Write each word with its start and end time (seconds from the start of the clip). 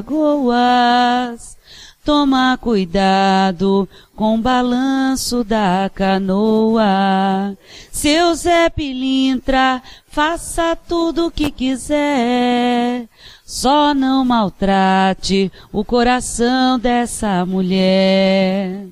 toma 2.05 2.55
cuidado 2.55 3.89
com 4.15 4.35
o 4.35 4.37
balanço 4.41 5.43
da 5.43 5.89
canoa. 5.93 7.57
Seu 7.91 8.35
Zé 8.35 8.69
Pilintra, 8.69 9.81
faça 10.07 10.75
tudo 10.75 11.25
o 11.25 11.31
que 11.31 11.49
quiser, 11.49 13.09
só 13.43 13.95
não 13.95 14.23
maltrate 14.23 15.51
o 15.73 15.83
coração 15.83 16.77
dessa 16.77 17.43
mulher. 17.43 18.85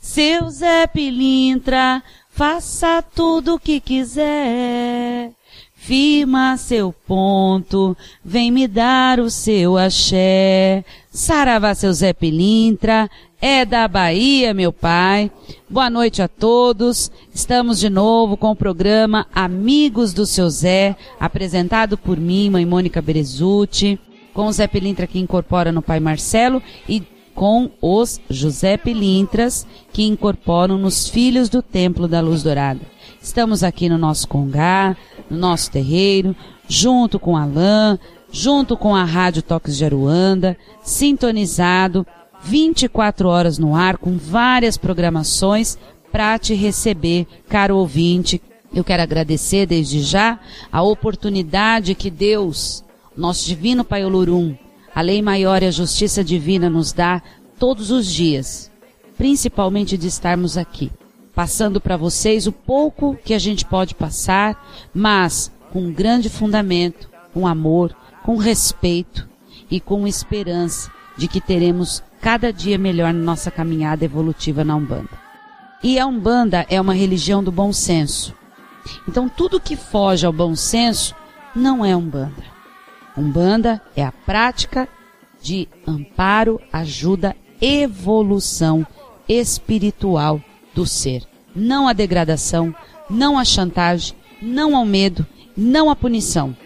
Seu 0.00 0.50
Zé 0.50 0.88
Pilintra, 0.88 2.02
faça 2.30 3.00
tudo 3.00 3.54
o 3.54 3.60
que 3.60 3.78
quiser, 3.78 5.30
Firma 5.84 6.56
seu 6.58 6.94
ponto, 7.08 7.96
vem 8.24 8.52
me 8.52 8.68
dar 8.68 9.18
o 9.18 9.28
seu 9.28 9.76
axé. 9.76 10.84
Saravá, 11.10 11.74
seu 11.74 11.92
Zé 11.92 12.12
Pilintra, 12.12 13.10
é 13.40 13.64
da 13.64 13.88
Bahia, 13.88 14.54
meu 14.54 14.72
pai. 14.72 15.28
Boa 15.68 15.90
noite 15.90 16.22
a 16.22 16.28
todos. 16.28 17.10
Estamos 17.34 17.80
de 17.80 17.90
novo 17.90 18.36
com 18.36 18.52
o 18.52 18.56
programa 18.56 19.26
Amigos 19.34 20.14
do 20.14 20.24
Seu 20.24 20.48
Zé, 20.48 20.94
apresentado 21.18 21.98
por 21.98 22.16
mim, 22.16 22.48
mãe 22.48 22.64
Mônica 22.64 23.02
Berezuti, 23.02 23.98
com 24.32 24.46
o 24.46 24.52
Zé 24.52 24.68
Pilintra 24.68 25.08
que 25.08 25.18
incorpora 25.18 25.72
no 25.72 25.82
pai 25.82 25.98
Marcelo 25.98 26.62
e 26.88 27.02
com 27.34 27.70
os 27.82 28.20
José 28.30 28.76
Pilintras 28.76 29.66
que 29.92 30.04
incorporam 30.04 30.78
nos 30.78 31.08
Filhos 31.08 31.48
do 31.48 31.60
Templo 31.60 32.06
da 32.06 32.20
Luz 32.20 32.44
Dourada. 32.44 32.92
Estamos 33.22 33.62
aqui 33.62 33.88
no 33.88 33.96
nosso 33.96 34.26
congá, 34.26 34.96
no 35.30 35.38
nosso 35.38 35.70
terreiro, 35.70 36.34
junto 36.68 37.20
com 37.20 37.36
Alain, 37.36 37.96
junto 38.32 38.76
com 38.76 38.96
a 38.96 39.04
Rádio 39.04 39.42
Toques 39.42 39.76
de 39.76 39.84
Aruanda, 39.84 40.58
sintonizado 40.82 42.04
24 42.42 43.28
horas 43.28 43.58
no 43.58 43.76
ar 43.76 43.96
com 43.96 44.18
várias 44.18 44.76
programações 44.76 45.78
para 46.10 46.36
te 46.36 46.52
receber, 46.54 47.28
caro 47.48 47.76
ouvinte. 47.76 48.42
Eu 48.74 48.82
quero 48.82 49.04
agradecer 49.04 49.66
desde 49.66 50.00
já 50.00 50.40
a 50.72 50.82
oportunidade 50.82 51.94
que 51.94 52.10
Deus, 52.10 52.82
nosso 53.16 53.46
divino 53.46 53.84
Pai 53.84 54.04
Olorum, 54.04 54.56
a 54.92 55.00
lei 55.00 55.22
maior 55.22 55.62
e 55.62 55.66
a 55.66 55.70
justiça 55.70 56.24
divina 56.24 56.68
nos 56.68 56.92
dá 56.92 57.22
todos 57.56 57.92
os 57.92 58.04
dias, 58.04 58.68
principalmente 59.16 59.96
de 59.96 60.08
estarmos 60.08 60.58
aqui 60.58 60.90
passando 61.34 61.80
para 61.80 61.96
vocês 61.96 62.46
o 62.46 62.52
pouco 62.52 63.16
que 63.24 63.34
a 63.34 63.38
gente 63.38 63.64
pode 63.64 63.94
passar, 63.94 64.90
mas 64.94 65.50
com 65.72 65.82
um 65.82 65.92
grande 65.92 66.28
fundamento, 66.28 67.08
com 67.32 67.46
amor, 67.46 67.94
com 68.22 68.36
respeito 68.36 69.28
e 69.70 69.80
com 69.80 70.06
esperança 70.06 70.90
de 71.16 71.28
que 71.28 71.40
teremos 71.40 72.02
cada 72.20 72.52
dia 72.52 72.78
melhor 72.78 73.12
na 73.12 73.22
nossa 73.22 73.50
caminhada 73.50 74.04
evolutiva 74.04 74.62
na 74.62 74.76
Umbanda. 74.76 75.22
E 75.82 75.98
a 75.98 76.06
Umbanda 76.06 76.66
é 76.68 76.80
uma 76.80 76.94
religião 76.94 77.42
do 77.42 77.50
bom 77.50 77.72
senso. 77.72 78.34
Então 79.08 79.28
tudo 79.28 79.60
que 79.60 79.76
foge 79.76 80.26
ao 80.26 80.32
bom 80.32 80.54
senso 80.54 81.14
não 81.54 81.84
é 81.84 81.96
Umbanda. 81.96 82.44
Umbanda 83.16 83.80
é 83.96 84.04
a 84.04 84.12
prática 84.12 84.88
de 85.42 85.68
amparo, 85.86 86.60
ajuda, 86.72 87.36
evolução 87.60 88.86
espiritual 89.28 90.40
do 90.74 90.86
ser. 90.86 91.22
Não 91.54 91.86
à 91.86 91.92
degradação, 91.92 92.74
não 93.08 93.38
à 93.38 93.44
chantagem, 93.44 94.14
não 94.40 94.76
ao 94.76 94.84
medo, 94.84 95.26
não 95.56 95.90
à 95.90 95.96
punição. 95.96 96.56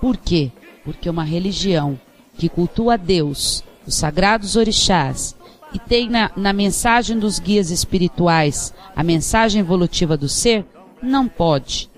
Por 0.00 0.16
quê? 0.16 0.50
Porque 0.84 1.08
uma 1.08 1.24
religião 1.24 1.98
que 2.36 2.48
cultua 2.48 2.98
Deus, 2.98 3.62
os 3.86 3.94
sagrados 3.94 4.56
orixás, 4.56 5.36
e 5.72 5.78
tem 5.78 6.08
na, 6.08 6.30
na 6.36 6.52
mensagem 6.52 7.18
dos 7.18 7.38
guias 7.38 7.70
espirituais 7.70 8.74
a 8.94 9.02
mensagem 9.02 9.60
evolutiva 9.60 10.16
do 10.16 10.28
ser, 10.28 10.66
não 11.02 11.26
pode, 11.26 11.88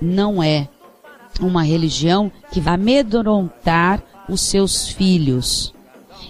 não 0.00 0.42
é 0.42 0.68
uma 1.40 1.62
religião 1.62 2.30
que 2.50 2.60
vai 2.60 2.74
amedrontar 2.74 4.02
os 4.28 4.40
seus 4.40 4.88
filhos. 4.88 5.72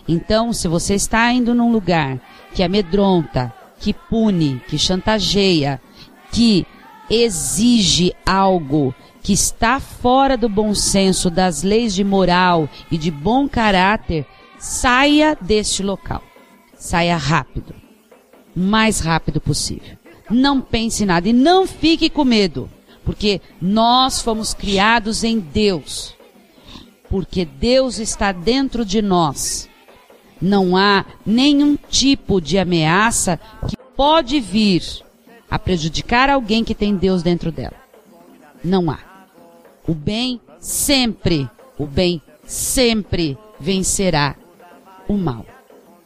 Então, 0.07 0.53
se 0.53 0.69
você 0.69 0.95
está 0.95 1.33
indo 1.33 1.55
num 1.55 1.73
lugar 1.73 2.21
que 2.55 2.63
amedronta, 2.63 3.53
que 3.83 3.93
pune, 3.93 4.63
que 4.69 4.79
chantageia, 4.79 5.83
que 6.31 6.65
exige 7.11 8.15
algo 8.25 8.95
que 9.21 9.33
está 9.33 9.81
fora 9.81 10.37
do 10.37 10.49
bom 10.49 10.73
senso, 10.73 11.29
das 11.29 11.65
leis 11.65 11.93
de 11.93 12.05
moral 12.05 12.69
e 12.93 12.97
de 12.97 13.11
bom 13.11 13.49
caráter, 13.49 14.25
saia 14.57 15.37
deste 15.41 15.83
local. 15.83 16.23
Saia 16.77 17.17
rápido. 17.17 17.75
Mais 18.55 19.01
rápido 19.01 19.41
possível. 19.41 19.99
Não 20.31 20.61
pense 20.61 21.03
em 21.03 21.07
nada 21.07 21.29
e 21.29 21.33
não 21.33 21.67
fique 21.67 22.09
com 22.09 22.25
medo, 22.25 22.71
porque 23.05 23.41
nós 23.61 24.23
fomos 24.23 24.55
criados 24.55 25.25
em 25.25 25.41
Deus. 25.41 26.15
Porque 27.11 27.45
Deus 27.45 27.99
está 27.99 28.31
dentro 28.31 28.85
de 28.85 29.03
nós 29.03 29.69
não 30.43 30.77
há 30.77 31.07
nenhum 31.25 31.79
tipo 31.89 32.41
de 32.41 32.59
ameaça 32.59 33.39
que 33.69 33.77
pode 33.97 34.41
vir 34.41 34.83
a 35.49 35.57
prejudicar 35.57 36.29
alguém 36.29 36.65
que 36.65 36.75
tem 36.75 36.97
Deus 36.97 37.23
dentro 37.23 37.53
dela. 37.53 37.77
Não 38.65 38.91
há. 38.91 38.99
O 39.87 39.95
bem 39.95 40.41
sempre, 40.59 41.49
o 41.79 41.87
bem 41.87 42.21
sempre 42.45 43.39
vencerá 43.61 44.35
o 45.09 45.15
mal. 45.15 45.47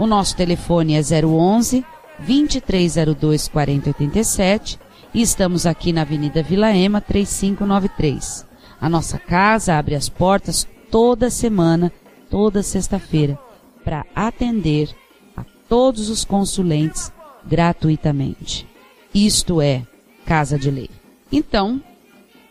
O 0.00 0.06
nosso 0.06 0.34
telefone 0.34 0.94
é 0.94 1.26
011 1.26 1.84
2302 2.20 3.48
4087 3.48 4.80
e 5.12 5.20
estamos 5.20 5.66
aqui 5.66 5.92
na 5.92 6.00
Avenida 6.00 6.42
Vila 6.42 6.74
Ema 6.74 7.02
3593. 7.02 8.46
A 8.80 8.88
nossa 8.88 9.18
casa 9.18 9.76
abre 9.76 9.94
as 9.94 10.08
portas 10.08 10.66
toda 10.90 11.28
semana, 11.28 11.92
toda 12.30 12.62
sexta-feira, 12.62 13.38
para 13.84 14.06
atender 14.16 14.88
a 15.36 15.44
todos 15.68 16.08
os 16.08 16.24
consulentes 16.24 17.12
gratuitamente. 17.44 18.66
Isto 19.14 19.60
é 19.60 19.82
Casa 20.24 20.58
de 20.58 20.70
Lei. 20.70 20.88
Então, 21.30 21.78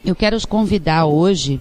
eu 0.06 0.16
quero 0.16 0.38
convidar 0.48 1.08
hoje 1.08 1.60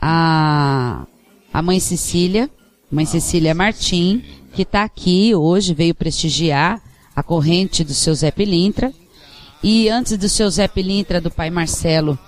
a, 0.00 1.04
a 1.52 1.60
mãe 1.60 1.78
Cecília, 1.80 2.48
mãe 2.90 3.04
Cecília 3.04 3.54
Martim, 3.54 4.24
que 4.52 4.62
está 4.62 4.84
aqui 4.84 5.34
hoje, 5.34 5.74
veio 5.74 5.94
prestigiar 5.94 6.80
a 7.14 7.22
corrente 7.22 7.82
do 7.82 7.94
seu 7.94 8.14
Zé 8.14 8.30
Pilintra. 8.30 8.92
E 9.62 9.88
antes 9.88 10.16
do 10.16 10.28
seu 10.28 10.48
Zé 10.50 10.68
Pilintra, 10.68 11.20
do 11.20 11.30
pai 11.30 11.50
Marcelo, 11.50 12.18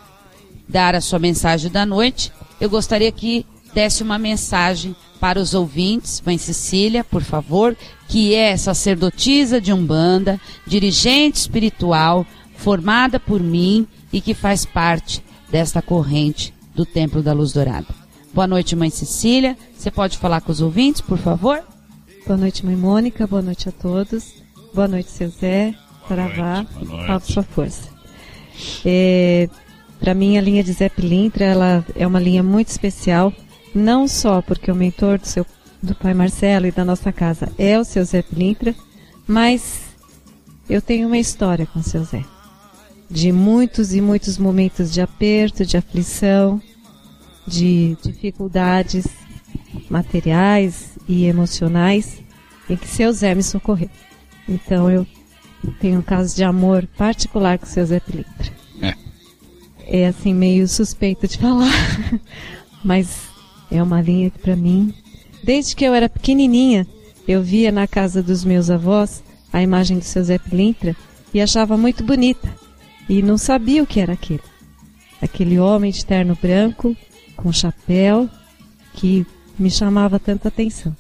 dar 0.69 0.95
a 0.95 1.01
sua 1.01 1.19
mensagem 1.19 1.71
da 1.71 1.87
noite, 1.87 2.33
eu 2.61 2.69
gostaria 2.69 3.11
que 3.13 3.47
desse 3.73 4.03
uma 4.03 4.19
mensagem 4.19 4.95
para 5.21 5.39
os 5.39 5.55
ouvintes, 5.55 6.23
mãe 6.25 6.39
Cecília, 6.39 7.05
por 7.05 7.23
favor, 7.23 7.77
que 8.09 8.35
é 8.35 8.57
sacerdotisa 8.57 9.61
de 9.61 9.73
Umbanda, 9.73 10.41
dirigente 10.67 11.39
espiritual, 11.39 12.27
formada 12.57 13.21
por 13.21 13.41
mim 13.41 13.87
e 14.13 14.21
que 14.21 14.35
faz 14.35 14.65
parte 14.65 15.23
desta 15.51 15.81
corrente 15.83 16.55
do 16.75 16.85
Templo 16.85 17.23
da 17.23 17.33
Luz 17.33 17.53
Dourada. 17.53 17.87
Boa 18.33 18.47
noite, 18.47 18.75
mãe 18.75 18.91
Cecília. 18.91 19.57
Você 19.77 19.91
pode 19.91 20.17
falar 20.19 20.41
com 20.41 20.51
os 20.51 20.61
ouvintes, 20.61 21.01
por 21.01 21.19
favor? 21.19 21.63
Boa 22.31 22.39
noite, 22.39 22.65
mãe 22.65 22.77
Mônica. 22.77 23.27
Boa 23.27 23.43
noite 23.43 23.69
a 23.69 23.73
todos. 23.73 24.35
Boa 24.73 24.87
noite, 24.87 25.11
seu 25.11 25.31
Zé. 25.31 25.75
Saravá. 26.07 26.65
Salve 27.05 27.27
sua 27.27 27.43
força. 27.43 27.89
É, 28.85 29.49
Para 29.99 30.15
mim, 30.15 30.39
a 30.39 30.41
linha 30.41 30.63
de 30.63 30.73
Zé 30.73 30.89
Pilintra 30.89 31.45
ela 31.45 31.85
é 31.97 32.07
uma 32.07 32.21
linha 32.21 32.41
muito 32.41 32.69
especial, 32.69 33.33
não 33.75 34.07
só 34.07 34.41
porque 34.41 34.71
o 34.71 34.77
mentor 34.77 35.19
do, 35.19 35.27
seu, 35.27 35.45
do 35.83 35.93
pai 35.93 36.15
Marcelo 36.15 36.69
e 36.69 36.71
da 36.71 36.85
nossa 36.85 37.11
casa 37.11 37.51
é 37.59 37.77
o 37.77 37.85
seu 37.85 38.05
Zé 38.05 38.23
Pilintra, 38.23 38.77
mas 39.27 39.81
eu 40.69 40.81
tenho 40.81 41.09
uma 41.09 41.19
história 41.19 41.67
com 41.67 41.81
o 41.81 41.83
seu 41.83 42.05
Zé. 42.05 42.25
De 43.11 43.33
muitos 43.33 43.93
e 43.93 44.01
muitos 44.01 44.39
momentos 44.39 44.93
de 44.93 45.01
aperto, 45.01 45.67
de 45.67 45.77
aflição, 45.77 46.63
de 47.45 47.97
dificuldades 48.01 49.05
materiais 49.89 50.91
e 51.11 51.27
emocionais 51.27 52.23
em 52.69 52.77
que 52.77 52.87
seu 52.87 53.13
Zé 53.13 53.35
me 53.35 53.43
socorreu. 53.43 53.91
Então 54.49 54.89
eu 54.89 55.05
tenho 55.81 55.99
um 55.99 56.03
caso 56.03 56.37
de 56.37 56.45
amor 56.45 56.87
particular 56.97 57.59
com 57.59 57.67
seu 57.67 57.85
Zé 57.85 57.99
Pilintra. 57.99 58.53
É. 58.81 58.95
é 60.03 60.07
assim 60.07 60.33
meio 60.33 60.69
suspeito 60.69 61.27
de 61.27 61.37
falar, 61.39 61.73
mas 62.85 63.23
é 63.73 63.83
uma 63.83 64.01
linha 64.01 64.31
que 64.31 64.39
para 64.39 64.55
mim, 64.55 64.95
desde 65.43 65.75
que 65.75 65.85
eu 65.85 65.93
era 65.93 66.09
pequenininha, 66.09 66.87
eu 67.27 67.43
via 67.43 67.73
na 67.73 67.89
casa 67.89 68.23
dos 68.23 68.45
meus 68.45 68.71
avós 68.71 69.21
a 69.53 69.61
imagem 69.61 69.99
do 69.99 70.05
seu 70.05 70.23
Zé 70.23 70.39
Pilintra 70.39 70.95
e 71.35 71.41
achava 71.41 71.77
muito 71.77 72.05
bonita 72.05 72.49
e 73.09 73.21
não 73.21 73.37
sabia 73.37 73.83
o 73.83 73.87
que 73.87 73.99
era 73.99 74.13
aquilo. 74.13 74.45
Aquele 75.21 75.59
homem 75.59 75.91
de 75.91 76.07
terno 76.07 76.39
branco, 76.41 76.97
com 77.37 77.53
chapéu, 77.53 78.31
que 78.95 79.27
me 79.61 79.71
chamava 79.71 80.19
tanta 80.19 80.49
atenção. 80.49 80.97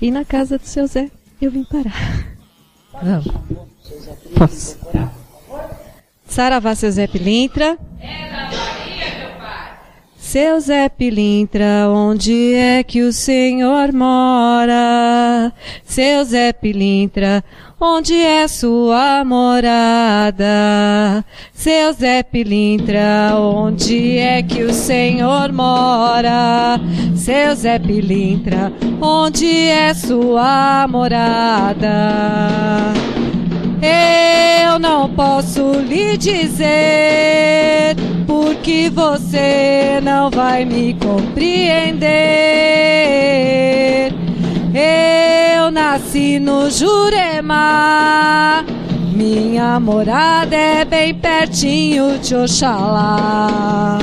E 0.00 0.10
na 0.10 0.24
casa 0.24 0.58
do 0.58 0.64
seu 0.64 0.86
Zé 0.86 1.10
eu 1.40 1.50
vim 1.50 1.64
parar. 1.64 2.26
Vamos. 3.02 3.26
Posso? 4.36 4.78
Saravá, 6.26 6.74
seu 6.74 6.90
Zé 6.90 7.06
Pilintra. 7.06 7.78
É 8.00 8.30
da 8.30 8.44
Bahia, 8.46 9.18
meu 9.18 9.38
pai. 9.38 9.78
Seu 10.16 10.60
Zé 10.60 10.88
Pilintra, 10.88 11.88
onde 11.90 12.54
é 12.54 12.82
que 12.82 13.02
o 13.02 13.12
senhor 13.12 13.92
mora? 13.92 15.52
Seu 15.84 16.24
Zé 16.24 16.52
Pilintra, 16.52 17.44
onde 17.80 18.14
é 18.14 18.48
sua 18.48 19.24
morada? 19.24 20.44
Seu 21.52 21.92
Zé 21.92 22.22
Pilintra, 22.22 23.34
onde 23.36 24.18
é 24.18 24.42
que 24.42 24.62
o 24.62 24.72
Senhor 24.72 25.52
mora? 25.52 26.80
Seu 27.14 27.54
Zé 27.54 27.78
Pilintra, 27.78 28.72
onde 29.00 29.46
é 29.46 29.94
sua 29.94 30.86
morada? 30.88 31.88
Eu 33.80 34.78
não 34.78 35.08
posso 35.10 35.72
lhe 35.80 36.16
dizer, 36.16 37.94
porque 38.26 38.90
você 38.90 40.00
não 40.02 40.30
vai 40.30 40.64
me 40.64 40.94
compreender. 40.94 42.08
Eu 44.74 45.47
nasci 45.78 46.40
no 46.40 46.68
Jurema, 46.68 48.64
minha 49.14 49.78
morada 49.78 50.56
é 50.56 50.84
bem 50.84 51.14
pertinho 51.14 52.18
de 52.18 52.34
Oxalá. 52.34 54.00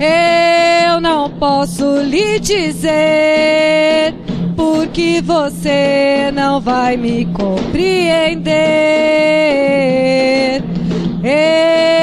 Eu 0.00 1.00
não 1.00 1.30
posso 1.30 2.00
lhe 2.02 2.40
dizer, 2.40 4.12
porque 4.56 5.22
você 5.24 6.32
não 6.34 6.60
vai 6.60 6.96
me 6.96 7.26
compreender. 7.26 8.50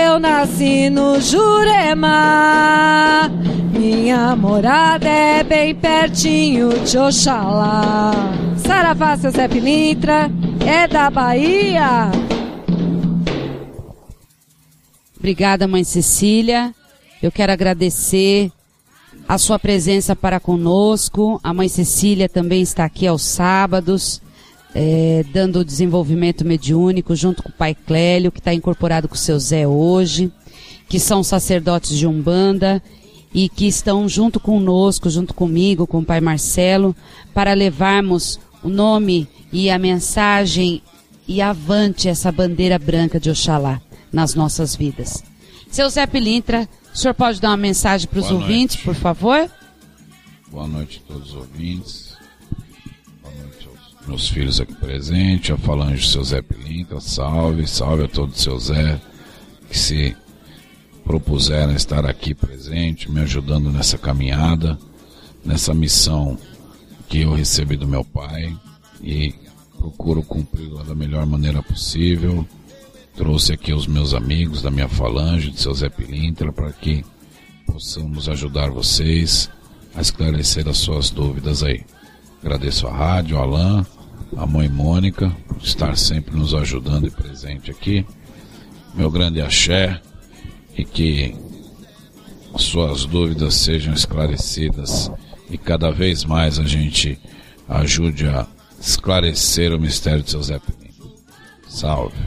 Eu 0.06 0.18
nasci 0.18 0.90
no 0.90 1.20
Jurema, 1.20 2.10
minha 3.98 4.36
morada 4.36 5.10
é 5.10 5.44
bem 5.44 5.74
pertinho 5.74 6.70
de 6.86 7.00
Oxalá. 7.00 8.12
Saravá, 8.56 9.18
seu 9.18 9.32
Zé 9.32 9.48
Pilintra, 9.48 10.30
é 10.64 10.88
da 10.88 11.10
Bahia. 11.10 12.12
Obrigada, 15.18 15.68
mãe 15.68 15.84
Cecília. 15.84 16.76
Eu 17.24 17.32
quero 17.32 17.52
agradecer 17.52 18.52
a 19.28 19.40
sua 19.40 19.58
presença 19.58 20.16
para 20.16 20.40
conosco. 20.40 21.40
A 21.44 21.52
mãe 21.52 21.68
Cecília 21.68 22.30
também 22.30 22.62
está 22.62 22.86
aqui 22.86 23.08
aos 23.08 23.24
sábados, 23.24 24.22
é, 24.76 25.26
dando 25.34 25.60
o 25.60 25.66
desenvolvimento 25.66 26.46
mediúnico 26.46 27.16
junto 27.16 27.42
com 27.42 27.50
o 27.50 27.54
pai 27.54 27.74
Clélio, 27.74 28.32
que 28.32 28.40
está 28.40 28.54
incorporado 28.54 29.08
com 29.08 29.16
o 29.16 29.18
seu 29.18 29.40
Zé 29.40 29.68
hoje, 29.68 30.32
que 30.88 31.00
são 31.00 31.24
sacerdotes 31.24 31.98
de 31.98 32.06
Umbanda 32.06 32.82
e 33.34 33.50
que 33.50 33.68
estão 33.68 34.08
junto 34.08 34.40
conosco, 34.40 35.10
junto 35.10 35.34
comigo, 35.34 35.86
com 35.86 36.00
o 36.00 36.06
Pai 36.06 36.22
Marcelo, 36.22 36.96
para 37.34 37.54
levarmos 37.54 38.40
o 38.64 38.70
nome 38.70 39.28
e 39.52 39.70
a 39.70 39.78
mensagem 39.78 40.82
e 41.28 41.42
avante 41.42 42.08
essa 42.08 42.32
bandeira 42.32 42.80
branca 42.80 43.20
de 43.20 43.30
Oxalá 43.30 43.82
nas 44.12 44.34
nossas 44.34 44.76
vidas. 44.76 45.24
Seu 45.70 45.90
Zé 45.90 46.08
Pilintra, 46.08 46.68
o 46.94 46.98
senhor 46.98 47.14
pode 47.14 47.42
dar 47.42 47.50
uma 47.50 47.58
mensagem 47.58 48.08
para 48.08 48.20
os 48.20 48.32
ouvintes, 48.32 48.78
por 48.78 48.96
favor? 48.96 49.50
Boa 50.50 50.68
noite 50.68 51.04
a 51.04 51.14
todos 51.14 51.30
os 51.30 51.36
ouvintes. 51.36 52.14
Boa 53.22 53.36
noite 53.36 53.68
aos 53.68 54.08
meus 54.08 54.30
filhos 54.30 54.62
aqui 54.62 54.74
presentes, 54.74 55.52
a 55.52 55.58
falange 55.58 56.02
do 56.02 56.08
seu 56.08 56.24
Zé 56.24 56.42
Pilintra, 56.42 57.02
salve, 57.02 57.68
salve 57.68 58.06
a 58.06 58.08
todos 58.08 58.42
seu 58.42 58.58
Zé, 58.58 59.00
que 59.70 59.78
se 59.78 60.16
propuseram 61.08 61.74
estar 61.74 62.06
aqui 62.06 62.36
presente, 62.36 63.10
me 63.10 63.22
ajudando 63.22 63.72
nessa 63.72 63.98
caminhada, 63.98 64.78
nessa 65.44 65.74
missão 65.74 66.38
que 67.08 67.22
eu 67.22 67.34
recebi 67.34 67.78
do 67.78 67.88
meu 67.88 68.04
pai 68.04 68.54
e 69.02 69.34
procuro 69.78 70.22
cumpri-la 70.22 70.84
da 70.84 70.94
melhor 70.94 71.26
maneira 71.26 71.64
possível. 71.64 72.46
Trouxe 73.16 73.54
aqui 73.54 73.72
os 73.72 73.88
meus 73.88 74.14
amigos 74.14 74.62
da 74.62 74.70
minha 74.70 74.90
falange, 74.90 75.50
de 75.50 75.62
seu 75.62 75.74
Zé 75.74 75.88
Pilintra, 75.88 76.52
para 76.52 76.74
que 76.74 77.06
possamos 77.66 78.28
ajudar 78.28 78.70
vocês 78.70 79.50
a 79.96 80.02
esclarecer 80.02 80.68
as 80.68 80.78
suas 80.78 81.10
dúvidas 81.10 81.64
aí. 81.64 81.86
Agradeço 82.44 82.86
a 82.86 82.92
rádio, 82.92 83.38
a 83.38 83.44
Alain, 83.44 83.86
a 84.36 84.46
mãe 84.46 84.68
Mônica, 84.68 85.34
por 85.48 85.58
estar 85.64 85.98
sempre 85.98 86.36
nos 86.36 86.54
ajudando 86.54 87.08
e 87.08 87.12
presente 87.12 87.72
aqui. 87.72 88.06
Meu 88.94 89.10
grande 89.10 89.40
axé 89.42 90.02
e 90.78 90.86
que 90.86 91.36
as 92.54 92.64
suas 92.64 93.06
dúvidas 93.06 93.56
sejam 93.56 93.94
esclarecidas 93.94 95.12
e 95.50 95.58
cada 95.58 95.92
vez 95.92 96.24
mais 96.24 96.60
a 96.60 96.64
gente 96.64 97.20
ajude 97.68 98.28
a 98.28 98.46
esclarecer 98.80 99.74
o 99.74 99.80
mistério 99.80 100.22
de 100.22 100.32
seu 100.32 100.44
Zé 100.44 100.60
Peninho. 100.60 101.16
Salve. 101.68 102.18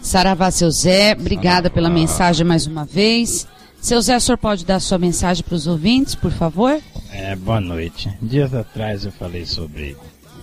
Saravá, 0.00 0.50
seu 0.50 0.70
Zé, 0.70 1.12
obrigada 1.12 1.68
Saravá. 1.68 1.74
pela 1.74 1.90
mensagem 1.90 2.46
mais 2.46 2.66
uma 2.66 2.84
vez. 2.84 3.46
Seu 3.80 4.00
Zé, 4.00 4.16
o 4.16 4.20
senhor 4.20 4.38
pode 4.38 4.64
dar 4.64 4.80
sua 4.80 4.98
mensagem 4.98 5.42
para 5.42 5.54
os 5.54 5.66
ouvintes, 5.66 6.14
por 6.14 6.30
favor? 6.30 6.80
É, 7.10 7.34
boa 7.36 7.60
noite. 7.60 8.10
Dias 8.22 8.54
atrás 8.54 9.04
eu 9.04 9.12
falei 9.12 9.44
sobre 9.44 9.96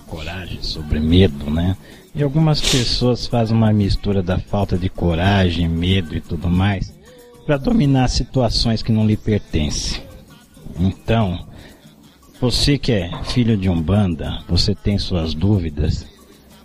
coragem, 0.07 0.61
sobre 0.61 0.99
medo, 0.99 1.49
né? 1.49 1.75
E 2.13 2.21
algumas 2.21 2.59
pessoas 2.59 3.25
fazem 3.25 3.55
uma 3.55 3.71
mistura 3.71 4.21
da 4.21 4.37
falta 4.37 4.77
de 4.77 4.89
coragem, 4.89 5.67
medo 5.67 6.15
e 6.15 6.21
tudo 6.21 6.49
mais 6.49 6.90
para 7.51 7.57
dominar 7.57 8.07
situações 8.07 8.81
que 8.81 8.93
não 8.93 9.05
lhe 9.05 9.17
pertencem. 9.17 10.01
Então, 10.79 11.45
você 12.39 12.77
que 12.77 12.93
é 12.93 13.11
filho 13.25 13.57
de 13.57 13.67
um 13.67 13.81
banda, 13.81 14.41
você 14.47 14.73
tem 14.73 14.97
suas 14.97 15.33
dúvidas, 15.33 16.07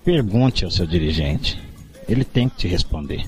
pergunte 0.05 0.65
ao 0.65 0.71
seu 0.71 0.87
dirigente. 0.87 1.61
Ele 2.09 2.25
tem 2.25 2.49
que 2.49 2.59
te 2.59 2.69
responder. 2.69 3.27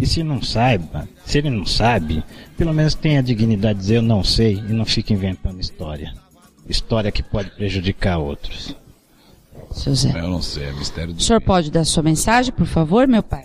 E 0.00 0.06
se 0.06 0.22
não 0.22 0.40
saiba, 0.40 1.06
se 1.26 1.36
ele 1.36 1.50
não 1.50 1.66
sabe, 1.66 2.24
pelo 2.56 2.72
menos 2.72 2.94
tenha 2.94 3.18
a 3.18 3.22
dignidade 3.22 3.74
de 3.74 3.80
dizer 3.82 3.96
eu 3.96 4.02
não 4.02 4.24
sei 4.24 4.54
e 4.54 4.72
não 4.72 4.86
fique 4.86 5.12
inventando 5.12 5.60
história. 5.60 6.14
História 6.66 7.12
que 7.12 7.22
pode 7.22 7.50
prejudicar 7.50 8.16
outros. 8.16 8.74
Seu 9.72 9.94
Zé. 9.94 10.18
Eu 10.18 10.28
não 10.28 10.42
sei, 10.42 10.64
é 10.64 10.72
mistério 10.72 11.14
do 11.14 11.18
O 11.18 11.22
senhor 11.22 11.40
pode 11.40 11.70
dar 11.70 11.84
sua 11.84 12.02
mensagem, 12.02 12.52
por 12.52 12.66
favor, 12.66 13.06
meu 13.06 13.22
pai? 13.22 13.44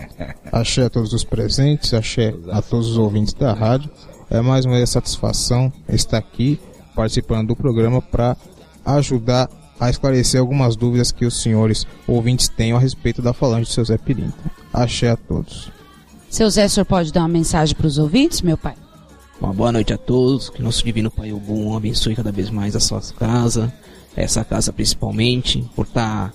Axé 0.52 0.84
a 0.84 0.90
todos 0.90 1.12
os 1.12 1.24
presentes, 1.24 1.94
axé 1.94 2.34
a 2.50 2.60
todos 2.60 2.90
os 2.90 2.98
ouvintes 2.98 3.32
da 3.34 3.52
rádio. 3.52 3.90
É 4.30 4.40
mais 4.40 4.64
uma 4.64 4.84
satisfação 4.86 5.72
estar 5.88 6.18
aqui 6.18 6.60
participando 6.94 7.48
do 7.48 7.56
programa 7.56 8.00
para 8.02 8.36
ajudar 8.84 9.48
a 9.80 9.90
esclarecer 9.90 10.40
algumas 10.40 10.76
dúvidas 10.76 11.10
que 11.10 11.24
os 11.24 11.42
senhores 11.42 11.86
ouvintes 12.06 12.48
tenham 12.48 12.76
a 12.78 12.80
respeito 12.80 13.20
da 13.20 13.32
falange 13.32 13.66
de 13.66 13.72
seu 13.72 13.84
Zé 13.84 13.98
Pirinta. 13.98 14.38
Axé 14.72 15.10
a 15.10 15.16
todos. 15.16 15.72
Seu 16.30 16.48
Zé, 16.48 16.66
o 16.66 16.70
senhor 16.70 16.86
pode 16.86 17.12
dar 17.12 17.20
uma 17.20 17.28
mensagem 17.28 17.74
para 17.74 17.86
os 17.86 17.98
ouvintes, 17.98 18.42
meu 18.42 18.56
pai? 18.56 18.74
Uma 19.40 19.52
boa 19.52 19.72
noite 19.72 19.92
a 19.92 19.98
todos, 19.98 20.48
que 20.48 20.62
nosso 20.62 20.84
Divino 20.84 21.10
Pai 21.10 21.32
Ogum 21.32 21.76
abençoe 21.76 22.14
cada 22.14 22.30
vez 22.30 22.48
mais 22.48 22.76
a 22.76 22.80
sua 22.80 23.00
casa, 23.18 23.72
essa 24.16 24.44
casa 24.44 24.72
principalmente, 24.72 25.62
por 25.74 25.86
estar 25.86 26.32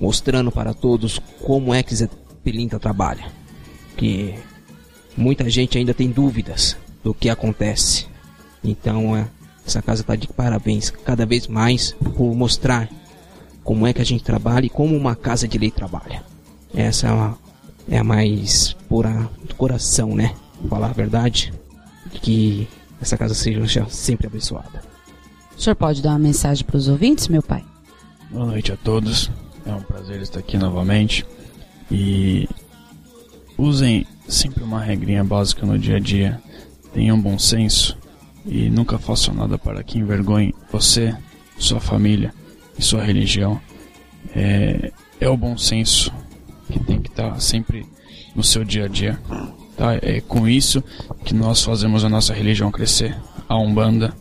mostrando 0.00 0.50
para 0.50 0.74
todos 0.74 1.20
como 1.42 1.72
é 1.72 1.82
que 1.82 1.94
Zé 1.94 2.08
Pilinta 2.42 2.78
trabalha. 2.78 3.26
Que 3.96 4.34
muita 5.16 5.48
gente 5.48 5.78
ainda 5.78 5.94
tem 5.94 6.10
dúvidas 6.10 6.76
do 7.04 7.14
que 7.14 7.28
acontece. 7.28 8.06
Então, 8.64 9.16
é, 9.16 9.26
essa 9.66 9.80
casa 9.80 10.02
está 10.02 10.16
de 10.16 10.26
parabéns 10.28 10.90
cada 10.90 11.24
vez 11.24 11.46
mais 11.46 11.92
por 11.92 12.34
mostrar 12.34 12.88
como 13.62 13.86
é 13.86 13.92
que 13.92 14.02
a 14.02 14.04
gente 14.04 14.24
trabalha 14.24 14.66
e 14.66 14.70
como 14.70 14.96
uma 14.96 15.14
casa 15.14 15.46
de 15.46 15.58
lei 15.58 15.70
trabalha. 15.70 16.24
Essa 16.74 17.08
é 17.08 17.42
é 17.88 17.98
a 17.98 18.04
mais 18.04 18.74
pura 18.88 19.28
do 19.44 19.54
coração, 19.54 20.14
né? 20.14 20.34
Falar 20.68 20.90
a 20.90 20.92
verdade. 20.92 21.52
Que 22.22 22.68
essa 23.00 23.16
casa 23.16 23.34
seja 23.34 23.86
sempre 23.88 24.26
abençoada. 24.26 24.91
O 25.62 25.64
senhor 25.64 25.76
pode 25.76 26.02
dar 26.02 26.10
uma 26.10 26.18
mensagem 26.18 26.64
para 26.64 26.76
os 26.76 26.88
ouvintes, 26.88 27.28
meu 27.28 27.40
pai? 27.40 27.64
Boa 28.32 28.46
noite 28.46 28.72
a 28.72 28.76
todos. 28.76 29.30
É 29.64 29.72
um 29.72 29.80
prazer 29.80 30.20
estar 30.20 30.40
aqui 30.40 30.58
novamente. 30.58 31.24
E 31.88 32.48
usem 33.56 34.04
sempre 34.26 34.64
uma 34.64 34.80
regrinha 34.80 35.22
básica 35.22 35.64
no 35.64 35.78
dia 35.78 35.98
a 35.98 36.00
dia. 36.00 36.42
Tenham 36.92 37.16
bom 37.16 37.38
senso 37.38 37.96
e 38.44 38.68
nunca 38.70 38.98
façam 38.98 39.32
nada 39.32 39.56
para 39.56 39.84
que 39.84 40.00
envergonhe 40.00 40.52
você, 40.72 41.16
sua 41.56 41.78
família 41.78 42.34
e 42.76 42.82
sua 42.82 43.04
religião. 43.04 43.60
É, 44.34 44.90
é 45.20 45.28
o 45.28 45.36
bom 45.36 45.56
senso 45.56 46.12
que 46.66 46.80
tem 46.80 47.00
que 47.00 47.08
estar 47.08 47.38
sempre 47.38 47.86
no 48.34 48.42
seu 48.42 48.64
dia 48.64 48.86
a 48.86 48.88
dia. 48.88 49.16
Tá? 49.76 49.94
É 50.02 50.20
com 50.20 50.48
isso 50.48 50.82
que 51.24 51.32
nós 51.32 51.62
fazemos 51.62 52.04
a 52.04 52.08
nossa 52.08 52.34
religião 52.34 52.68
crescer, 52.72 53.16
a 53.48 53.56
Umbanda, 53.56 54.12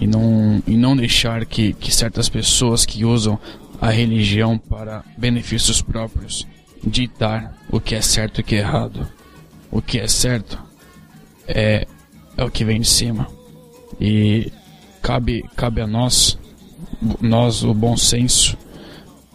e 0.00 0.06
não, 0.06 0.62
e 0.66 0.76
não 0.76 0.96
deixar 0.96 1.44
que, 1.44 1.72
que 1.74 1.94
certas 1.94 2.28
pessoas 2.28 2.84
que 2.84 3.04
usam 3.04 3.38
a 3.80 3.90
religião 3.90 4.56
para 4.58 5.04
benefícios 5.16 5.82
próprios 5.82 6.46
ditar 6.84 7.56
o 7.70 7.80
que 7.80 7.94
é 7.94 8.00
certo 8.00 8.38
e 8.38 8.42
o 8.42 8.44
que 8.44 8.56
é 8.56 8.58
errado. 8.58 9.06
O 9.70 9.80
que 9.80 9.98
é 9.98 10.06
certo 10.06 10.58
é, 11.46 11.86
é 12.36 12.44
o 12.44 12.50
que 12.50 12.64
vem 12.64 12.80
de 12.80 12.88
cima. 12.88 13.26
E 14.00 14.52
cabe, 15.00 15.44
cabe 15.56 15.80
a 15.80 15.86
nós, 15.86 16.38
nós, 17.20 17.62
o 17.62 17.72
bom 17.72 17.96
senso, 17.96 18.56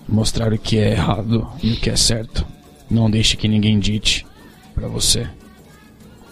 mostrar 0.07 0.53
o 0.53 0.57
que 0.57 0.77
é 0.77 0.91
errado 0.91 1.47
e 1.61 1.73
o 1.73 1.75
que 1.77 1.89
é 1.89 1.95
certo. 1.95 2.45
Não 2.89 3.09
deixe 3.09 3.35
que 3.35 3.47
ninguém 3.47 3.79
dite 3.79 4.25
para 4.73 4.87
você. 4.87 5.27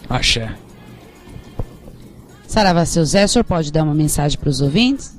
Axé. 0.08 0.54
Saravá, 2.46 2.86
seu 2.86 3.04
Zé, 3.04 3.24
o 3.24 3.28
senhor 3.28 3.44
pode 3.44 3.72
dar 3.72 3.82
uma 3.82 3.94
mensagem 3.94 4.38
para 4.38 4.48
os 4.48 4.60
ouvintes? 4.60 5.16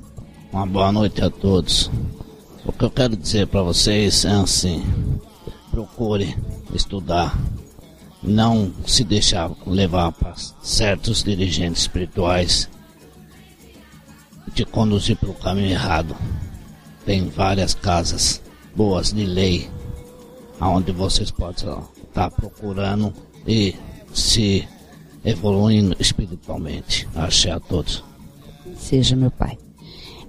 Uma 0.52 0.66
boa 0.66 0.90
noite 0.90 1.22
a 1.22 1.30
todos. 1.30 1.90
O 2.64 2.72
que 2.72 2.84
eu 2.84 2.90
quero 2.90 3.16
dizer 3.16 3.46
para 3.46 3.62
vocês 3.62 4.24
é 4.24 4.32
assim: 4.32 4.82
procure 5.70 6.36
estudar, 6.74 7.38
não 8.22 8.72
se 8.86 9.04
deixar 9.04 9.50
levar 9.66 10.12
para 10.12 10.34
certos 10.62 11.22
dirigentes 11.22 11.82
espirituais 11.82 12.68
te 14.58 14.64
conduzir 14.64 15.16
para 15.16 15.30
o 15.30 15.34
caminho 15.34 15.70
errado. 15.70 16.16
Tem 17.06 17.28
várias 17.28 17.74
casas 17.74 18.42
boas 18.74 19.12
de 19.12 19.24
lei 19.24 19.70
aonde 20.58 20.90
vocês 20.90 21.30
podem 21.30 21.78
estar 22.02 22.28
procurando 22.32 23.14
e 23.46 23.76
se 24.12 24.66
evoluindo 25.24 25.96
espiritualmente. 25.98 27.08
Achei 27.14 27.50
a 27.50 27.60
todos. 27.60 28.04
Seja 28.76 29.16
meu 29.16 29.30
pai. 29.30 29.56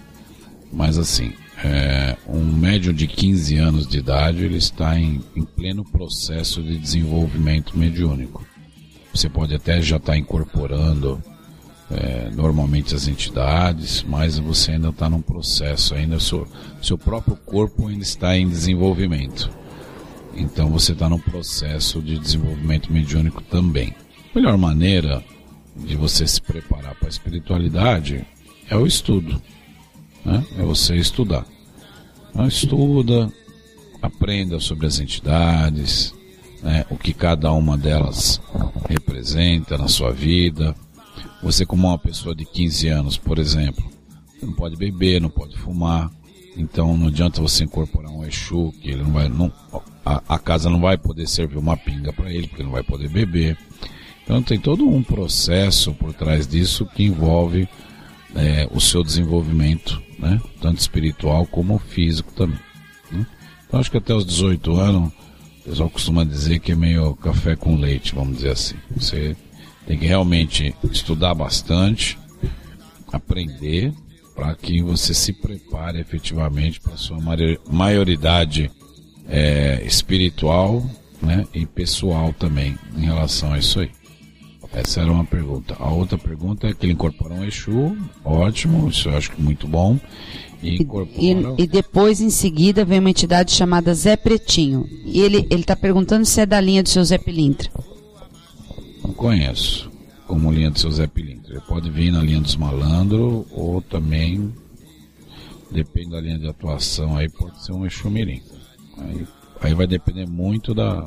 Mas 0.73 0.97
assim, 0.97 1.33
é, 1.63 2.17
um 2.27 2.43
médium 2.43 2.93
de 2.93 3.07
15 3.07 3.57
anos 3.57 3.87
de 3.87 3.99
idade, 3.99 4.43
ele 4.43 4.57
está 4.57 4.99
em, 4.99 5.21
em 5.35 5.43
pleno 5.43 5.83
processo 5.83 6.61
de 6.61 6.77
desenvolvimento 6.77 7.77
mediúnico. 7.77 8.45
Você 9.13 9.29
pode 9.29 9.53
até 9.53 9.81
já 9.81 9.97
estar 9.97 10.17
incorporando 10.17 11.21
é, 11.89 12.29
normalmente 12.31 12.95
as 12.95 13.07
entidades, 13.07 14.03
mas 14.03 14.39
você 14.39 14.71
ainda 14.71 14.89
está 14.89 15.09
num 15.09 15.21
processo, 15.21 15.93
ainda 15.93 16.19
seu, 16.19 16.47
seu 16.81 16.97
próprio 16.97 17.35
corpo 17.35 17.87
ainda 17.87 18.03
está 18.03 18.35
em 18.37 18.47
desenvolvimento. 18.47 19.49
Então 20.33 20.69
você 20.69 20.93
está 20.93 21.09
num 21.09 21.19
processo 21.19 22.01
de 22.01 22.17
desenvolvimento 22.17 22.91
mediúnico 22.91 23.41
também. 23.43 23.93
A 24.33 24.39
melhor 24.39 24.57
maneira 24.57 25.21
de 25.75 25.95
você 25.95 26.25
se 26.25 26.41
preparar 26.41 26.95
para 26.95 27.07
a 27.07 27.09
espiritualidade 27.09 28.25
é 28.69 28.75
o 28.77 28.87
estudo. 28.87 29.41
Né? 30.25 30.45
É 30.57 30.61
você 30.61 30.95
estudar. 30.95 31.45
Então, 32.29 32.47
estuda, 32.47 33.31
aprenda 34.01 34.59
sobre 34.59 34.87
as 34.87 34.99
entidades, 34.99 36.13
né? 36.61 36.85
o 36.89 36.97
que 36.97 37.13
cada 37.13 37.51
uma 37.51 37.77
delas 37.77 38.41
representa 38.87 39.77
na 39.77 39.87
sua 39.87 40.11
vida. 40.11 40.75
Você, 41.43 41.65
como 41.65 41.87
uma 41.87 41.97
pessoa 41.97 42.35
de 42.35 42.45
15 42.45 42.87
anos, 42.87 43.17
por 43.17 43.39
exemplo, 43.39 43.83
não 44.41 44.53
pode 44.53 44.75
beber, 44.75 45.21
não 45.21 45.29
pode 45.29 45.57
fumar. 45.57 46.09
Então 46.55 46.97
não 46.97 47.07
adianta 47.07 47.41
você 47.41 47.63
incorporar 47.63 48.11
um 48.11 48.25
Exu, 48.25 48.73
que 48.81 48.89
ele 48.89 49.03
não 49.03 49.11
vai. 49.11 49.29
Não, 49.29 49.51
a, 50.05 50.21
a 50.27 50.39
casa 50.39 50.69
não 50.69 50.81
vai 50.81 50.97
poder 50.97 51.27
servir 51.27 51.57
uma 51.57 51.77
pinga 51.77 52.11
para 52.11 52.31
ele, 52.31 52.47
porque 52.47 52.61
ele 52.61 52.67
não 52.67 52.73
vai 52.73 52.83
poder 52.83 53.09
beber. 53.09 53.57
Então 54.23 54.41
tem 54.43 54.59
todo 54.59 54.87
um 54.87 55.01
processo 55.01 55.93
por 55.93 56.13
trás 56.13 56.47
disso 56.47 56.85
que 56.85 57.03
envolve 57.03 57.67
é, 58.35 58.67
o 58.71 58.79
seu 58.79 59.03
desenvolvimento, 59.03 60.01
né? 60.21 60.39
tanto 60.61 60.79
espiritual 60.79 61.45
como 61.45 61.79
físico 61.79 62.31
também. 62.33 62.59
Né? 63.11 63.25
Então 63.67 63.79
acho 63.79 63.91
que 63.91 63.97
até 63.97 64.13
os 64.13 64.25
18 64.25 64.79
anos, 64.79 65.11
o 65.61 65.69
pessoal 65.69 65.89
costuma 65.89 66.23
dizer 66.23 66.59
que 66.59 66.71
é 66.71 66.75
meio 66.75 67.15
café 67.15 67.55
com 67.55 67.75
leite, 67.75 68.15
vamos 68.15 68.37
dizer 68.37 68.51
assim. 68.51 68.75
Você 68.95 69.35
tem 69.85 69.97
que 69.97 70.05
realmente 70.05 70.75
estudar 70.91 71.33
bastante, 71.33 72.17
aprender, 73.11 73.93
para 74.35 74.55
que 74.55 74.81
você 74.81 75.13
se 75.13 75.33
prepare 75.33 75.99
efetivamente 75.99 76.79
para 76.79 76.93
a 76.93 76.97
sua 76.97 77.17
maioridade 77.69 78.71
é, 79.27 79.83
espiritual 79.85 80.85
né, 81.21 81.45
e 81.53 81.65
pessoal 81.65 82.33
também 82.33 82.77
em 82.97 83.01
relação 83.01 83.53
a 83.53 83.59
isso 83.59 83.79
aí. 83.79 83.91
Essa 84.73 85.01
era 85.01 85.11
uma 85.11 85.25
pergunta. 85.25 85.75
A 85.79 85.91
outra 85.91 86.17
pergunta 86.17 86.67
é 86.67 86.73
que 86.73 86.85
ele 86.85 86.93
incorporou 86.93 87.37
um 87.37 87.43
Exu, 87.43 87.97
ótimo, 88.23 88.87
isso 88.87 89.09
eu 89.09 89.17
acho 89.17 89.31
que 89.31 89.41
muito 89.41 89.67
bom. 89.67 89.99
E, 90.63 90.81
incorpora... 90.81 91.17
e, 91.17 91.63
e, 91.63 91.67
depois, 91.67 92.21
em 92.21 92.29
seguida, 92.29 92.85
vem 92.85 92.99
uma 92.99 93.09
entidade 93.09 93.51
chamada 93.51 93.93
Zé 93.93 94.15
Pretinho. 94.15 94.87
E 95.05 95.19
ele 95.19 95.45
está 95.51 95.75
perguntando 95.75 96.25
se 96.25 96.39
é 96.39 96.45
da 96.45 96.61
linha 96.61 96.83
do 96.83 96.89
seu 96.89 97.03
Zé 97.03 97.17
Pilintra. 97.17 97.69
Não 99.03 99.13
conheço 99.13 99.91
como 100.27 100.51
linha 100.51 100.71
do 100.71 100.79
seu 100.79 100.91
Zé 100.91 101.07
Pilintra. 101.07 101.53
Ele 101.53 101.63
pode 101.67 101.89
vir 101.89 102.11
na 102.11 102.21
linha 102.21 102.39
dos 102.39 102.55
malandros 102.55 103.45
ou 103.51 103.81
também, 103.81 104.53
depende 105.69 106.11
da 106.11 106.21
linha 106.21 106.39
de 106.39 106.47
atuação, 106.47 107.17
aí 107.17 107.27
pode 107.27 107.61
ser 107.65 107.73
um 107.73 107.85
Exu 107.85 108.09
Mirim. 108.09 108.41
Aí, 108.97 109.27
aí 109.61 109.73
vai 109.73 109.87
depender 109.87 110.27
muito 110.27 110.73
da, 110.73 111.05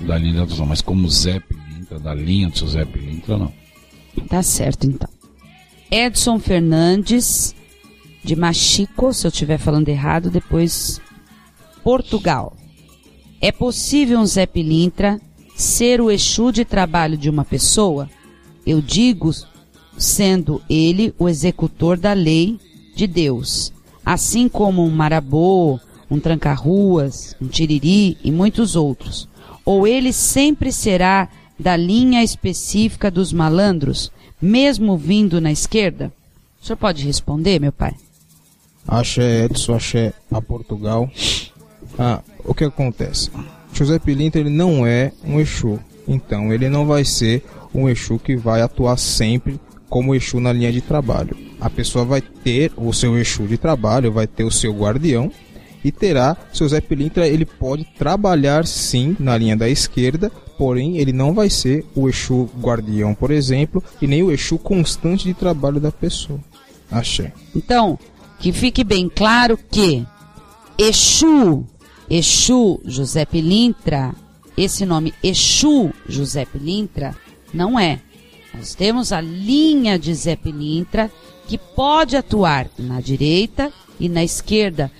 da 0.00 0.16
linha 0.16 0.34
de 0.34 0.40
atuação. 0.40 0.64
Mas 0.64 0.80
como 0.80 1.06
Zé 1.10 1.40
Pilintra, 1.40 1.61
da 1.98 2.14
linha 2.14 2.48
do 2.48 2.58
seu 2.58 2.68
Zé 2.68 2.84
Pilintra, 2.84 3.38
não. 3.38 3.52
Tá 4.28 4.42
certo, 4.42 4.86
então. 4.86 5.08
Edson 5.90 6.38
Fernandes, 6.38 7.54
de 8.24 8.36
Machico, 8.36 9.12
se 9.12 9.26
eu 9.26 9.30
estiver 9.30 9.58
falando 9.58 9.88
errado, 9.88 10.30
depois 10.30 11.00
Portugal. 11.82 12.56
É 13.40 13.50
possível 13.50 14.20
um 14.20 14.26
Zé 14.26 14.46
Pilintra 14.46 15.20
ser 15.54 16.00
o 16.00 16.10
Exu 16.10 16.52
de 16.52 16.64
trabalho 16.64 17.16
de 17.16 17.28
uma 17.28 17.44
pessoa? 17.44 18.08
Eu 18.64 18.80
digo, 18.80 19.30
sendo 19.98 20.62
ele 20.68 21.14
o 21.18 21.28
executor 21.28 21.98
da 21.98 22.12
lei 22.12 22.58
de 22.94 23.06
Deus, 23.06 23.72
assim 24.04 24.48
como 24.48 24.84
um 24.84 24.90
marabô, 24.90 25.80
um 26.10 26.20
tranca-ruas, 26.20 27.36
um 27.40 27.48
tiriri 27.48 28.16
e 28.22 28.30
muitos 28.30 28.76
outros. 28.76 29.28
Ou 29.64 29.86
ele 29.86 30.12
sempre 30.12 30.72
será 30.72 31.28
da 31.62 31.76
linha 31.76 32.22
específica 32.22 33.10
dos 33.10 33.32
malandros, 33.32 34.10
mesmo 34.40 34.96
vindo 34.96 35.40
na 35.40 35.52
esquerda? 35.52 36.12
O 36.60 36.66
senhor 36.66 36.76
pode 36.76 37.04
responder, 37.04 37.60
meu 37.60 37.72
pai? 37.72 37.94
Axé 38.86 39.44
Edson, 39.44 39.74
axé 39.74 40.12
a 40.30 40.42
Portugal. 40.42 41.08
Ah, 41.98 42.20
o 42.44 42.52
que 42.52 42.64
acontece? 42.64 43.30
José 43.72 43.98
Pilintra 43.98 44.40
ele 44.40 44.50
não 44.50 44.86
é 44.86 45.12
um 45.24 45.40
Exu, 45.40 45.78
então 46.06 46.52
ele 46.52 46.68
não 46.68 46.84
vai 46.84 47.04
ser 47.04 47.44
um 47.74 47.88
Exu 47.88 48.18
que 48.18 48.36
vai 48.36 48.60
atuar 48.60 48.98
sempre 48.98 49.58
como 49.88 50.14
Exu 50.14 50.40
na 50.40 50.52
linha 50.52 50.72
de 50.72 50.80
trabalho. 50.80 51.36
A 51.60 51.70
pessoa 51.70 52.04
vai 52.04 52.20
ter 52.20 52.72
o 52.76 52.92
seu 52.92 53.16
Exu 53.18 53.46
de 53.46 53.56
trabalho, 53.56 54.12
vai 54.12 54.26
ter 54.26 54.44
o 54.44 54.50
seu 54.50 54.72
guardião, 54.72 55.30
e 55.84 55.90
terá 55.90 56.36
seu 56.52 56.68
Zé 56.68 56.80
Pilintra, 56.80 57.26
ele 57.26 57.44
pode 57.44 57.84
trabalhar 57.98 58.66
sim 58.66 59.16
na 59.18 59.36
linha 59.36 59.56
da 59.56 59.68
esquerda, 59.68 60.30
porém 60.62 60.98
ele 60.98 61.12
não 61.12 61.34
vai 61.34 61.50
ser 61.50 61.84
o 61.92 62.08
Exu 62.08 62.48
guardião, 62.60 63.16
por 63.16 63.32
exemplo, 63.32 63.82
e 64.00 64.06
nem 64.06 64.22
o 64.22 64.30
Exu 64.30 64.56
constante 64.56 65.24
de 65.24 65.34
trabalho 65.34 65.80
da 65.80 65.90
pessoa. 65.90 66.38
Achei. 66.88 67.32
Então, 67.52 67.98
que 68.38 68.52
fique 68.52 68.84
bem 68.84 69.08
claro 69.08 69.58
que 69.58 70.06
Exu, 70.78 71.66
Exu 72.08 72.80
José 72.84 73.24
Pilintra, 73.24 74.14
esse 74.56 74.86
nome 74.86 75.12
Exu 75.20 75.90
José 76.08 76.44
Pilintra 76.44 77.16
não 77.52 77.76
é. 77.76 77.98
Nós 78.54 78.72
temos 78.72 79.12
a 79.12 79.20
linha 79.20 79.98
de 79.98 80.14
Zé 80.14 80.36
Pilintra 80.36 81.10
que 81.48 81.58
pode 81.58 82.16
atuar 82.16 82.70
na 82.78 83.00
direita 83.00 83.72
e 83.98 84.08
na 84.08 84.22
esquerda, 84.22 84.92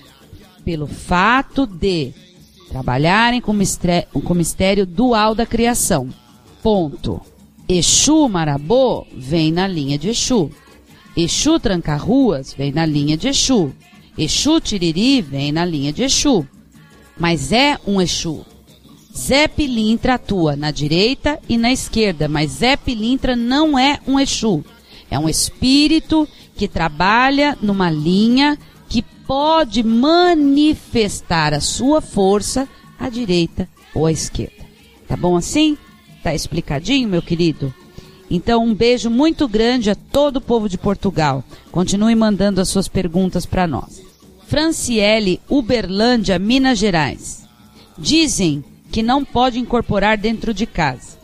pelo 0.65 0.89
fato 0.89 1.69
de 1.69 2.13
trabalharem 2.73 3.39
com 3.39 3.53
o 3.53 4.35
mistério 4.35 4.87
dual 4.87 5.35
da 5.35 5.45
criação. 5.45 6.09
Ponto. 6.63 7.21
Exu 7.69 8.29
Marabô 8.31 9.07
vem 9.15 9.53
na 9.53 9.67
linha 9.69 9.99
de 9.99 10.09
Exu. 10.09 10.51
Exu 11.15 11.61
Tranca-Ruas 11.61 12.55
vem 12.55 12.73
na 12.73 12.87
linha 12.87 13.15
de 13.15 13.29
Exu. 13.29 13.73
Exu 14.17 14.59
Tiriri 14.59 15.21
vem 15.21 15.53
na 15.53 15.67
linha 15.67 15.93
de 15.93 16.03
Exu. 16.03 16.47
Mas 17.19 17.53
é 17.53 17.79
um 17.87 18.01
Exu. 18.01 18.41
Zé 19.15 19.47
Pilintra 19.49 20.15
atua 20.15 20.57
na 20.57 20.71
direita 20.71 21.39
e 21.47 21.59
na 21.59 21.71
esquerda, 21.71 22.27
mas 22.27 22.53
Zé 22.53 22.79
Pilintra 22.79 23.37
não 23.37 23.79
é 23.79 24.01
um 24.07 24.19
Exu. 24.19 24.65
É 25.11 25.19
um 25.19 25.29
espírito 25.29 26.27
que 26.57 26.67
trabalha 26.67 27.57
numa 27.61 27.91
linha 27.91 28.59
pode 29.27 29.83
manifestar 29.83 31.55
a 31.55 31.61
sua 31.61 32.01
força 32.01 32.69
à 32.99 33.09
direita 33.09 33.69
ou 33.95 34.07
à 34.07 34.13
esquerda. 34.13 34.65
Tá 35.09 35.17
bom 35.17 35.37
assim? 35.37 35.77
Tá 36.23 36.35
explicadinho, 36.35 37.09
meu 37.09 37.23
querido? 37.23 37.75
Então, 38.31 38.65
um 38.65 38.75
beijo 38.75 39.11
muito 39.11 39.47
grande 39.47 39.91
a 39.91 39.95
todo 39.95 40.37
o 40.37 40.41
povo 40.41 40.69
de 40.69 40.79
Portugal. 40.79 41.45
Continue 41.71 42.15
mandando 42.15 42.61
as 42.61 42.69
suas 42.69 42.89
perguntas 42.89 43.45
para 43.45 43.67
nós. 43.67 44.03
Franciele, 44.47 45.41
Uberlândia, 45.49 46.39
Minas 46.39 46.79
Gerais. 46.79 47.47
Dizem 47.99 48.65
que 48.91 49.03
não 49.03 49.25
pode 49.25 49.59
incorporar 49.59 50.17
dentro 50.17 50.55
de 50.55 50.67
casa. 50.67 51.19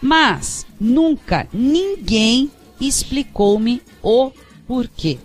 Mas 0.00 0.66
nunca 0.80 1.46
ninguém 1.52 2.50
explicou-me 2.80 3.82
o 4.02 4.32
porquê. 4.66 5.18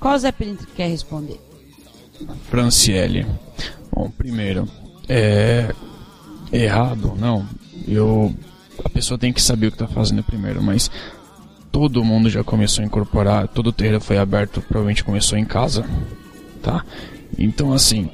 Qual 0.00 0.18
Zé 0.18 0.32
Pelintra 0.32 0.66
quer 0.74 0.88
responder? 0.88 1.45
Franciele. 2.50 3.26
Bom, 3.92 4.10
primeiro, 4.10 4.68
é 5.08 5.74
errado, 6.52 7.14
não. 7.18 7.46
Eu 7.86 8.34
a 8.84 8.88
pessoa 8.88 9.18
tem 9.18 9.32
que 9.32 9.40
saber 9.40 9.68
o 9.68 9.70
que 9.70 9.82
está 9.82 9.88
fazendo 9.88 10.22
primeiro, 10.22 10.62
mas 10.62 10.90
todo 11.72 12.04
mundo 12.04 12.28
já 12.28 12.44
começou 12.44 12.82
a 12.82 12.86
incorporar, 12.86 13.48
todo 13.48 13.68
o 13.68 13.72
terreiro 13.72 14.00
foi 14.00 14.18
aberto, 14.18 14.60
provavelmente 14.60 15.04
começou 15.04 15.38
em 15.38 15.44
casa, 15.44 15.84
tá? 16.62 16.84
Então 17.38 17.72
assim, 17.72 18.10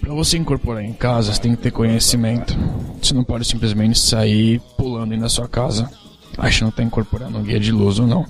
para 0.00 0.12
você 0.12 0.36
incorporar 0.38 0.82
em 0.82 0.92
casa, 0.92 1.32
você 1.32 1.40
tem 1.40 1.54
que 1.54 1.62
ter 1.62 1.70
conhecimento. 1.70 2.56
Você 3.00 3.14
não 3.14 3.22
pode 3.22 3.44
simplesmente 3.44 3.98
sair 3.98 4.60
pulando 4.76 5.12
aí 5.12 5.18
na 5.18 5.28
sua 5.28 5.46
casa, 5.46 5.90
achando 6.36 6.68
que 6.68 6.74
está 6.74 6.82
incorporando 6.82 7.38
um 7.38 7.42
guia 7.42 7.60
de 7.60 7.70
luz 7.70 7.98
ou 7.98 8.06
não. 8.06 8.26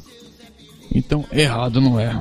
Então, 0.92 1.24
errado 1.32 1.80
não 1.80 1.98
é 1.98 2.20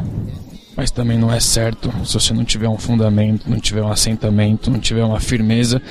mas 0.79 0.91
também 0.91 1.17
não 1.17 1.29
é 1.29 1.41
certo 1.41 1.91
se 2.05 2.13
você 2.13 2.33
não 2.33 2.45
tiver 2.45 2.69
um 2.69 2.77
fundamento, 2.77 3.49
não 3.49 3.59
tiver 3.59 3.83
um 3.83 3.91
assentamento, 3.91 4.71
não 4.71 4.79
tiver 4.79 5.03
uma 5.03 5.19
firmeza, 5.19 5.81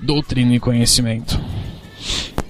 doutrina 0.00 0.54
e 0.54 0.58
conhecimento. 0.58 1.38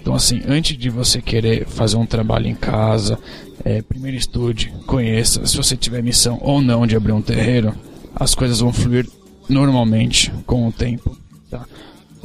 Então, 0.00 0.14
assim, 0.14 0.40
antes 0.46 0.78
de 0.78 0.88
você 0.88 1.20
querer 1.20 1.66
fazer 1.66 1.96
um 1.96 2.06
trabalho 2.06 2.46
em 2.46 2.54
casa, 2.54 3.18
é, 3.64 3.82
primeiro 3.82 4.16
estude, 4.16 4.72
conheça. 4.86 5.44
Se 5.44 5.56
você 5.56 5.76
tiver 5.76 6.00
missão 6.00 6.38
ou 6.40 6.62
não 6.62 6.86
de 6.86 6.94
abrir 6.94 7.10
um 7.10 7.20
terreiro, 7.20 7.74
as 8.14 8.36
coisas 8.36 8.60
vão 8.60 8.72
fluir 8.72 9.08
normalmente 9.48 10.32
com 10.46 10.68
o 10.68 10.70
tempo. 10.70 11.18
Tá? 11.50 11.66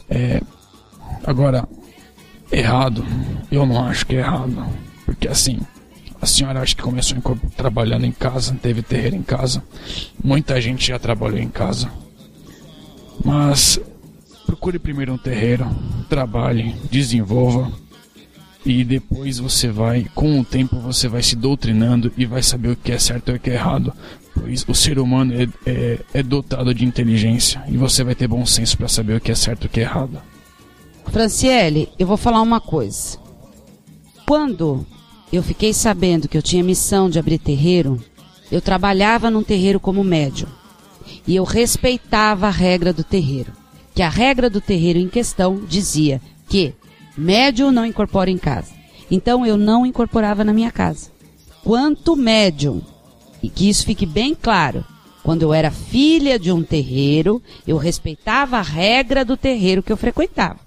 É, 0.08 0.42
agora, 1.24 1.68
Errado, 2.52 3.04
eu 3.52 3.66
não 3.66 3.84
acho 3.84 4.06
que 4.06 4.16
é 4.16 4.20
errado. 4.20 4.64
Porque 5.06 5.28
assim, 5.28 5.60
a 6.22 6.26
senhora 6.26 6.62
acha 6.62 6.76
que 6.76 6.82
começou 6.82 7.18
trabalhando 7.56 8.06
em 8.06 8.12
casa, 8.12 8.58
teve 8.62 8.82
terreiro 8.82 9.16
em 9.16 9.22
casa. 9.22 9.64
Muita 10.24 10.60
gente 10.60 10.88
já 10.88 10.98
trabalhou 10.98 11.40
em 11.40 11.50
casa. 11.50 11.90
Mas 13.24 13.80
procure 14.46 14.80
primeiro 14.80 15.14
um 15.14 15.18
terreiro, 15.18 15.68
trabalhe, 16.10 16.76
desenvolva. 16.90 17.72
E 18.66 18.84
depois 18.84 19.38
você 19.38 19.68
vai, 19.70 20.08
com 20.16 20.40
o 20.40 20.44
tempo, 20.44 20.80
você 20.80 21.08
vai 21.08 21.22
se 21.22 21.36
doutrinando 21.36 22.12
e 22.18 22.26
vai 22.26 22.42
saber 22.42 22.70
o 22.70 22.76
que 22.76 22.92
é 22.92 22.98
certo 22.98 23.32
e 23.32 23.36
o 23.36 23.40
que 23.40 23.52
é 23.52 23.54
errado. 23.54 23.94
Pois 24.34 24.66
o 24.68 24.74
ser 24.74 24.98
humano 24.98 25.34
é, 25.34 25.48
é, 25.66 26.00
é 26.16 26.24
dotado 26.24 26.74
de 26.74 26.84
inteligência 26.84 27.64
e 27.68 27.78
você 27.78 28.04
vai 28.04 28.16
ter 28.16 28.28
bom 28.28 28.46
senso 28.46 28.78
para 28.78 28.88
saber 28.88 29.16
o 29.16 29.22
que 29.22 29.32
é 29.32 29.36
certo 29.36 29.64
e 29.64 29.68
o 29.68 29.70
que 29.70 29.80
é 29.80 29.84
errado. 29.84 30.20
Franciele, 31.12 31.90
eu 32.00 32.08
vou 32.08 32.18
falar 32.18 32.42
uma 32.42 32.60
coisa. 32.60 33.20
Quando 34.26 34.86
eu 35.32 35.44
fiquei 35.44 35.74
sabendo 35.74 36.28
que 36.28 36.38
eu 36.38 36.42
tinha 36.42 36.64
missão 36.64 37.10
de 37.10 37.20
abrir 37.20 37.40
terreiro, 37.40 38.02
eu 38.52 38.62
trabalhava 38.62 39.30
num 39.30 39.44
terreiro 39.44 39.80
como 39.80 40.04
médium. 40.04 40.48
E 41.28 41.36
eu 41.36 41.44
respeitava 41.44 42.48
a 42.48 42.52
regra 42.52 42.94
do 42.94 43.04
terreiro. 43.04 43.52
Que 43.94 44.02
a 44.02 44.10
regra 44.10 44.50
do 44.50 44.62
terreiro 44.62 45.00
em 45.00 45.08
questão 45.08 45.62
dizia 45.68 46.22
que 46.48 46.74
médium 47.18 47.72
não 47.72 47.86
incorpora 47.86 48.30
em 48.30 48.38
casa. 48.38 48.74
Então 49.10 49.46
eu 49.46 49.58
não 49.58 49.86
incorporava 49.86 50.44
na 50.44 50.54
minha 50.54 50.72
casa. 50.72 51.10
Quanto 51.64 52.16
médium, 52.16 52.82
e 53.42 53.50
que 53.50 53.70
isso 53.70 53.86
fique 53.86 54.06
bem 54.06 54.36
claro, 54.36 54.86
quando 55.24 55.42
eu 55.42 55.54
era 55.54 55.72
filha 55.72 56.38
de 56.38 56.52
um 56.52 56.62
terreiro, 56.62 57.42
eu 57.66 57.78
respeitava 57.78 58.58
a 58.58 58.62
regra 58.62 59.26
do 59.26 59.36
terreiro 59.36 59.82
que 59.82 59.92
eu 59.92 59.98
frequentava. 59.98 60.60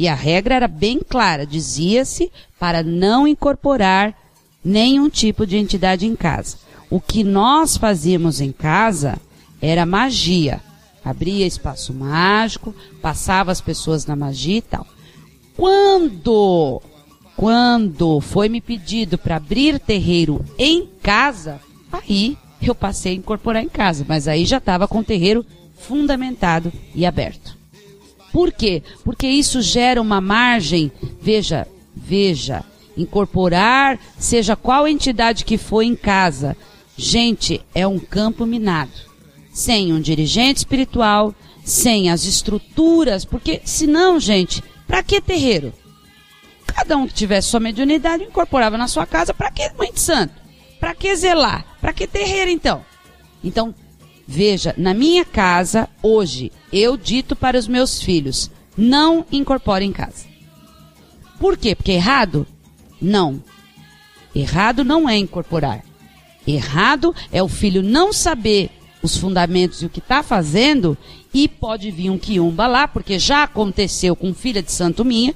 E 0.00 0.08
a 0.08 0.14
regra 0.14 0.54
era 0.54 0.66
bem 0.66 0.98
clara, 1.06 1.46
dizia-se 1.46 2.32
para 2.58 2.82
não 2.82 3.28
incorporar 3.28 4.16
nenhum 4.64 5.10
tipo 5.10 5.46
de 5.46 5.58
entidade 5.58 6.06
em 6.06 6.16
casa. 6.16 6.56
O 6.88 6.98
que 6.98 7.22
nós 7.22 7.76
fazíamos 7.76 8.40
em 8.40 8.50
casa 8.50 9.20
era 9.60 9.84
magia. 9.84 10.62
Abria 11.04 11.46
espaço 11.46 11.92
mágico, 11.92 12.74
passava 13.02 13.52
as 13.52 13.60
pessoas 13.60 14.06
na 14.06 14.16
magia 14.16 14.56
e 14.56 14.62
tal. 14.62 14.86
Quando, 15.54 16.80
quando 17.36 18.22
foi 18.22 18.48
me 18.48 18.62
pedido 18.62 19.18
para 19.18 19.36
abrir 19.36 19.78
terreiro 19.78 20.42
em 20.58 20.88
casa, 21.02 21.60
aí 21.92 22.38
eu 22.62 22.74
passei 22.74 23.12
a 23.12 23.16
incorporar 23.16 23.62
em 23.62 23.68
casa, 23.68 24.06
mas 24.08 24.26
aí 24.26 24.46
já 24.46 24.56
estava 24.56 24.88
com 24.88 25.00
o 25.00 25.04
terreiro 25.04 25.44
fundamentado 25.74 26.72
e 26.94 27.04
aberto. 27.04 27.59
Por 28.32 28.52
quê? 28.52 28.82
Porque 29.04 29.26
isso 29.26 29.60
gera 29.60 30.00
uma 30.00 30.20
margem, 30.20 30.90
veja, 31.20 31.66
veja, 31.94 32.64
incorporar, 32.96 33.98
seja 34.18 34.56
qual 34.56 34.86
entidade 34.86 35.44
que 35.44 35.58
for 35.58 35.82
em 35.82 35.96
casa. 35.96 36.56
Gente, 36.96 37.60
é 37.74 37.86
um 37.86 37.98
campo 37.98 38.46
minado. 38.46 38.92
Sem 39.52 39.92
um 39.92 40.00
dirigente 40.00 40.58
espiritual, 40.58 41.34
sem 41.64 42.10
as 42.10 42.24
estruturas, 42.24 43.24
porque 43.24 43.60
senão, 43.64 44.20
gente, 44.20 44.62
para 44.86 45.02
que 45.02 45.20
terreiro? 45.20 45.72
Cada 46.66 46.96
um 46.96 47.06
que 47.06 47.14
tivesse 47.14 47.48
sua 47.48 47.60
mediunidade 47.60 48.24
incorporava 48.24 48.78
na 48.78 48.86
sua 48.86 49.06
casa, 49.06 49.34
para 49.34 49.50
que 49.50 49.68
mãe 49.76 49.92
de 49.92 50.00
santo? 50.00 50.34
Para 50.78 50.94
que 50.94 51.14
zelar? 51.16 51.64
Para 51.80 51.92
que 51.92 52.06
terreiro 52.06 52.50
então? 52.50 52.84
Então, 53.42 53.74
Veja, 54.32 54.72
na 54.78 54.94
minha 54.94 55.24
casa, 55.24 55.88
hoje, 56.00 56.52
eu 56.72 56.96
dito 56.96 57.34
para 57.34 57.58
os 57.58 57.66
meus 57.66 58.00
filhos: 58.00 58.48
não 58.76 59.26
incorpore 59.32 59.84
em 59.84 59.90
casa. 59.90 60.24
Por 61.40 61.56
quê? 61.56 61.74
Porque 61.74 61.90
errado? 61.90 62.46
Não. 63.02 63.42
Errado 64.32 64.84
não 64.84 65.08
é 65.08 65.16
incorporar. 65.16 65.84
Errado 66.46 67.12
é 67.32 67.42
o 67.42 67.48
filho 67.48 67.82
não 67.82 68.12
saber 68.12 68.70
os 69.02 69.16
fundamentos 69.16 69.82
e 69.82 69.86
o 69.86 69.90
que 69.90 69.98
está 69.98 70.22
fazendo 70.22 70.96
e 71.34 71.48
pode 71.48 71.90
vir 71.90 72.08
um 72.08 72.16
quiumba 72.16 72.68
lá, 72.68 72.86
porque 72.86 73.18
já 73.18 73.42
aconteceu 73.42 74.14
com 74.14 74.32
filha 74.32 74.62
de 74.62 74.70
santo 74.70 75.04
minha, 75.04 75.34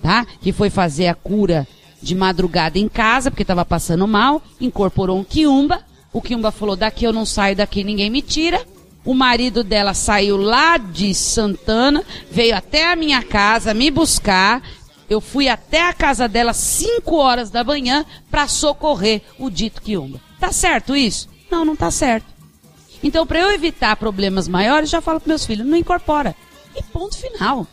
tá? 0.00 0.24
Que 0.40 0.52
foi 0.52 0.70
fazer 0.70 1.08
a 1.08 1.16
cura 1.16 1.66
de 2.00 2.14
madrugada 2.14 2.78
em 2.78 2.88
casa, 2.88 3.28
porque 3.28 3.42
estava 3.42 3.64
passando 3.64 4.06
mal, 4.06 4.40
incorporou 4.60 5.18
um 5.18 5.24
quiumba, 5.24 5.84
o 6.12 6.20
Kimba 6.20 6.50
falou: 6.50 6.76
daqui 6.76 7.04
eu 7.04 7.12
não 7.12 7.24
saio, 7.24 7.56
daqui 7.56 7.84
ninguém 7.84 8.10
me 8.10 8.22
tira. 8.22 8.64
O 9.04 9.14
marido 9.14 9.64
dela 9.64 9.94
saiu 9.94 10.36
lá 10.36 10.76
de 10.76 11.14
Santana, 11.14 12.04
veio 12.30 12.54
até 12.54 12.92
a 12.92 12.96
minha 12.96 13.22
casa 13.22 13.72
me 13.72 13.90
buscar. 13.90 14.62
Eu 15.08 15.20
fui 15.20 15.48
até 15.48 15.88
a 15.88 15.92
casa 15.92 16.28
dela 16.28 16.52
5 16.52 17.16
horas 17.16 17.50
da 17.50 17.64
manhã 17.64 18.04
para 18.30 18.46
socorrer 18.46 19.22
o 19.38 19.50
dito 19.50 19.82
Kiumba. 19.82 20.20
Tá 20.38 20.52
certo 20.52 20.94
isso? 20.94 21.28
Não, 21.50 21.64
não 21.64 21.74
tá 21.74 21.90
certo. 21.90 22.26
Então, 23.02 23.26
para 23.26 23.40
eu 23.40 23.50
evitar 23.50 23.96
problemas 23.96 24.46
maiores, 24.46 24.90
já 24.90 25.00
falo 25.00 25.18
para 25.18 25.28
meus 25.28 25.46
filhos: 25.46 25.66
não 25.66 25.76
incorpora. 25.76 26.36
E 26.76 26.82
ponto 26.82 27.16
final. 27.16 27.66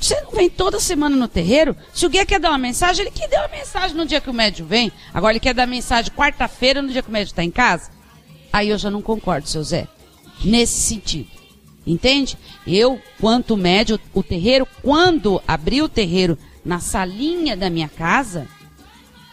Você 0.00 0.20
não 0.22 0.32
vem 0.32 0.50
toda 0.50 0.80
semana 0.80 1.16
no 1.16 1.28
terreiro? 1.28 1.76
Se 1.94 2.04
o 2.04 2.08
guia 2.08 2.26
quer 2.26 2.40
dar 2.40 2.50
uma 2.50 2.58
mensagem, 2.58 3.04
ele 3.04 3.10
quer 3.10 3.28
dar 3.28 3.42
uma 3.42 3.56
mensagem 3.56 3.96
no 3.96 4.06
dia 4.06 4.20
que 4.20 4.30
o 4.30 4.34
médium 4.34 4.66
vem. 4.66 4.92
Agora 5.12 5.32
ele 5.32 5.40
quer 5.40 5.54
dar 5.54 5.66
mensagem 5.66 6.12
quarta-feira, 6.12 6.82
no 6.82 6.88
dia 6.88 7.02
que 7.02 7.08
o 7.08 7.12
médium 7.12 7.30
está 7.30 7.44
em 7.44 7.50
casa. 7.50 7.90
Aí 8.52 8.68
eu 8.68 8.78
já 8.78 8.90
não 8.90 9.02
concordo, 9.02 9.48
seu 9.48 9.62
Zé. 9.62 9.86
Nesse 10.44 10.80
sentido. 10.80 11.28
Entende? 11.86 12.36
Eu, 12.66 13.00
quanto 13.20 13.56
médio, 13.56 13.98
o 14.12 14.22
terreiro, 14.22 14.66
quando 14.82 15.40
abri 15.46 15.80
o 15.80 15.88
terreiro 15.88 16.36
na 16.64 16.80
salinha 16.80 17.56
da 17.56 17.70
minha 17.70 17.88
casa, 17.88 18.46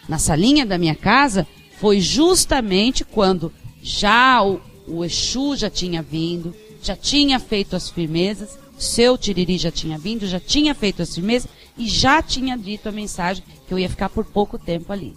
na 0.08 0.18
salinha 0.18 0.64
da 0.64 0.78
minha 0.78 0.94
casa, 0.94 1.46
foi 1.78 2.00
justamente 2.00 3.04
quando 3.04 3.52
já 3.82 4.42
o, 4.42 4.60
o 4.88 5.04
Exu 5.04 5.54
já 5.56 5.68
tinha 5.68 6.02
vindo, 6.02 6.54
já 6.82 6.96
tinha 6.96 7.38
feito 7.38 7.76
as 7.76 7.90
firmezas, 7.90 8.58
seu 8.78 9.16
Tiriri 9.16 9.58
já 9.58 9.70
tinha 9.70 9.98
vindo, 9.98 10.26
já 10.26 10.40
tinha 10.40 10.74
feito 10.74 11.02
as 11.02 11.14
firmezas 11.14 11.50
e 11.76 11.88
já 11.88 12.22
tinha 12.22 12.56
dito 12.56 12.88
a 12.88 12.92
mensagem 12.92 13.44
que 13.66 13.72
eu 13.72 13.78
ia 13.78 13.88
ficar 13.88 14.08
por 14.08 14.24
pouco 14.24 14.58
tempo 14.58 14.92
ali. 14.92 15.14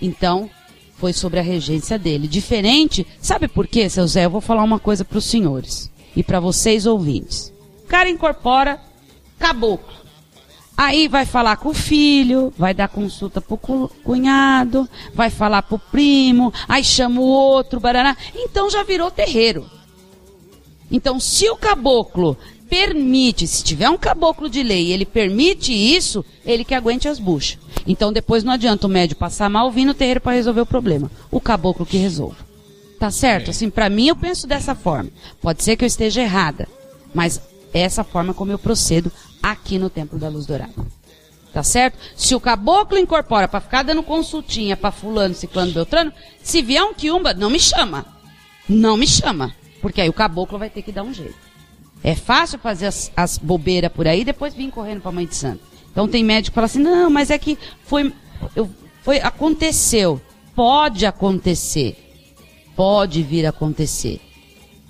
Então, 0.00 0.50
foi 0.96 1.12
sobre 1.12 1.40
a 1.40 1.42
regência 1.42 1.98
dele. 1.98 2.28
Diferente, 2.28 3.06
sabe 3.20 3.48
por 3.48 3.66
quê, 3.66 3.88
seu 3.88 4.06
Zé? 4.06 4.24
Eu 4.24 4.30
vou 4.30 4.40
falar 4.40 4.62
uma 4.62 4.78
coisa 4.78 5.04
para 5.04 5.18
os 5.18 5.24
senhores 5.24 5.90
e 6.14 6.22
para 6.22 6.40
vocês 6.40 6.86
ouvintes. 6.86 7.52
O 7.84 7.88
cara 7.88 8.08
incorpora 8.08 8.80
caboclo. 9.38 10.02
Aí 10.76 11.06
vai 11.08 11.26
falar 11.26 11.56
com 11.56 11.68
o 11.68 11.74
filho, 11.74 12.52
vai 12.56 12.72
dar 12.72 12.88
consulta 12.88 13.40
pro 13.40 13.58
cunhado, 13.58 14.88
vai 15.14 15.28
falar 15.28 15.62
pro 15.62 15.78
primo, 15.78 16.52
aí 16.66 16.82
chama 16.82 17.20
o 17.20 17.24
outro, 17.24 17.78
baraná. 17.78 18.16
Então 18.34 18.70
já 18.70 18.82
virou 18.82 19.10
terreiro. 19.10 19.68
Então, 20.90 21.18
se 21.18 21.48
o 21.48 21.56
caboclo 21.56 22.36
permite, 22.72 23.46
se 23.46 23.62
tiver 23.62 23.90
um 23.90 23.98
caboclo 23.98 24.48
de 24.48 24.62
lei 24.62 24.92
ele 24.92 25.04
permite 25.04 25.74
isso, 25.74 26.24
ele 26.42 26.64
que 26.64 26.74
aguente 26.74 27.06
as 27.06 27.18
buchas. 27.18 27.58
Então 27.86 28.10
depois 28.10 28.42
não 28.42 28.54
adianta 28.54 28.86
o 28.86 28.90
médio 28.90 29.14
passar 29.14 29.50
mal 29.50 29.70
vindo 29.70 29.88
no 29.88 29.94
terreiro 29.94 30.22
para 30.22 30.32
resolver 30.32 30.62
o 30.62 30.66
problema. 30.66 31.10
O 31.30 31.38
caboclo 31.38 31.84
que 31.84 31.98
resolve. 31.98 32.38
Tá 32.98 33.10
certo? 33.10 33.50
Assim, 33.50 33.68
para 33.68 33.90
mim 33.90 34.08
eu 34.08 34.16
penso 34.16 34.46
dessa 34.46 34.74
forma. 34.74 35.10
Pode 35.38 35.62
ser 35.62 35.76
que 35.76 35.84
eu 35.84 35.86
esteja 35.86 36.22
errada, 36.22 36.66
mas 37.14 37.42
é 37.74 37.80
essa 37.80 38.02
forma 38.02 38.32
como 38.32 38.52
eu 38.52 38.58
procedo 38.58 39.12
aqui 39.42 39.78
no 39.78 39.90
Templo 39.90 40.18
da 40.18 40.30
Luz 40.30 40.46
Dourada. 40.46 40.72
Tá 41.52 41.62
certo? 41.62 41.98
Se 42.16 42.34
o 42.34 42.40
caboclo 42.40 42.96
incorpora 42.96 43.48
para 43.48 43.60
ficar 43.60 43.82
dando 43.82 44.02
consultinha 44.02 44.78
para 44.78 44.90
fulano, 44.90 45.34
ciclano, 45.34 45.72
beltrano, 45.72 46.10
se 46.42 46.62
vier 46.62 46.82
um 46.82 46.94
quiumba, 46.94 47.34
não 47.34 47.50
me 47.50 47.60
chama. 47.60 48.06
Não 48.66 48.96
me 48.96 49.06
chama. 49.06 49.54
Porque 49.82 50.00
aí 50.00 50.08
o 50.08 50.14
caboclo 50.14 50.58
vai 50.58 50.70
ter 50.70 50.80
que 50.80 50.90
dar 50.90 51.02
um 51.02 51.12
jeito. 51.12 51.41
É 52.04 52.14
fácil 52.14 52.58
fazer 52.58 52.86
as, 52.86 53.12
as 53.16 53.38
bobeiras 53.38 53.92
por 53.92 54.08
aí 54.08 54.22
e 54.22 54.24
depois 54.24 54.54
vir 54.54 54.70
correndo 54.70 55.00
para 55.00 55.10
a 55.10 55.14
mãe 55.14 55.26
de 55.26 55.36
santo. 55.36 55.60
Então 55.90 56.08
tem 56.08 56.24
médico 56.24 56.52
que 56.52 56.54
fala 56.54 56.66
assim, 56.66 56.80
não, 56.80 57.08
mas 57.10 57.30
é 57.30 57.38
que 57.38 57.58
foi, 57.84 58.12
eu, 58.56 58.68
foi, 59.02 59.20
aconteceu. 59.20 60.20
Pode 60.54 61.06
acontecer. 61.06 61.96
Pode 62.74 63.22
vir 63.22 63.46
a 63.46 63.50
acontecer. 63.50 64.20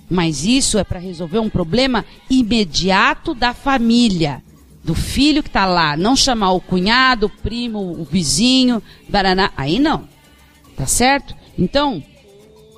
Mas 0.09 0.44
isso 0.44 0.79
é 0.79 0.85
para 0.85 0.98
resolver 0.98 1.38
um 1.38 1.51
problema 1.51 2.05
imediato 2.31 3.35
da 3.35 3.53
família. 3.53 4.42
Do 4.83 4.94
filho 4.94 5.42
que 5.42 5.48
está 5.48 5.66
lá. 5.66 5.96
Não 5.96 6.16
chamar 6.16 6.53
o 6.53 6.61
cunhado, 6.61 7.27
o 7.27 7.31
primo, 7.31 7.79
o 7.79 8.05
vizinho, 8.05 8.83
baraná. 9.09 9.53
Aí 9.57 9.79
não. 9.79 10.09
Tá 10.77 10.87
certo? 10.87 11.35
Então, 11.59 12.03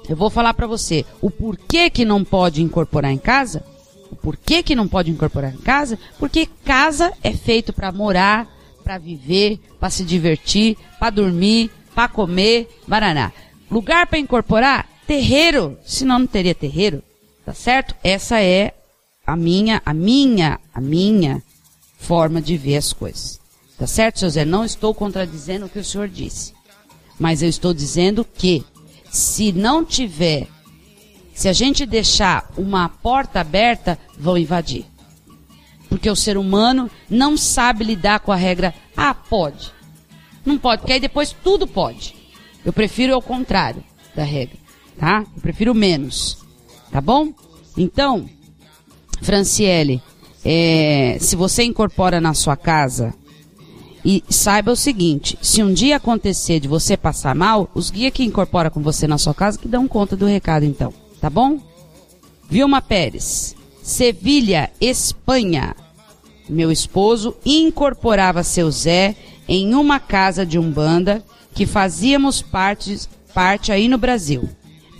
eu 0.09 0.17
vou 0.17 0.29
falar 0.29 0.53
para 0.55 0.67
você 0.67 1.05
o 1.21 1.31
porquê 1.31 1.89
que 1.89 2.05
não 2.05 2.23
pode 2.25 2.63
incorporar 2.63 3.13
em 3.13 3.19
casa 3.19 3.65
por 4.25 4.39
que, 4.39 4.63
que 4.63 4.75
não 4.75 4.89
pode 4.89 5.11
incorporar 5.11 5.53
em 5.53 5.59
casa? 5.59 5.99
Porque 6.19 6.49
casa 6.65 7.13
é 7.23 7.35
feito 7.35 7.75
para 7.75 7.93
morar, 7.93 8.49
para 8.83 8.97
viver, 8.97 9.61
para 9.79 9.91
se 9.91 10.03
divertir, 10.03 10.79
para 10.99 11.11
dormir, 11.11 11.71
para 11.95 12.09
comer, 12.09 12.67
baraná. 12.89 13.31
Lugar 13.71 14.07
para 14.07 14.19
incorporar? 14.19 14.89
Terreiro. 15.07 15.79
Senão 15.85 16.19
não 16.19 16.27
teria 16.27 16.55
terreiro. 16.55 17.03
Tá 17.45 17.53
certo? 17.53 17.95
Essa 18.03 18.41
é 18.41 18.73
a 19.27 19.37
minha, 19.37 19.83
a 19.85 19.93
minha, 19.93 20.59
a 20.73 20.81
minha 20.81 21.43
forma 21.99 22.41
de 22.41 22.57
ver 22.57 22.79
as 22.79 22.95
coisas. 22.95 23.39
Tá 23.79 23.87
certo, 23.87 24.21
seu 24.21 24.31
Zé? 24.31 24.47
Não 24.47 24.65
estou 24.65 24.95
contradizendo 24.95 25.67
o 25.67 25.69
que 25.69 25.79
o 25.79 25.85
senhor 25.85 26.09
disse. 26.09 26.55
Mas 27.19 27.43
eu 27.43 27.49
estou 27.51 27.75
dizendo 27.75 28.25
que 28.25 28.65
se 29.11 29.53
não 29.53 29.85
tiver, 29.85 30.49
se 31.35 31.49
a 31.49 31.53
gente 31.53 31.85
deixar 31.85 32.49
uma 32.57 32.89
porta 32.89 33.41
aberta, 33.41 33.99
vão 34.17 34.39
invadir. 34.39 34.87
Porque 35.89 36.09
o 36.09 36.17
ser 36.17 36.39
humano 36.39 36.91
não 37.11 37.37
sabe 37.37 37.85
lidar 37.85 38.21
com 38.21 38.33
a 38.33 38.37
regra, 38.37 38.73
ah, 38.97 39.13
pode. 39.13 39.73
Não 40.45 40.57
pode, 40.57 40.81
porque 40.83 40.93
aí 40.93 41.01
depois 41.01 41.35
tudo 41.43 41.67
pode. 41.67 42.15
Eu 42.65 42.73
prefiro 42.73 43.17
o 43.17 43.23
contrário 43.23 43.83
da 44.15 44.23
regra, 44.23 44.57
tá? 44.99 45.25
Eu 45.35 45.43
prefiro 45.43 45.75
menos, 45.75 46.39
tá 46.91 47.01
bom? 47.01 47.33
Então, 47.77 48.29
Franciele, 49.21 50.01
é, 50.45 51.17
se 51.21 51.35
você 51.35 51.65
incorpora 51.65 52.21
na 52.21 52.33
sua 52.33 52.57
casa 52.57 53.13
e 54.05 54.23
saiba 54.29 54.73
o 54.73 54.77
seguinte, 54.77 55.39
se 55.43 55.63
um 55.63 55.73
dia 55.73 55.97
acontecer 55.97 56.61
de 56.61 56.69
você 56.69 56.97
passar 56.97 57.35
mal, 57.35 57.71
os 57.75 57.91
guias 57.91 58.13
que 58.13 58.25
incorpora 58.25 58.71
com 58.71 58.83
você 58.83 59.07
na 59.07 59.19
sua 59.19 59.35
casa 59.35 59.59
que 59.59 59.67
dão 59.67 59.89
conta 59.89 60.17
do 60.17 60.27
recado 60.27 60.65
então, 60.65 60.93
tá 61.25 61.31
bom? 61.31 61.59
Vilma 62.51 62.83
Pérez, 62.83 63.57
Sevilha, 63.83 64.71
Espanha. 64.79 65.75
Meu 66.47 66.71
esposo 66.71 67.35
incorporava 67.47 68.43
seu 68.43 68.71
Zé 68.71 69.17
em 69.49 69.75
uma 69.75 69.99
casa 69.99 70.45
de 70.45 70.59
umbanda 70.59 71.25
que 71.55 71.65
fazíamos 71.65 72.43
parte, 72.43 73.09
parte 73.33 73.73
aí 73.73 73.89
no 73.89 73.97
Brasil. 73.97 74.47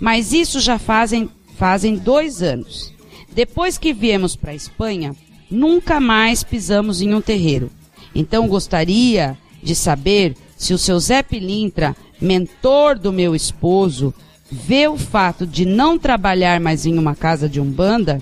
Mas 0.01 0.33
isso 0.33 0.59
já 0.59 0.79
fazem, 0.79 1.29
fazem 1.57 1.95
dois 1.95 2.41
anos. 2.41 2.91
Depois 3.31 3.77
que 3.77 3.93
viemos 3.93 4.35
para 4.35 4.49
a 4.49 4.55
Espanha, 4.55 5.15
nunca 5.47 5.99
mais 5.99 6.43
pisamos 6.43 7.01
em 7.01 7.13
um 7.13 7.21
terreiro. 7.21 7.69
Então 8.15 8.47
gostaria 8.47 9.37
de 9.61 9.75
saber 9.75 10.35
se 10.57 10.73
o 10.73 10.77
seu 10.79 10.99
Zé 10.99 11.21
Pilintra, 11.21 11.95
mentor 12.19 12.97
do 12.97 13.13
meu 13.13 13.35
esposo, 13.35 14.11
vê 14.55 14.87
o 14.87 14.97
fato 14.97 15.45
de 15.45 15.65
não 15.65 15.99
trabalhar 15.99 16.59
mais 16.59 16.85
em 16.85 16.97
uma 16.97 17.13
casa 17.15 17.49
de 17.49 17.59
umbanda. 17.59 18.21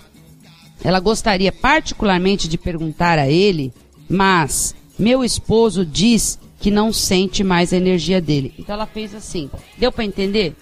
Ela 0.83 0.99
gostaria 0.99 1.51
particularmente 1.51 2.47
de 2.47 2.57
perguntar 2.57 3.19
a 3.19 3.29
ele, 3.29 3.71
mas 4.09 4.75
meu 4.97 5.23
esposo 5.23 5.85
diz 5.85 6.39
que 6.59 6.71
não 6.71 6.91
sente 6.91 7.43
mais 7.43 7.71
a 7.71 7.77
energia 7.77 8.19
dele. 8.19 8.53
Então 8.57 8.73
ela 8.73 8.87
fez 8.87 9.13
assim. 9.13 9.49
Deu 9.77 9.91
para 9.91 10.03
entender 10.03 10.55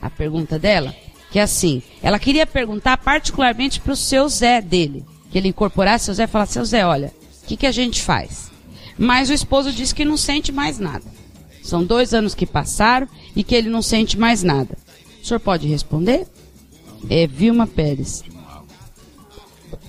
a 0.00 0.08
pergunta 0.08 0.58
dela? 0.58 0.94
Que 1.30 1.40
é 1.40 1.42
assim, 1.42 1.82
ela 2.02 2.18
queria 2.18 2.46
perguntar 2.46 2.96
particularmente 2.98 3.80
para 3.80 3.92
o 3.92 3.96
seu 3.96 4.28
Zé 4.28 4.62
dele, 4.62 5.04
que 5.30 5.36
ele 5.36 5.48
incorporasse 5.48 6.06
seu 6.06 6.14
Zé 6.14 6.24
e 6.24 6.28
falasse, 6.28 6.52
seu 6.52 6.64
Zé, 6.64 6.86
olha, 6.86 7.12
o 7.42 7.46
que, 7.46 7.56
que 7.56 7.66
a 7.66 7.72
gente 7.72 8.00
faz? 8.00 8.50
Mas 8.96 9.28
o 9.28 9.34
esposo 9.34 9.72
disse 9.72 9.94
que 9.94 10.04
não 10.04 10.16
sente 10.16 10.52
mais 10.52 10.78
nada. 10.78 11.04
São 11.62 11.84
dois 11.84 12.14
anos 12.14 12.34
que 12.34 12.46
passaram 12.46 13.08
e 13.34 13.42
que 13.42 13.54
ele 13.54 13.68
não 13.68 13.82
sente 13.82 14.16
mais 14.16 14.42
nada. 14.42 14.78
O 15.26 15.28
senhor 15.28 15.40
pode 15.40 15.66
responder? 15.66 16.24
É 17.10 17.26
Vilma 17.26 17.66
Pérez. 17.66 18.22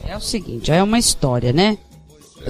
É 0.04 0.18
o 0.18 0.20
seguinte, 0.20 0.72
é 0.72 0.82
uma 0.82 0.98
história, 0.98 1.54
né? 1.54 1.78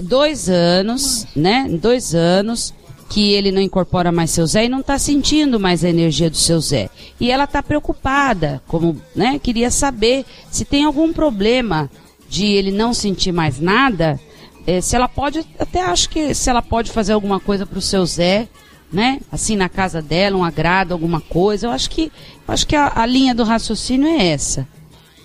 Dois 0.01 0.47
anos, 0.47 1.27
né? 1.35 1.67
Dois 1.67 2.15
anos 2.15 2.73
que 3.09 3.33
ele 3.33 3.51
não 3.51 3.61
incorpora 3.61 4.09
mais 4.09 4.31
seu 4.31 4.47
Zé 4.47 4.63
e 4.63 4.69
não 4.69 4.79
está 4.79 4.97
sentindo 4.97 5.59
mais 5.59 5.83
a 5.83 5.89
energia 5.89 6.29
do 6.29 6.37
seu 6.37 6.61
Zé. 6.61 6.89
E 7.19 7.29
ela 7.29 7.43
está 7.43 7.61
preocupada, 7.61 8.63
como, 8.69 8.95
né? 9.13 9.37
Queria 9.37 9.69
saber 9.69 10.23
se 10.49 10.63
tem 10.63 10.85
algum 10.85 11.11
problema 11.11 11.91
de 12.29 12.45
ele 12.45 12.71
não 12.71 12.93
sentir 12.93 13.33
mais 13.33 13.59
nada 13.59 14.17
é, 14.65 14.79
se 14.79 14.95
ela 14.95 15.09
pode, 15.09 15.45
até 15.59 15.81
acho 15.81 16.09
que 16.09 16.33
se 16.33 16.49
ela 16.49 16.61
pode 16.61 16.91
fazer 16.91 17.11
alguma 17.11 17.39
coisa 17.39 17.65
para 17.65 17.79
o 17.79 17.81
seu 17.81 18.05
Zé, 18.05 18.47
né? 18.91 19.19
Assim 19.31 19.55
na 19.55 19.69
casa 19.69 20.01
dela, 20.01 20.37
um 20.37 20.43
agrado, 20.43 20.91
alguma 20.91 21.21
coisa. 21.21 21.67
Eu 21.67 21.71
acho 21.71 21.89
que, 21.89 22.11
eu 22.47 22.53
acho 22.53 22.67
que 22.67 22.75
a, 22.75 22.91
a 22.95 23.05
linha 23.05 23.35
do 23.35 23.43
raciocínio 23.43 24.07
é 24.07 24.27
essa, 24.27 24.67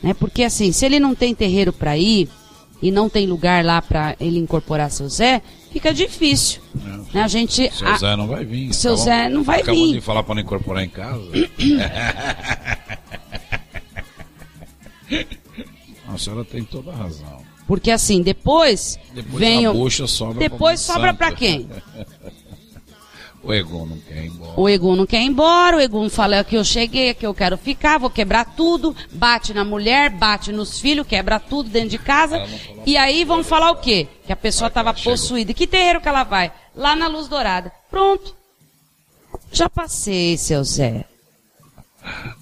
né? 0.03 0.13
Porque 0.15 0.43
assim, 0.43 0.73
se 0.73 0.85
ele 0.85 0.99
não 0.99 1.15
tem 1.15 1.33
terreiro 1.35 1.73
para 1.73 1.97
ir 1.97 2.29
e 2.81 2.91
não 2.91 3.09
tem 3.09 3.27
lugar 3.27 3.65
lá 3.65 3.81
para 3.81 4.17
ele 4.19 4.39
incorporar 4.39 4.91
seu 4.91 5.09
Zé, 5.09 5.41
fica 5.73 5.95
difícil. 5.95 6.61
É, 6.85 6.89
né? 7.15 7.23
A 7.23 7.29
gente, 7.29 7.73
seu 7.73 7.89
a, 7.89 7.97
Zé 7.97 8.17
não 8.17 8.27
vai 8.27 8.45
vir. 8.45 8.75
Seu 8.75 8.95
Acabou, 8.95 9.05
Zé 9.05 9.29
não 9.29 9.45
vai 9.45 9.61
acabou 9.61 9.87
vir. 9.87 9.95
de 9.95 10.01
falar 10.01 10.25
para 10.25 10.35
não 10.35 10.43
incorporar 10.43 10.83
em 10.83 10.89
casa. 10.89 11.31
a 16.09 16.19
senhora 16.19 16.45
tem 16.45 16.65
toda 16.65 16.91
a 16.91 16.97
razão. 16.97 17.41
Porque 17.67 17.93
assim, 17.93 18.23
depois, 18.23 18.99
depois 19.15 19.39
vem 19.39 19.69
o... 19.69 19.73
bucha 19.73 20.09
sobra 20.09 20.39
Depois 20.39 20.81
sobra 20.81 21.15
para 21.15 21.33
quem? 21.33 21.69
o 23.45 23.53
Egon 23.53 23.87
não 23.87 23.99
quer 23.99 24.25
ir 24.25 24.27
embora. 24.29 24.61
O 24.61 24.69
Egon 24.69 24.97
não 24.97 25.07
quer 25.07 25.21
ir 25.21 25.27
embora, 25.27 25.77
o 25.77 25.81
Egon 25.81 26.09
fala 26.09 26.45
que 26.45 26.57
eu 26.57 26.65
cheguei, 26.65 27.13
que 27.13 27.27
eu 27.27 27.35
quero 27.35 27.59
ficar, 27.59 27.99
vou 27.99 28.09
quebrar 28.09 28.45
tudo, 28.45 28.95
bate 29.13 29.53
na 29.53 29.65
mulher, 29.65 30.11
bate 30.11 30.53
nos 30.53 30.79
filhos, 30.79 31.07
quebra 31.07 31.41
tudo 31.41 31.69
dentro 31.69 31.91
de 31.91 31.99
casa. 31.99 32.41
E 32.87 32.97
aí 32.97 33.25
vão 33.25 33.43
falar 33.43 33.73
o 33.73 33.77
quê? 33.77 34.07
Que 34.25 34.33
a 34.33 34.37
pessoa 34.37 34.69
estava 34.69 34.95
possuída. 34.95 35.53
Que 35.53 35.67
terreiro 35.67 36.01
que 36.01 36.09
ela 36.09 36.23
vai? 36.23 36.53
Lá 36.75 36.95
na 36.95 37.09
Luz 37.09 37.27
Dourada. 37.27 37.73
Pronto. 37.91 38.35
Já 39.51 39.69
passei, 39.69 40.37
seu 40.39 40.63
Zé. 40.63 41.05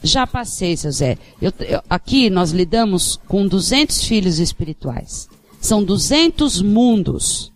Já 0.03 0.27
passei, 0.27 0.77
seu 0.77 0.93
Zé. 0.93 1.19
Eu, 1.41 1.53
eu, 1.61 1.83
aqui 1.89 2.29
nós 2.29 2.51
lidamos 2.51 3.19
com 3.27 3.47
200 3.47 4.05
filhos 4.05 4.39
espirituais. 4.39 5.29
São 5.61 5.83
200 5.83 6.61
mundos. 6.63 7.53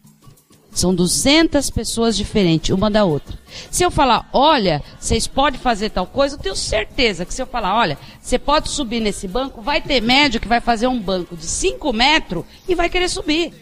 São 0.75 0.93
200 0.93 1.71
pessoas 1.71 2.17
diferentes, 2.17 2.75
uma 2.75 2.91
da 2.91 3.05
outra. 3.05 3.39
Se 3.71 3.85
eu 3.85 3.91
falar, 3.91 4.29
olha, 4.33 4.83
vocês 4.99 5.27
podem 5.27 5.61
fazer 5.61 5.91
tal 5.91 6.05
coisa, 6.05 6.35
eu 6.35 6.41
tenho 6.41 6.57
certeza 6.57 7.25
que 7.25 7.33
se 7.33 7.41
eu 7.41 7.47
falar, 7.47 7.77
olha, 7.77 7.97
você 8.21 8.39
pode 8.39 8.69
subir 8.69 9.01
nesse 9.01 9.29
banco, 9.29 9.63
vai 9.63 9.81
ter 9.81 10.03
médio 10.03 10.41
que 10.41 10.49
vai 10.49 10.61
fazer 10.61 10.89
um 10.89 11.01
banco 11.01 11.37
de 11.37 11.47
5 11.47 11.93
metros 11.93 12.45
e 12.69 12.75
vai 12.75 12.91
querer 12.91 13.09
subir. 13.09 13.55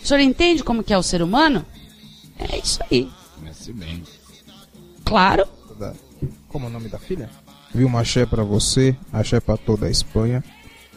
O 0.00 0.06
senhor 0.06 0.20
entende 0.20 0.62
como 0.62 0.84
que 0.84 0.92
é 0.92 0.98
o 0.98 1.02
ser 1.02 1.22
humano? 1.22 1.66
É 2.38 2.56
isso 2.58 2.78
aí. 2.88 3.10
Conhece 3.38 3.72
bem. 3.72 4.04
Claro. 5.04 5.46
Como 6.48 6.66
é 6.66 6.68
o 6.68 6.72
nome 6.72 6.88
da 6.88 7.00
filha? 7.00 7.28
Viu 7.74 7.88
uma 7.88 8.00
axé 8.02 8.24
para 8.24 8.44
você, 8.44 8.94
axé 9.12 9.40
para 9.40 9.56
toda 9.56 9.86
a 9.86 9.90
Espanha. 9.90 10.44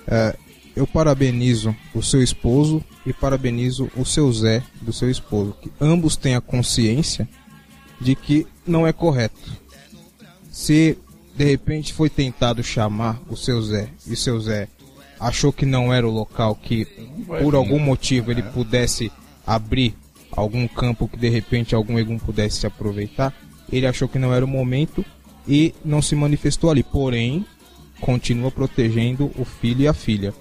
É, 0.08 0.38
eu 0.78 0.86
parabenizo 0.86 1.76
o 1.92 2.04
seu 2.04 2.22
esposo 2.22 2.84
e 3.04 3.12
parabenizo 3.12 3.90
o 3.98 4.06
seu 4.06 4.32
Zé 4.32 4.62
do 4.80 4.94
seu 4.94 5.10
esposo. 5.10 5.56
Que 5.60 5.72
ambos 5.82 6.16
tenham 6.16 6.40
consciência 6.40 7.28
de 8.00 8.14
que 8.14 8.46
não 8.66 8.86
é 8.86 8.94
correto. 8.94 9.52
Se 10.52 10.96
de 11.36 11.46
repente 11.46 11.94
foi 11.94 12.12
tentado 12.12 12.64
chamar 12.64 13.20
o 13.28 13.36
seu 13.36 13.60
Zé 13.60 13.90
e 14.06 14.14
o 14.14 14.18
seu 14.18 14.40
Zé 14.40 14.68
achou 15.20 15.52
que 15.52 15.66
não 15.66 15.92
era 15.92 16.08
o 16.08 16.12
local 16.12 16.54
que 16.54 16.86
por 17.42 17.56
algum 17.56 17.80
motivo 17.80 18.30
ele 18.30 18.44
pudesse 18.44 19.12
abrir 19.48 19.96
algum 20.32 20.68
campo 20.68 21.08
que 21.08 21.18
de 21.18 21.28
repente 21.28 21.74
algum 21.74 21.98
egum 21.98 22.20
pudesse 22.20 22.60
se 22.60 22.68
aproveitar, 22.68 23.34
ele 23.72 23.88
achou 23.88 24.08
que 24.08 24.20
não 24.20 24.32
era 24.32 24.46
o 24.46 24.48
momento 24.48 25.04
e 25.48 25.74
não 25.84 26.04
se 26.04 26.16
manifestou 26.16 26.70
ali. 26.70 26.84
Porém, 26.84 27.44
continua 28.00 28.52
protegendo 28.52 29.32
o 29.40 29.44
filho 29.44 29.82
e 29.82 29.88
a 29.88 29.94
filha. 29.94 30.36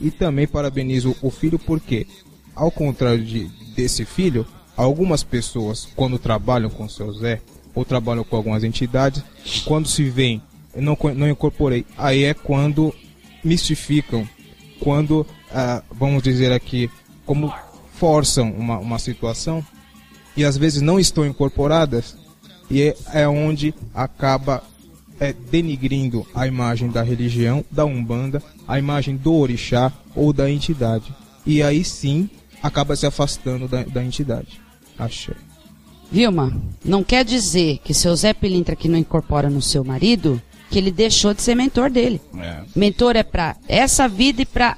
E 0.00 0.10
também 0.10 0.46
parabenizo 0.46 1.16
o 1.22 1.30
filho 1.30 1.58
porque, 1.58 2.06
ao 2.54 2.70
contrário 2.70 3.24
de, 3.24 3.44
desse 3.74 4.04
filho, 4.04 4.46
algumas 4.76 5.22
pessoas, 5.22 5.88
quando 5.96 6.18
trabalham 6.18 6.70
com 6.70 6.88
seu 6.88 7.12
Zé, 7.12 7.40
ou 7.74 7.84
trabalham 7.84 8.24
com 8.24 8.36
algumas 8.36 8.64
entidades, 8.64 9.22
quando 9.64 9.88
se 9.88 10.04
veem, 10.04 10.42
não, 10.74 10.96
não 11.14 11.28
incorporei, 11.28 11.84
aí 11.96 12.24
é 12.24 12.34
quando 12.34 12.94
mistificam, 13.44 14.28
quando, 14.80 15.26
ah, 15.52 15.82
vamos 15.90 16.22
dizer 16.22 16.52
aqui, 16.52 16.90
como 17.24 17.52
forçam 17.94 18.50
uma, 18.52 18.78
uma 18.78 18.98
situação 18.98 19.64
e 20.36 20.44
às 20.44 20.56
vezes 20.56 20.82
não 20.82 21.00
estão 21.00 21.26
incorporadas 21.26 22.16
e 22.70 22.82
é, 22.82 22.96
é 23.12 23.28
onde 23.28 23.74
acaba 23.94 24.62
é, 25.18 25.32
denigrindo 25.32 26.26
a 26.34 26.46
imagem 26.46 26.90
da 26.90 27.02
religião, 27.02 27.64
da 27.70 27.84
Umbanda, 27.84 28.42
a 28.66 28.78
imagem 28.78 29.16
do 29.16 29.34
orixá 29.34 29.92
ou 30.14 30.32
da 30.32 30.50
entidade. 30.50 31.14
E 31.44 31.62
aí 31.62 31.84
sim 31.84 32.28
acaba 32.62 32.96
se 32.96 33.06
afastando 33.06 33.68
da, 33.68 33.82
da 33.84 34.04
entidade. 34.04 34.60
Achei. 34.98 35.36
Vilma, 36.10 36.56
não 36.84 37.02
quer 37.02 37.24
dizer 37.24 37.78
que 37.84 37.92
seu 37.92 38.14
Zé 38.14 38.32
Pilintra 38.32 38.76
que 38.76 38.88
não 38.88 38.98
incorpora 38.98 39.50
no 39.50 39.60
seu 39.60 39.84
marido, 39.84 40.40
que 40.70 40.78
ele 40.78 40.90
deixou 40.90 41.34
de 41.34 41.42
ser 41.42 41.54
mentor 41.54 41.90
dele. 41.90 42.20
É. 42.38 42.62
Mentor 42.74 43.16
é 43.16 43.22
para 43.22 43.56
essa 43.68 44.08
vida 44.08 44.42
e 44.42 44.46
para 44.46 44.76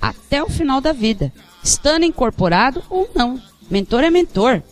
até 0.00 0.42
o 0.42 0.48
final 0.48 0.80
da 0.80 0.92
vida. 0.92 1.32
Estando 1.62 2.04
incorporado 2.04 2.82
ou 2.90 3.08
não. 3.14 3.40
Mentor 3.70 4.02
é 4.02 4.10
mentor. 4.10 4.62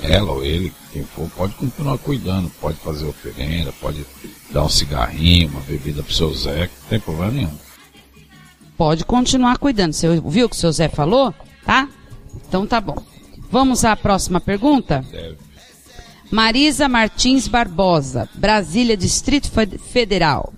Ela 0.00 0.30
ou 0.30 0.44
ele, 0.44 0.72
quem 0.92 1.02
for, 1.02 1.28
pode 1.30 1.54
continuar 1.54 1.98
cuidando, 1.98 2.48
pode 2.60 2.78
fazer 2.78 3.04
oferenda, 3.06 3.72
pode 3.80 4.04
dar 4.50 4.64
um 4.64 4.68
cigarrinho, 4.68 5.48
uma 5.48 5.60
bebida 5.60 6.02
pro 6.02 6.12
seu 6.14 6.32
Zé, 6.34 6.66
que 6.68 6.74
não 6.82 6.88
tem 6.88 7.00
problema 7.00 7.32
nenhum. 7.32 7.58
Pode 8.76 9.04
continuar 9.04 9.58
cuidando. 9.58 9.92
Você 9.92 10.08
ouviu 10.08 10.46
o 10.46 10.48
que 10.48 10.56
o 10.56 10.58
seu 10.58 10.72
Zé 10.72 10.88
falou? 10.88 11.34
Tá? 11.64 11.88
Então 12.48 12.66
tá 12.66 12.80
bom. 12.80 12.96
Vamos 13.50 13.84
à 13.84 13.96
próxima 13.96 14.40
pergunta? 14.40 15.04
Deve. 15.10 15.36
Marisa 16.30 16.88
Martins 16.88 17.48
Barbosa, 17.48 18.28
Brasília, 18.34 18.96
Distrito 18.96 19.50
Fe- 19.50 19.78
Federal. 19.78 20.52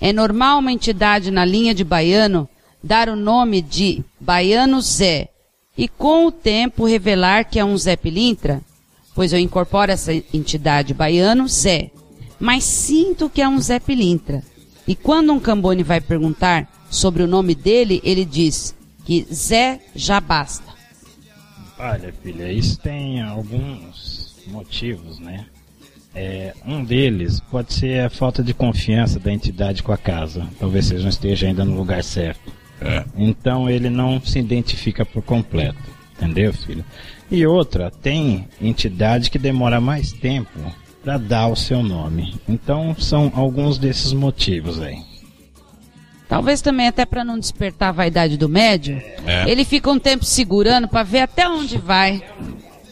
É 0.00 0.12
normal 0.12 0.58
uma 0.58 0.72
entidade 0.72 1.30
na 1.30 1.44
linha 1.44 1.74
de 1.74 1.84
baiano 1.84 2.48
dar 2.82 3.08
o 3.08 3.16
nome 3.16 3.60
de 3.60 4.02
Baiano 4.18 4.80
Zé 4.80 5.28
e 5.76 5.88
com 5.88 6.26
o 6.26 6.32
tempo 6.32 6.86
revelar 6.86 7.44
que 7.44 7.58
é 7.58 7.64
um 7.64 7.76
Zé 7.76 7.96
Pilintra? 7.96 8.60
Pois 9.14 9.32
eu 9.32 9.38
incorporo 9.38 9.90
essa 9.90 10.12
entidade 10.14 10.94
baiano 10.94 11.48
Zé, 11.48 11.90
mas 12.40 12.64
sinto 12.64 13.28
que 13.28 13.42
é 13.42 13.48
um 13.48 13.60
Zé 13.60 13.78
Pilintra. 13.78 14.42
E 14.88 14.96
quando 14.96 15.32
um 15.32 15.38
Cambone 15.38 15.82
vai 15.82 16.00
perguntar 16.00 16.66
sobre 16.90 17.22
o 17.22 17.28
nome 17.28 17.54
dele, 17.54 18.00
ele 18.02 18.24
diz 18.24 18.74
que 19.04 19.26
Zé 19.32 19.80
já 19.94 20.18
basta. 20.20 20.70
Olha, 21.78 22.12
filha, 22.22 22.50
isso 22.50 22.78
tem 22.80 23.20
alguns 23.20 24.34
motivos, 24.46 25.18
né? 25.18 25.46
É, 26.14 26.54
um 26.66 26.82
deles 26.82 27.40
pode 27.50 27.72
ser 27.72 28.04
a 28.04 28.10
falta 28.10 28.42
de 28.42 28.52
confiança 28.52 29.20
da 29.20 29.32
entidade 29.32 29.82
com 29.82 29.92
a 29.92 29.96
casa. 29.96 30.48
Talvez 30.58 30.86
você 30.86 30.98
não 30.98 31.08
esteja 31.08 31.46
ainda 31.46 31.64
no 31.64 31.76
lugar 31.76 32.02
certo. 32.02 32.52
É. 32.80 33.04
Então 33.16 33.70
ele 33.70 33.88
não 33.88 34.20
se 34.20 34.38
identifica 34.38 35.04
por 35.04 35.22
completo. 35.22 35.78
Entendeu, 36.16 36.52
filho? 36.52 36.84
E 37.30 37.46
outra, 37.46 37.90
tem 37.90 38.48
entidade 38.60 39.30
que 39.30 39.38
demora 39.38 39.80
mais 39.80 40.12
tempo 40.12 40.58
para 41.02 41.16
dar 41.18 41.48
o 41.48 41.56
seu 41.56 41.82
nome. 41.82 42.34
Então 42.48 42.94
são 42.98 43.32
alguns 43.34 43.78
desses 43.78 44.12
motivos 44.12 44.80
aí. 44.80 44.98
Talvez 46.28 46.60
também 46.62 46.86
até 46.86 47.04
para 47.04 47.24
não 47.24 47.38
despertar 47.38 47.88
a 47.88 47.92
vaidade 47.92 48.36
do 48.36 48.48
médium, 48.48 49.00
É. 49.26 49.50
ele 49.50 49.64
fica 49.64 49.90
um 49.90 49.98
tempo 49.98 50.24
segurando 50.24 50.86
para 50.86 51.02
ver 51.02 51.20
até 51.20 51.48
onde 51.48 51.76
vai. 51.76 52.22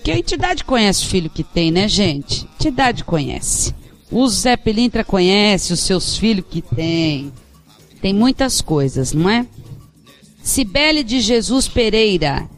Que 0.02 0.10
a 0.10 0.18
entidade 0.18 0.64
conhece 0.64 1.04
o 1.04 1.08
filho 1.08 1.30
que 1.30 1.44
tem, 1.44 1.70
né, 1.70 1.86
gente? 1.86 2.44
A 2.46 2.54
entidade 2.54 3.04
conhece. 3.04 3.74
O 4.10 4.26
Zé 4.26 4.56
Pilintra 4.56 5.04
conhece 5.04 5.72
os 5.72 5.80
seus 5.80 6.16
filhos 6.16 6.46
que 6.50 6.62
tem. 6.62 7.30
Tem 8.00 8.12
muitas 8.14 8.60
coisas, 8.60 9.12
não 9.12 9.28
é? 9.28 9.46
Cibele 10.42 11.04
de 11.04 11.20
Jesus 11.20 11.68
Pereira, 11.68 12.48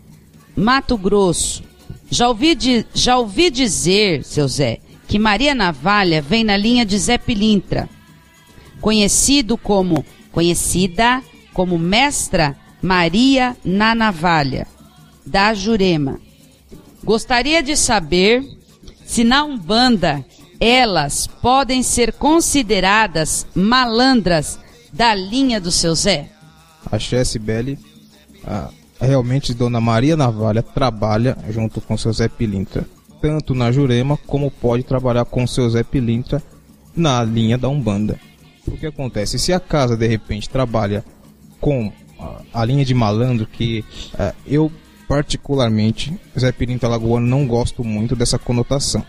Mato 0.56 0.96
Grosso. 0.96 1.62
Já 2.10 2.28
ouvi, 2.28 2.54
di- 2.54 2.86
já 2.94 3.18
ouvi 3.18 3.50
dizer, 3.50 4.22
seu 4.24 4.46
Zé, 4.48 4.78
que 5.10 5.18
Maria 5.18 5.56
Navalha 5.56 6.22
vem 6.22 6.44
na 6.44 6.56
linha 6.56 6.86
de 6.86 6.96
Zé 6.96 7.18
Pilintra 7.18 7.88
conhecido 8.80 9.58
como 9.58 10.04
conhecida 10.30 11.20
como 11.52 11.76
Mestra 11.76 12.56
Maria 12.80 13.56
na 13.64 13.92
Navalha 13.92 14.68
da 15.26 15.52
Jurema. 15.52 16.20
Gostaria 17.02 17.60
de 17.60 17.76
saber 17.76 18.44
se 19.04 19.24
na 19.24 19.42
Umbanda 19.42 20.24
elas 20.60 21.26
podem 21.26 21.82
ser 21.82 22.12
consideradas 22.12 23.48
malandras 23.52 24.60
da 24.92 25.12
linha 25.12 25.60
do 25.60 25.72
seu 25.72 25.92
Zé. 25.92 26.30
A 26.88 27.00
Chess 27.00 27.36
Belli, 27.36 27.76
ah, 28.46 28.70
realmente 29.00 29.54
Dona 29.54 29.80
Maria 29.80 30.16
Navalha 30.16 30.62
trabalha 30.62 31.36
junto 31.48 31.80
com 31.80 31.98
seu 31.98 32.12
Zé 32.12 32.28
Pilintra, 32.28 32.86
tanto 33.20 33.54
na 33.54 33.70
Jurema 33.70 34.16
como 34.26 34.50
pode 34.50 34.82
trabalhar 34.82 35.24
com 35.24 35.46
seu 35.46 35.68
Zé 35.68 35.82
Pilintra 35.82 36.42
na 36.94 37.22
linha 37.22 37.58
da 37.58 37.68
Umbanda. 37.68 38.18
O 38.66 38.76
que 38.76 38.86
acontece? 38.86 39.38
Se 39.38 39.52
a 39.52 39.60
casa 39.60 39.96
de 39.96 40.06
repente 40.06 40.48
trabalha 40.48 41.04
com 41.60 41.92
ah, 42.18 42.42
a 42.52 42.64
linha 42.64 42.84
de 42.84 42.94
malandro, 42.94 43.46
que 43.46 43.84
ah, 44.18 44.34
eu 44.46 44.70
particularmente, 45.08 46.14
Zé 46.38 46.52
Pilintra 46.52 46.88
Lagoano, 46.88 47.26
não 47.26 47.46
gosto 47.46 47.82
muito 47.82 48.14
dessa 48.14 48.38
conotação. 48.38 49.04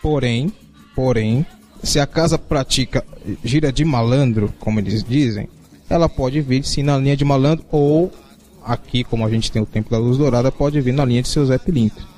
Porém, 0.00 0.50
porém, 0.94 1.44
se 1.82 2.00
a 2.00 2.06
casa 2.06 2.38
pratica 2.38 3.04
gira 3.44 3.70
de 3.70 3.84
malandro, 3.84 4.52
como 4.58 4.80
eles 4.80 5.04
dizem, 5.04 5.48
ela 5.88 6.08
pode 6.08 6.40
vir 6.40 6.64
sim 6.64 6.82
na 6.82 6.96
linha 6.96 7.16
de 7.16 7.24
malandro 7.24 7.64
ou 7.70 8.10
aqui, 8.64 9.04
como 9.04 9.24
a 9.24 9.30
gente 9.30 9.52
tem 9.52 9.60
o 9.60 9.66
Templo 9.66 9.90
da 9.90 9.98
Luz 9.98 10.16
Dourada, 10.16 10.50
pode 10.50 10.80
vir 10.80 10.94
na 10.94 11.04
linha 11.04 11.22
de 11.22 11.28
seu 11.28 11.44
Zé 11.44 11.58
Pilintra. 11.58 12.13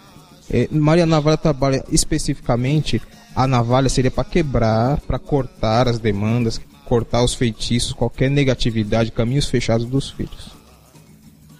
É, 0.50 0.68
Maria 0.70 1.06
Navalha 1.06 1.36
trabalha 1.36 1.84
especificamente, 1.90 3.02
a 3.34 3.46
navalha 3.46 3.88
seria 3.88 4.10
para 4.10 4.24
quebrar, 4.24 5.00
para 5.00 5.18
cortar 5.18 5.88
as 5.88 5.98
demandas, 5.98 6.60
cortar 6.84 7.22
os 7.22 7.34
feitiços, 7.34 7.92
qualquer 7.92 8.30
negatividade, 8.30 9.10
caminhos 9.10 9.46
fechados 9.46 9.86
dos 9.86 10.10
filhos. 10.10 10.50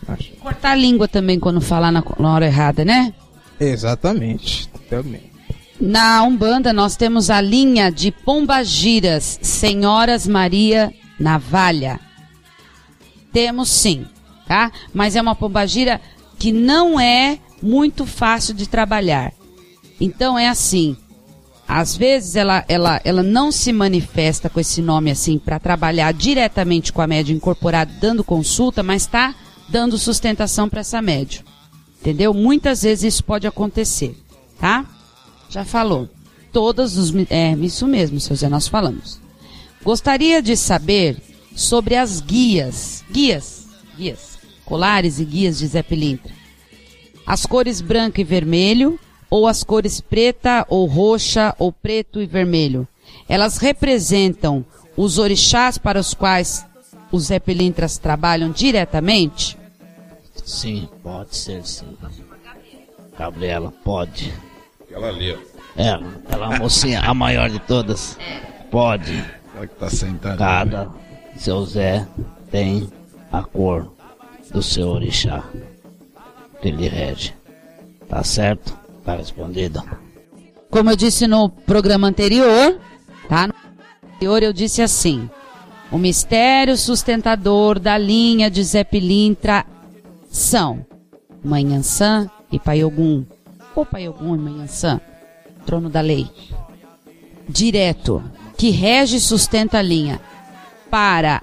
Acho. 0.09 0.33
Cortar 0.37 0.70
a 0.70 0.77
língua 0.77 1.09
também 1.09 1.38
quando 1.38 1.61
falar 1.61 1.90
na, 1.90 2.03
na 2.18 2.33
hora 2.33 2.46
errada, 2.46 2.85
né? 2.85 3.12
Exatamente, 3.59 4.68
também. 4.88 5.31
Na 5.81 6.22
Umbanda 6.22 6.72
nós 6.72 6.96
temos 6.96 7.29
a 7.29 7.40
linha 7.40 7.90
de 7.90 8.11
Pombagiras, 8.11 9.38
Senhoras 9.42 10.27
Maria 10.27 10.92
Navalha. 11.18 12.01
Temos 13.33 13.68
sim, 13.68 14.07
tá? 14.46 14.70
Mas 14.94 15.16
é 15.16 15.20
uma 15.20 15.35
pombagira 15.35 16.01
que 16.38 16.53
não 16.53 16.99
é 16.99 17.38
muito 17.62 18.07
fácil 18.07 18.55
de 18.55 18.69
trabalhar. 18.69 19.33
Então 20.01 20.38
é 20.38 20.49
assim, 20.49 20.97
às 21.66 21.97
vezes 21.97 22.37
ela, 22.37 22.64
ela, 22.69 23.01
ela 23.05 23.23
não 23.23 23.51
se 23.51 23.73
manifesta 23.73 24.49
com 24.49 24.61
esse 24.61 24.81
nome 24.81 25.11
assim 25.11 25.38
para 25.38 25.59
trabalhar 25.59 26.12
diretamente 26.12 26.92
com 26.92 27.03
a 27.03 27.07
média 27.07 27.33
incorporada 27.33 27.92
dando 28.01 28.23
consulta, 28.23 28.83
mas 28.83 29.03
está 29.03 29.35
dando 29.69 29.99
sustentação 29.99 30.69
para 30.69 30.81
essa 30.81 31.03
média. 31.03 31.42
Entendeu? 32.01 32.33
Muitas 32.33 32.83
vezes 32.83 33.14
isso 33.14 33.25
pode 33.25 33.47
acontecer, 33.47 34.16
tá? 34.61 34.85
Já 35.49 35.64
falou. 35.64 36.09
Todos 36.53 36.97
os. 36.97 37.12
É, 37.29 37.53
isso 37.55 37.87
mesmo, 37.87 38.21
seu 38.21 38.37
Zé, 38.37 38.49
nós 38.49 38.69
falamos. 38.69 39.21
Gostaria 39.83 40.40
de 40.40 40.57
saber 40.57 41.16
sobre 41.55 41.97
as 41.97 42.21
guias. 42.21 43.05
Guias. 43.11 43.66
Guias. 43.97 44.38
Colares 44.64 45.19
e 45.19 45.25
guias 45.25 45.59
de 45.59 45.66
Zé 45.66 45.83
Pilintra. 45.83 46.33
As 47.27 47.45
cores 47.45 47.81
branco 47.81 48.21
e 48.21 48.25
vermelho, 48.25 49.01
ou 49.29 49.49
as 49.49 49.65
cores 49.65 50.01
preta 50.01 50.65
ou 50.69 50.87
roxa, 50.87 51.55
ou 51.59 51.73
preto 51.73 52.23
e 52.23 52.27
vermelho. 52.27 52.87
Elas 53.29 53.59
representam 53.59 54.65
os 54.97 55.19
orixás 55.19 55.77
para 55.77 55.99
os 55.99 56.15
quais 56.15 56.65
os 57.11 57.25
Zé 57.25 57.41
Pilintras 57.41 57.99
trabalham 57.99 58.51
diretamente? 58.51 59.59
Sim, 60.45 60.89
pode 61.03 61.37
ser 61.37 61.67
sim. 61.67 61.97
Gabriela, 63.19 63.73
pode. 63.83 64.33
Aquela 64.83 65.09
ali, 65.09 65.33
ó. 65.33 65.57
É, 65.77 65.91
aquela 65.91 66.59
mocinha, 66.59 67.01
a 67.01 67.12
maior 67.12 67.51
de 67.51 67.59
todas. 67.59 68.17
Pode. 68.71 69.19
Aquela 69.51 69.67
que 69.67 69.75
tá 69.75 69.91
sentada. 69.91 70.37
Cada 70.37 70.91
seu 71.37 71.65
Zé 71.65 72.07
tem 72.51 72.89
a 73.33 73.43
cor 73.43 73.93
do 74.53 74.62
seu 74.62 74.89
orixá 74.89 75.45
ele 76.62 76.88
rege. 76.88 77.35
Tá 78.09 78.23
certo? 78.23 78.77
Tá 79.05 79.16
respondido. 79.16 79.83
Como 80.71 80.90
eu 80.90 80.97
disse 80.97 81.27
no 81.27 81.49
programa 81.49 82.09
anterior, 82.09 82.79
tá? 83.29 83.47
No 83.47 83.55
anterior 84.14 84.42
eu 84.42 84.53
disse 84.53 84.83
assim: 84.83 85.29
o 85.90 85.99
mistério 85.99 86.77
sustentador 86.77 87.79
da 87.79 87.97
linha 87.97 88.51
de 88.51 88.62
Zé 88.62 88.85
Pilintra 88.85 89.64
são 90.29 90.85
Mãe 91.45 91.75
Ansã 91.75 92.29
e 92.51 92.59
Pai 92.59 92.83
Ogum. 92.85 93.25
Ou 93.75 93.87
Pai 93.87 94.09
Ogum 94.09 94.35
e 94.35 94.38
Mãe 94.38 94.62
Ansã, 94.62 95.01
trono 95.64 95.88
da 95.88 96.01
lei. 96.01 96.29
Direto, 97.49 98.23
que 98.57 98.71
rege 98.71 99.16
e 99.16 99.21
sustenta 99.21 99.79
a 99.79 99.83
linha 99.83 100.21
para 100.90 101.42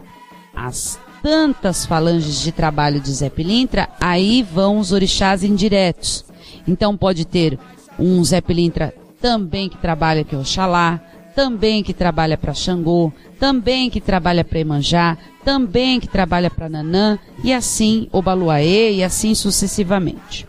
as 0.53 0.99
tantas 1.23 1.85
falanges 1.85 2.41
de 2.41 2.51
trabalho 2.51 2.99
de 2.99 3.09
Zé 3.11 3.29
Pilintra, 3.29 3.87
aí 3.99 4.43
vão 4.43 4.77
os 4.77 4.91
orixás 4.91 5.41
indiretos. 5.41 6.25
Então 6.67 6.97
pode 6.97 7.25
ter 7.25 7.57
um 7.97 8.21
Zé 8.25 8.41
Pilintra 8.41 8.93
também 9.21 9.69
que 9.69 9.77
trabalha 9.77 10.25
para 10.25 10.39
Oxalá, 10.39 10.99
também 11.33 11.81
que 11.81 11.93
trabalha 11.93 12.37
para 12.37 12.53
Xangô, 12.53 13.11
também 13.39 13.89
que 13.89 14.01
trabalha 14.01 14.43
para 14.43 14.59
Emanjá, 14.59 15.17
também 15.45 15.99
que 15.99 16.07
trabalha 16.07 16.51
para 16.51 16.69
Nanã, 16.69 17.17
e 17.41 17.53
assim 17.53 18.09
o 18.11 18.21
Baluaê, 18.21 18.95
e 18.95 19.03
assim 19.03 19.33
sucessivamente. 19.33 20.45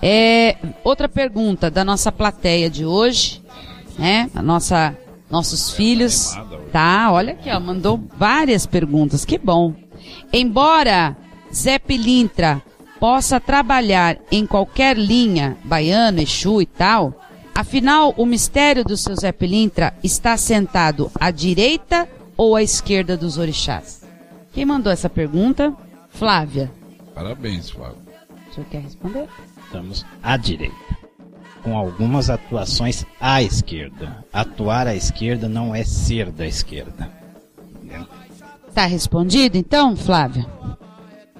É, 0.00 0.56
outra 0.82 1.08
pergunta 1.08 1.70
da 1.70 1.84
nossa 1.84 2.10
plateia 2.10 2.70
de 2.70 2.84
hoje, 2.84 3.42
né? 3.98 4.30
A 4.34 4.42
nossa, 4.42 4.96
nossos 5.30 5.70
filhos, 5.70 6.34
tá? 6.72 7.10
Olha 7.12 7.34
aqui, 7.34 7.50
ó, 7.50 7.60
mandou 7.60 8.00
várias 8.16 8.64
perguntas, 8.64 9.24
que 9.24 9.38
bom. 9.38 9.74
Embora 10.32 11.16
Zé 11.52 11.78
Pilintra 11.78 12.62
possa 13.00 13.40
trabalhar 13.40 14.18
em 14.30 14.46
qualquer 14.46 14.96
linha, 14.96 15.56
baiano, 15.64 16.20
Exu 16.20 16.60
e 16.60 16.66
tal, 16.66 17.14
afinal 17.54 18.14
o 18.16 18.26
mistério 18.26 18.84
do 18.84 18.96
seu 18.96 19.14
Zé 19.16 19.32
Pilintra 19.32 19.94
está 20.02 20.36
sentado 20.36 21.10
à 21.18 21.30
direita 21.30 22.08
ou 22.36 22.56
à 22.56 22.62
esquerda 22.62 23.16
dos 23.16 23.38
orixás? 23.38 24.02
Quem 24.52 24.64
mandou 24.64 24.92
essa 24.92 25.08
pergunta? 25.08 25.74
Flávia. 26.10 26.70
Parabéns, 27.14 27.70
Flávio. 27.70 27.98
O 28.50 28.54
senhor 28.54 28.66
quer 28.70 28.82
responder? 28.82 29.28
estamos 29.68 30.04
à 30.22 30.36
direita. 30.36 30.74
Com 31.62 31.76
algumas 31.76 32.30
atuações 32.30 33.04
à 33.20 33.42
esquerda. 33.42 34.24
Atuar 34.32 34.86
à 34.86 34.94
esquerda 34.94 35.48
não 35.48 35.74
é 35.74 35.84
ser 35.84 36.30
da 36.30 36.46
esquerda. 36.46 37.10
Tá 38.74 38.86
respondido 38.86 39.56
então, 39.56 39.96
Flávia? 39.96 40.46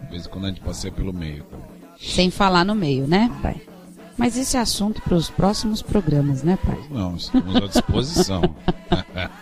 De 0.02 0.10
vez 0.10 0.26
em 0.26 0.28
quando 0.28 0.46
a 0.46 0.48
gente 0.48 0.60
passeia 0.60 0.92
pelo 0.92 1.12
meio 1.12 1.44
também. 1.44 1.66
Sem 2.00 2.30
falar 2.30 2.64
no 2.64 2.74
meio, 2.74 3.06
né, 3.06 3.30
pai? 3.42 3.60
Mas 4.16 4.36
esse 4.36 4.56
é 4.56 4.60
assunto 4.60 5.00
para 5.02 5.14
os 5.14 5.30
próximos 5.30 5.80
programas, 5.80 6.42
né, 6.42 6.58
pai? 6.64 6.78
Não, 6.90 7.14
estamos 7.14 7.54
à 7.56 7.60
disposição. 7.60 8.42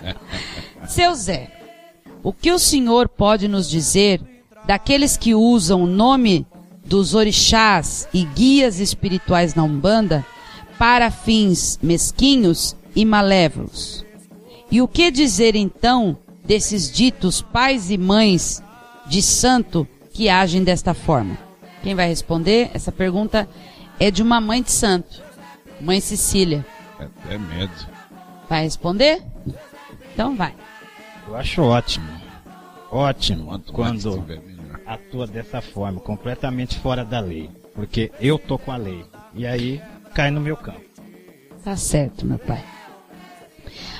Seu 0.86 1.14
Zé, 1.14 1.50
o 2.22 2.32
que 2.32 2.52
o 2.52 2.58
senhor 2.58 3.08
pode 3.08 3.48
nos 3.48 3.70
dizer 3.70 4.20
daqueles 4.66 5.16
que 5.16 5.34
usam 5.34 5.82
o 5.82 5.86
nome 5.86 6.46
dos 6.84 7.14
orixás 7.14 8.08
e 8.12 8.24
guias 8.24 8.78
espirituais 8.78 9.54
na 9.54 9.62
Umbanda 9.62 10.24
para 10.78 11.10
fins 11.10 11.78
mesquinhos 11.82 12.76
e 12.94 13.04
malévolos? 13.04 14.04
E 14.70 14.82
o 14.82 14.88
que 14.88 15.10
dizer 15.10 15.54
então 15.54 16.18
desses 16.46 16.90
ditos 16.90 17.42
pais 17.42 17.90
e 17.90 17.98
mães 17.98 18.62
de 19.06 19.20
santo 19.20 19.86
que 20.12 20.28
agem 20.28 20.62
desta 20.62 20.94
forma? 20.94 21.36
Quem 21.82 21.94
vai 21.94 22.08
responder? 22.08 22.70
Essa 22.72 22.90
pergunta 22.90 23.48
é 23.98 24.10
de 24.10 24.22
uma 24.22 24.40
mãe 24.40 24.62
de 24.62 24.70
santo, 24.70 25.22
mãe 25.80 26.00
Cecília. 26.00 26.64
É 26.98 27.04
até 27.04 27.38
medo. 27.38 27.72
Vai 28.48 28.62
responder? 28.62 29.22
Então 30.12 30.36
vai. 30.36 30.54
Eu 31.26 31.36
acho 31.36 31.62
ótimo. 31.62 32.08
Ótimo 32.90 33.58
quando 33.72 34.24
atua 34.86 35.26
dessa 35.26 35.60
forma, 35.60 36.00
completamente 36.00 36.78
fora 36.78 37.04
da 37.04 37.20
lei. 37.20 37.50
Porque 37.74 38.10
eu 38.20 38.38
tô 38.38 38.58
com 38.58 38.72
a 38.72 38.76
lei. 38.76 39.04
E 39.34 39.46
aí 39.46 39.82
cai 40.14 40.30
no 40.30 40.40
meu 40.40 40.56
campo. 40.56 40.80
Tá 41.62 41.76
certo, 41.76 42.24
meu 42.24 42.38
pai. 42.38 42.64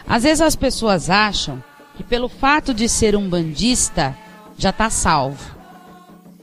Às 0.06 0.22
vezes 0.22 0.40
as 0.40 0.54
pessoas 0.54 1.10
acham 1.10 1.62
que 1.96 2.04
pelo 2.04 2.28
fato 2.28 2.72
de 2.74 2.88
ser 2.88 3.16
um 3.16 3.28
bandista 3.28 4.16
já 4.58 4.72
tá 4.72 4.88
salvo. 4.90 5.54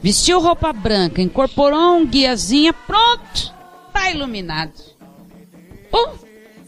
Vestiu 0.02 0.40
roupa 0.42 0.74
branca, 0.74 1.22
incorporou 1.22 1.96
um 1.98 2.06
guiazinha, 2.06 2.74
pronto, 2.74 3.54
tá 3.94 4.12
iluminado. 4.12 4.74
Pum. 5.90 6.24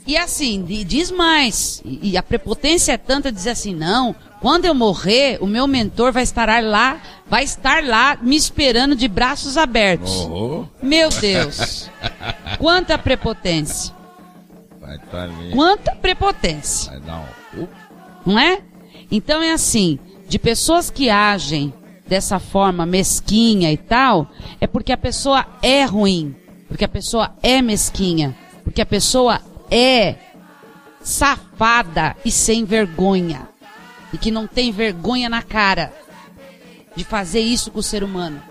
E 0.07 0.15
assim, 0.15 0.63
di- 0.63 0.83
diz 0.83 1.09
mais, 1.09 1.81
e 1.83 2.11
e 2.11 2.17
a 2.17 2.21
prepotência 2.21 2.91
é 2.93 2.97
tanta 2.97 3.31
dizer 3.31 3.49
assim, 3.49 3.73
não, 3.73 4.15
quando 4.39 4.65
eu 4.65 4.75
morrer, 4.75 5.39
o 5.41 5.47
meu 5.47 5.65
mentor 5.65 6.11
vai 6.11 6.21
estar 6.21 6.63
lá, 6.63 7.01
vai 7.25 7.43
estar 7.43 7.83
lá 7.83 8.15
me 8.21 8.35
esperando 8.35 8.95
de 8.95 9.07
braços 9.07 9.57
abertos. 9.57 10.11
Oh, 10.29 10.65
Meu 10.81 11.09
Deus. 11.09 11.89
Quanta 12.59 12.99
prepotência. 12.99 13.95
vai 14.79 14.95
estar 14.97 15.23
ali. 15.23 15.49
Quanta 15.51 15.95
prepotência, 15.95 16.91
Vai 16.91 16.99
dar 17.01 17.25
um. 17.57 17.63
Uh, 17.63 17.69
não 18.27 18.37
é? 18.39 18.61
Então 19.11 19.41
é 19.41 19.51
assim, 19.51 19.99
de 20.27 20.39
pessoas 20.39 20.89
que 20.89 21.09
agem 21.09 21.73
dessa 22.07 22.39
forma 22.39 22.85
mesquinha 22.85 23.71
e 23.71 23.77
tal, 23.77 24.29
é 24.59 24.67
porque 24.67 24.91
a 24.91 24.97
pessoa 24.97 25.45
é 25.61 25.83
ruim, 25.85 26.35
porque 26.67 26.85
a 26.85 26.89
pessoa 26.89 27.35
é 27.41 27.61
mesquinha, 27.61 28.35
porque 28.63 28.81
a 28.81 28.85
pessoa 28.85 29.41
é 29.69 30.15
safada 31.01 32.15
e 32.23 32.31
sem 32.31 32.63
vergonha, 32.65 33.47
e 34.13 34.17
que 34.17 34.31
não 34.31 34.47
tem 34.47 34.71
vergonha 34.71 35.29
na 35.29 35.41
cara 35.41 35.93
de 36.95 37.03
fazer 37.03 37.41
isso 37.41 37.71
com 37.71 37.79
o 37.79 37.83
ser 37.83 38.03
humano. 38.03 38.41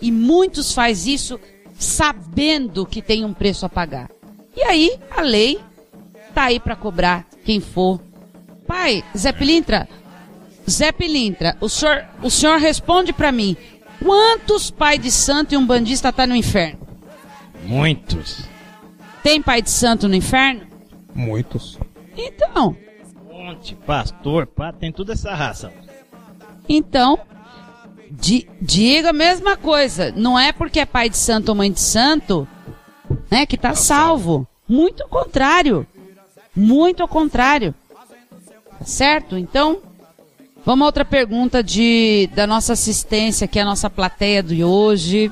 E 0.00 0.10
muitos 0.12 0.72
faz 0.72 1.06
isso 1.06 1.38
sabendo 1.78 2.86
que 2.86 3.02
tem 3.02 3.24
um 3.24 3.34
preço 3.34 3.66
a 3.66 3.68
pagar. 3.68 4.10
E 4.56 4.62
aí 4.62 4.98
a 5.10 5.20
lei 5.20 5.60
tá 6.34 6.44
aí 6.44 6.58
para 6.58 6.76
cobrar 6.76 7.26
quem 7.44 7.60
for. 7.60 8.00
Pai, 8.68 9.02
Zé 9.16 9.32
Pilintra, 9.32 9.88
Zé 10.68 10.92
Pilintra, 10.92 11.56
o 11.60 11.68
senhor, 11.68 12.04
o 12.22 12.30
senhor 12.30 12.58
responde 12.58 13.12
para 13.12 13.32
mim. 13.32 13.56
Quantos 14.04 14.70
pai 14.70 14.96
de 14.98 15.10
santo 15.10 15.54
e 15.54 15.56
um 15.56 15.66
bandista 15.66 16.12
tá 16.12 16.26
no 16.26 16.36
inferno? 16.36 16.78
Muitos. 17.64 18.42
Tem 19.22 19.42
pai 19.42 19.60
de 19.62 19.70
santo 19.70 20.06
no 20.06 20.14
inferno? 20.14 20.60
Muitos. 21.14 21.78
Então, 22.16 22.76
Monte, 23.32 23.74
pastor, 23.74 24.46
pá, 24.46 24.72
tem 24.72 24.92
toda 24.92 25.14
essa 25.14 25.34
raça. 25.34 25.72
então, 26.68 27.18
di- 28.10 28.48
diga 28.60 29.10
a 29.10 29.12
mesma 29.14 29.56
coisa. 29.56 30.12
Não 30.14 30.38
é 30.38 30.52
porque 30.52 30.80
é 30.80 30.86
pai 30.86 31.08
de 31.08 31.16
santo 31.16 31.48
ou 31.48 31.54
mãe 31.54 31.72
de 31.72 31.80
santo, 31.80 32.46
né, 33.30 33.46
que 33.46 33.56
tá 33.56 33.74
salvo. 33.74 34.46
Muito 34.68 35.02
ao 35.02 35.08
contrário. 35.08 35.86
Muito 36.54 37.02
ao 37.02 37.08
contrário. 37.08 37.74
Certo? 38.84 39.36
Então, 39.36 39.80
vamos 40.64 40.82
a 40.82 40.86
outra 40.86 41.04
pergunta 41.04 41.62
de, 41.62 42.28
da 42.34 42.46
nossa 42.46 42.72
assistência, 42.72 43.48
que 43.48 43.58
é 43.58 43.62
a 43.62 43.66
nossa 43.66 43.90
plateia 43.90 44.42
de 44.42 44.62
hoje. 44.62 45.30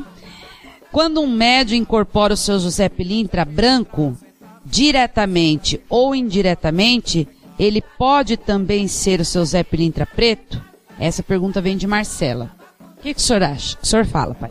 Quando 0.90 1.20
um 1.20 1.26
médio 1.26 1.76
incorpora 1.76 2.34
o 2.34 2.36
seu 2.36 2.58
José 2.58 2.88
Pilintra 2.88 3.44
branco, 3.44 4.16
diretamente 4.64 5.80
ou 5.88 6.14
indiretamente, 6.14 7.28
ele 7.58 7.80
pode 7.80 8.36
também 8.36 8.88
ser 8.88 9.20
o 9.20 9.24
seu 9.24 9.44
Zé 9.44 9.62
Pilintra 9.62 10.04
preto? 10.04 10.62
Essa 10.98 11.22
pergunta 11.22 11.60
vem 11.60 11.76
de 11.76 11.86
Marcela. 11.86 12.50
O 12.80 13.00
que, 13.00 13.14
que 13.14 13.20
o 13.20 13.22
senhor 13.22 13.42
acha? 13.42 13.78
O 13.82 13.86
senhor 13.86 14.04
fala, 14.04 14.34
pai. 14.34 14.50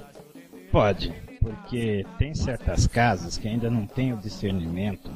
Pode, 0.72 1.14
porque 1.40 2.06
tem 2.18 2.34
certas 2.34 2.88
casas 2.88 3.38
que 3.38 3.48
ainda 3.48 3.70
não 3.70 3.86
tem 3.86 4.14
o 4.14 4.18
discernimento 4.18 5.12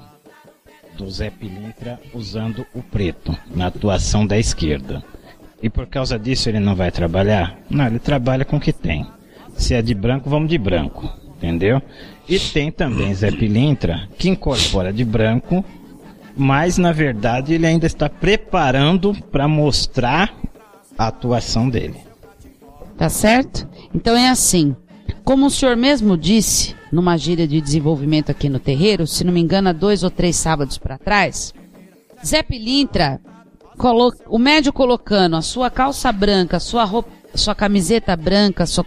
do 1.00 1.10
Zé 1.10 1.30
Pilintra 1.30 1.98
usando 2.14 2.66
o 2.76 2.84
preto 2.84 3.36
na 3.56 3.68
atuação 3.68 4.28
da 4.28 4.38
esquerda. 4.38 5.02
E 5.64 5.70
por 5.70 5.88
causa 5.88 6.20
disso 6.20 6.50
ele 6.50 6.60
não 6.60 6.76
vai 6.76 6.92
trabalhar? 6.92 7.58
Não, 7.70 7.88
ele 7.88 8.00
trabalha 8.00 8.44
com 8.44 8.58
o 8.58 8.60
que 8.60 8.74
tem. 8.74 9.08
Se 9.56 9.74
é 9.74 9.82
de 9.82 9.94
branco, 9.94 10.30
vamos 10.30 10.50
de 10.50 10.58
branco, 10.58 11.10
entendeu? 11.38 11.82
E 12.28 12.38
tem 12.38 12.70
também 12.70 13.14
Zé 13.14 13.32
Pilintra 13.32 14.10
que 14.18 14.30
incorpora 14.30 14.92
de 14.92 15.06
branco, 15.06 15.64
mas 16.36 16.78
na 16.78 16.92
verdade 16.92 17.54
ele 17.54 17.66
ainda 17.66 17.88
está 17.88 18.10
preparando 18.10 19.16
para 19.32 19.48
mostrar 19.48 20.34
a 20.98 21.08
atuação 21.08 21.70
dele. 21.70 21.98
Tá 22.98 23.08
certo? 23.08 23.66
Então 23.94 24.18
é 24.18 24.30
assim. 24.30 24.76
Como 25.24 25.46
o 25.46 25.50
senhor 25.50 25.76
mesmo 25.76 26.18
disse 26.18 26.76
numa 26.92 27.18
gíria 27.18 27.48
de 27.48 27.62
desenvolvimento 27.62 28.32
aqui 28.32 28.50
no 28.50 28.60
terreiro, 28.60 29.06
se 29.06 29.24
não 29.24 29.32
me 29.32 29.40
engano, 29.40 29.70
há 29.70 29.74
dois 29.74 30.04
ou 30.04 30.10
três 30.10 30.36
sábados 30.36 30.78
para 30.78 30.98
trás, 30.98 31.54
Zé 32.26 32.42
Pilintra, 32.44 33.22
o 34.28 34.38
médio 34.38 34.74
colocando 34.74 35.36
a 35.36 35.42
sua 35.42 35.70
calça 35.70 36.12
branca, 36.12 36.58
a 36.58 36.60
sua 36.60 36.84
roupa, 36.84 37.10
sua 37.36 37.56
camiseta 37.56 38.16
branca, 38.16 38.66
sua... 38.66 38.86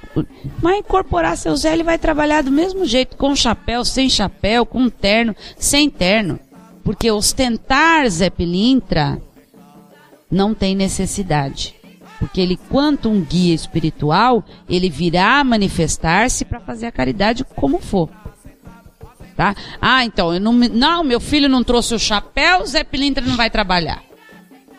mas 0.61 0.79
incorporar 0.79 1.37
seu 1.37 1.57
Zé, 1.57 1.73
ele 1.73 1.85
vai 1.85 1.99
trabalhar 1.99 2.43
do 2.43 2.51
mesmo 2.51 2.85
jeito, 2.85 3.17
com 3.17 3.35
chapéu, 3.35 3.85
sem 3.85 4.11
chapéu, 4.11 4.67
com 4.67 4.89
terno, 4.91 5.35
sem 5.57 5.89
terno. 5.89 6.39
Porque 6.83 7.11
ostentar 7.11 8.09
Zé 8.11 8.29
Pilintra 8.29 9.23
não 10.31 10.53
tem 10.53 10.75
necessidade. 10.75 11.75
Porque 12.23 12.41
ele, 12.41 12.57
quanto 12.71 13.11
um 13.11 13.21
guia 13.21 13.53
espiritual, 13.53 14.45
ele 14.69 14.89
virá 14.89 15.43
manifestar-se 15.43 16.45
para 16.45 16.61
fazer 16.61 16.87
a 16.87 16.93
caridade 16.93 17.43
como 17.43 17.81
for. 17.81 18.09
Tá? 19.37 19.57
Ah, 19.81 20.05
então, 20.05 20.39
não, 20.39 20.53
não, 20.53 21.03
meu 21.03 21.19
filho 21.19 21.49
não 21.49 21.65
trouxe 21.65 21.97
o 21.97 21.99
chapéu, 21.99 22.65
Zé 22.65 22.85
Pilintra 22.85 23.27
não 23.27 23.37
vai 23.37 23.51
trabalhar. 23.51 24.05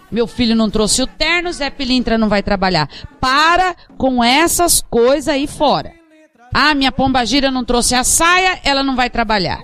Meu 0.10 0.26
filho 0.26 0.56
não 0.56 0.70
trouxe 0.70 1.02
o 1.02 1.08
terno, 1.08 1.52
Zé 1.52 1.70
Pilintra 1.70 2.18
não 2.18 2.30
vai 2.30 2.42
trabalhar. 2.42 2.88
Para 3.20 3.76
com 3.98 4.24
essas 4.24 4.80
coisas 4.80 5.28
aí 5.28 5.46
fora. 5.46 5.92
Ah, 6.54 6.74
minha 6.74 6.94
pombagira 6.94 7.52
não 7.52 7.66
trouxe 7.66 7.94
a 7.94 8.06
saia, 8.06 8.58
ela 8.64 8.84
não 8.84 8.96
vai 8.96 9.10
trabalhar. 9.10 9.62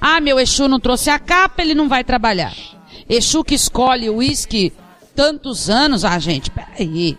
Ah, 0.00 0.20
meu 0.20 0.38
Exu 0.38 0.68
não 0.68 0.78
trouxe 0.78 1.10
a 1.10 1.18
capa, 1.18 1.62
ele 1.62 1.74
não 1.74 1.88
vai 1.88 2.04
trabalhar. 2.04 2.54
Exu 3.08 3.42
que 3.42 3.56
escolhe 3.56 4.08
o 4.08 4.18
uísque 4.18 4.72
tantos 5.18 5.68
anos. 5.68 6.04
Ah, 6.04 6.16
gente, 6.20 6.48
peraí. 6.48 7.18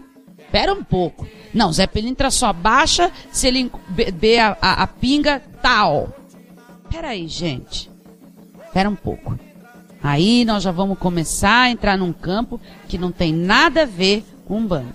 Pera 0.54 0.74
um 0.74 0.82
pouco. 0.82 1.28
Não, 1.54 1.74
Zé 1.74 1.86
Pilintra 1.86 2.32
só 2.32 2.54
baixa 2.54 3.12
se 3.30 3.46
ele 3.46 3.70
beber 3.90 4.40
a, 4.40 4.58
a, 4.62 4.84
a 4.84 4.88
pinga 4.88 5.44
tal. 5.62 6.08
Peraí, 6.90 7.28
gente. 7.28 7.92
Pera 8.74 8.90
um 8.90 8.96
pouco. 8.96 9.38
Aí 10.02 10.46
nós 10.46 10.64
já 10.64 10.72
vamos 10.72 10.98
começar 10.98 11.64
a 11.64 11.70
entrar 11.70 11.98
num 11.98 12.14
campo 12.14 12.58
que 12.88 12.98
não 12.98 13.12
tem 13.12 13.34
nada 13.34 13.82
a 13.82 13.86
ver 13.86 14.24
com 14.46 14.60
um 14.60 14.66
bando. 14.66 14.94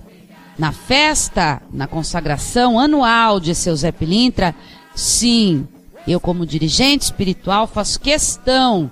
Na 0.59 0.73
festa, 0.73 1.61
na 1.71 1.87
consagração 1.87 2.81
anual 2.81 3.39
de 3.39 3.55
seu 3.55 3.77
Zé 3.77 3.93
Pilintra, 3.93 4.55
sim, 4.95 5.69
eu 6.09 6.19
como 6.19 6.47
dirigente 6.47 7.05
espiritual 7.05 7.67
faço 7.67 8.01
questão, 8.01 8.91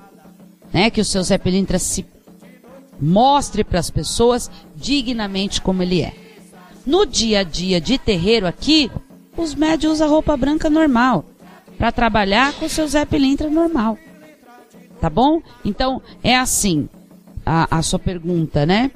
né, 0.70 0.90
que 0.90 1.00
o 1.00 1.04
seu 1.04 1.22
Zé 1.22 1.38
Pilintra 1.38 1.78
se 1.78 2.02
mostre 3.02 3.64
para 3.64 3.80
as 3.80 3.90
pessoas 3.90 4.48
dignamente 4.76 5.60
como 5.60 5.82
ele 5.82 6.00
é. 6.02 6.14
No 6.86 7.04
dia 7.04 7.40
a 7.40 7.42
dia 7.42 7.80
de 7.80 7.98
terreiro 7.98 8.46
aqui, 8.46 8.90
os 9.36 9.54
médios 9.54 9.94
usam 9.94 10.08
roupa 10.08 10.36
branca 10.36 10.70
normal. 10.70 11.24
para 11.78 11.90
trabalhar 11.90 12.52
com 12.54 12.66
o 12.66 12.68
seu 12.68 12.86
Zé 12.86 13.04
Pilintra 13.04 13.50
normal. 13.50 13.98
Tá 15.00 15.10
bom? 15.10 15.42
Então, 15.64 16.00
é 16.22 16.36
assim 16.36 16.88
a, 17.44 17.78
a 17.78 17.82
sua 17.82 17.98
pergunta, 17.98 18.64
né? 18.64 18.92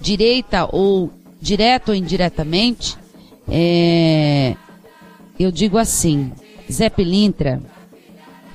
Direita 0.00 0.66
ou 0.72 1.10
direto 1.40 1.90
ou 1.90 1.94
indiretamente, 1.94 2.96
é, 3.46 4.56
eu 5.38 5.50
digo 5.50 5.76
assim, 5.76 6.32
Zé 6.70 6.88
Pilintra, 6.88 7.60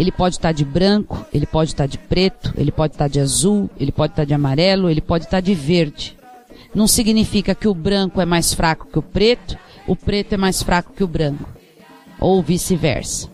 ele 0.02 0.12
pode 0.12 0.38
estar 0.38 0.50
tá 0.50 0.52
de 0.52 0.66
branco, 0.66 1.24
ele 1.32 1.46
pode 1.46 1.70
estar 1.70 1.84
tá 1.84 1.88
de 1.88 2.00
preto, 2.00 2.52
ele 2.58 2.72
pode 2.72 2.96
estar 2.96 3.06
tá 3.06 3.08
de 3.08 3.20
azul, 3.20 3.70
ele 3.80 3.92
pode 3.92 4.14
estar 4.14 4.26
de 4.26 4.34
amarelo, 4.34 4.90
ele 4.90 5.00
pode 5.00 5.26
estar 5.26 5.42
de 5.42 5.54
verde. 5.54 6.18
Não 6.74 6.88
significa 6.88 7.54
que 7.54 7.68
o 7.68 7.76
branco 7.76 8.20
é 8.20 8.26
mais 8.26 8.52
fraco 8.52 8.88
que 8.88 8.98
o 8.98 9.04
preto, 9.04 9.56
o 9.86 9.96
preto 9.96 10.34
é 10.34 10.38
mais 10.38 10.64
fraco 10.64 10.92
que 10.92 11.04
o 11.04 11.08
branco. 11.08 11.48
Ou 12.20 12.42
vice-versa. 12.42 13.30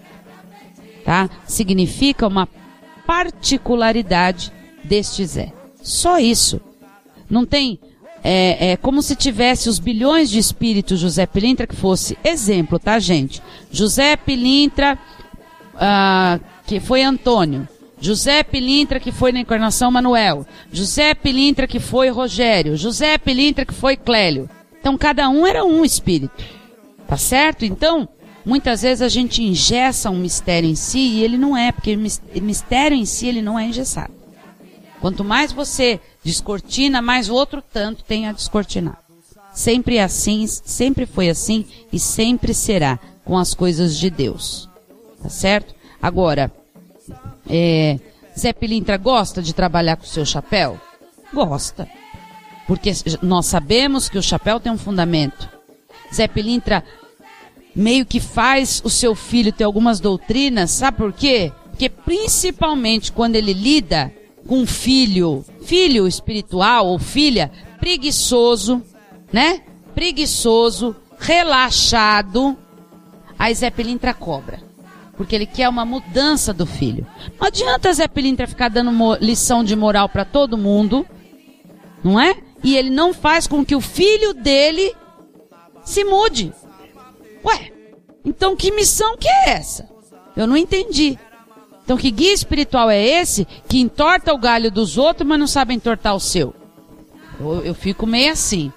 Tá? 1.05 1.29
Significa 1.45 2.27
uma 2.27 2.49
particularidade 3.05 4.51
deste 4.83 5.25
Zé. 5.25 5.53
Só 5.81 6.19
isso. 6.19 6.59
Não 7.29 7.45
tem. 7.45 7.79
É, 8.21 8.71
é 8.71 8.77
como 8.77 9.01
se 9.01 9.15
tivesse 9.15 9.69
os 9.69 9.79
bilhões 9.79 10.29
de 10.29 10.37
espíritos 10.37 10.99
José 10.99 11.25
Pilintra 11.25 11.65
que 11.65 11.75
fosse 11.77 12.17
exemplo, 12.25 12.77
tá, 12.77 12.99
gente? 12.99 13.41
José 13.71 14.17
Pilintra, 14.17 14.99
ah, 15.75 16.39
que 16.67 16.81
foi 16.81 17.01
Antônio. 17.01 17.67
José 17.99 18.43
Pilintra, 18.43 18.99
que 18.99 19.11
foi 19.11 19.31
na 19.31 19.39
encarnação 19.39 19.89
Manuel. 19.89 20.45
José 20.71 21.15
Pilintra, 21.15 21.65
que 21.65 21.79
foi 21.79 22.09
Rogério. 22.09 22.77
José 22.77 23.17
Pilintra, 23.17 23.65
que 23.65 23.73
foi 23.73 23.95
Clélio. 23.95 24.47
Então, 24.79 24.97
cada 24.97 25.27
um 25.29 25.47
era 25.47 25.65
um 25.65 25.83
espírito. 25.83 26.43
Tá 27.07 27.17
certo? 27.17 27.65
Então, 27.65 28.07
muitas 28.45 28.81
vezes 28.81 29.01
a 29.01 29.07
gente 29.07 29.41
ingessa 29.41 30.09
um 30.11 30.19
mistério 30.19 30.69
em 30.69 30.75
si 30.75 30.99
e 30.99 31.23
ele 31.23 31.37
não 31.37 31.57
é, 31.57 31.71
porque 31.71 31.95
mistério 31.95 32.95
em 32.95 33.05
si 33.05 33.27
ele 33.27 33.41
não 33.41 33.57
é 33.57 33.65
engessado. 33.65 34.13
Quanto 34.99 35.23
mais 35.23 35.51
você 35.51 35.99
descortina, 36.23 37.01
mais 37.01 37.29
o 37.29 37.33
outro 37.33 37.61
tanto 37.61 38.03
tem 38.03 38.27
a 38.27 38.31
descortinar. 38.31 39.01
Sempre 39.53 39.97
é 39.97 40.03
assim, 40.03 40.45
sempre 40.45 41.05
foi 41.05 41.29
assim 41.29 41.65
e 41.91 41.99
sempre 41.99 42.53
será 42.53 42.99
com 43.23 43.37
as 43.37 43.53
coisas 43.53 43.97
de 43.97 44.09
Deus. 44.09 44.69
Tá 45.21 45.29
certo? 45.29 45.76
Agora, 46.01 46.51
é, 47.49 47.99
Zé 48.37 48.53
Pilintra 48.53 48.97
gosta 48.97 49.41
de 49.41 49.53
trabalhar 49.53 49.97
com 49.97 50.03
o 50.03 50.07
seu 50.07 50.25
chapéu? 50.25 50.79
Gosta. 51.33 51.87
Porque 52.67 52.91
nós 53.21 53.45
sabemos 53.45 54.09
que 54.09 54.17
o 54.17 54.23
chapéu 54.23 54.59
tem 54.59 54.71
um 54.71 54.77
fundamento. 54.77 55.49
Zé 56.13 56.27
Pilintra 56.27 56.83
meio 57.75 58.05
que 58.05 58.19
faz 58.19 58.81
o 58.83 58.89
seu 58.89 59.13
filho 59.13 59.53
ter 59.53 59.63
algumas 59.63 59.99
doutrinas, 59.99 60.71
sabe 60.71 60.97
por 60.97 61.13
quê? 61.13 61.51
Porque 61.69 61.89
principalmente 61.89 63.11
quando 63.11 63.35
ele 63.35 63.53
lida 63.53 64.11
com 64.47 64.65
filho, 64.65 65.45
filho 65.61 66.07
espiritual 66.07 66.87
ou 66.87 66.97
filha 66.97 67.51
preguiçoso, 67.79 68.81
né? 69.31 69.61
Preguiçoso, 69.93 70.95
relaxado, 71.19 72.57
aí 73.37 73.53
Zé 73.53 73.69
Pilintra 73.69 74.13
cobra. 74.13 74.66
Porque 75.17 75.35
ele 75.35 75.47
quer 75.47 75.67
uma 75.67 75.83
mudança 75.83 76.53
do 76.53 76.65
filho. 76.65 77.05
Não 77.39 77.47
adianta 77.47 77.91
Zé 77.91 78.07
Pilintra 78.07 78.47
ficar 78.47 78.69
dando 78.69 78.91
lição 79.19 79.63
de 79.63 79.75
moral 79.75 80.07
para 80.07 80.23
todo 80.23 80.57
mundo, 80.57 81.05
não 82.03 82.19
é? 82.19 82.37
E 82.63 82.77
ele 82.77 82.91
não 82.91 83.13
faz 83.13 83.47
com 83.47 83.65
que 83.65 83.75
o 83.75 83.81
filho 83.81 84.33
dele 84.33 84.95
se 85.83 86.03
mude. 86.03 86.53
Ué, 87.43 87.71
então 88.23 88.55
que 88.55 88.71
missão 88.71 89.17
que 89.17 89.27
é 89.27 89.49
essa? 89.49 89.89
Eu 90.35 90.45
não 90.45 90.55
entendi. 90.55 91.17
Então 91.83 91.97
que 91.97 92.11
guia 92.11 92.33
espiritual 92.33 92.89
é 92.89 93.01
esse 93.01 93.47
que 93.67 93.79
entorta 93.79 94.33
o 94.33 94.37
galho 94.37 94.69
dos 94.69 94.97
outros, 94.97 95.27
mas 95.27 95.39
não 95.39 95.47
sabe 95.47 95.73
entortar 95.73 96.15
o 96.15 96.19
seu? 96.19 96.53
Eu, 97.39 97.63
eu 97.63 97.73
fico 97.73 98.05
meio 98.05 98.31
assim. 98.31 98.71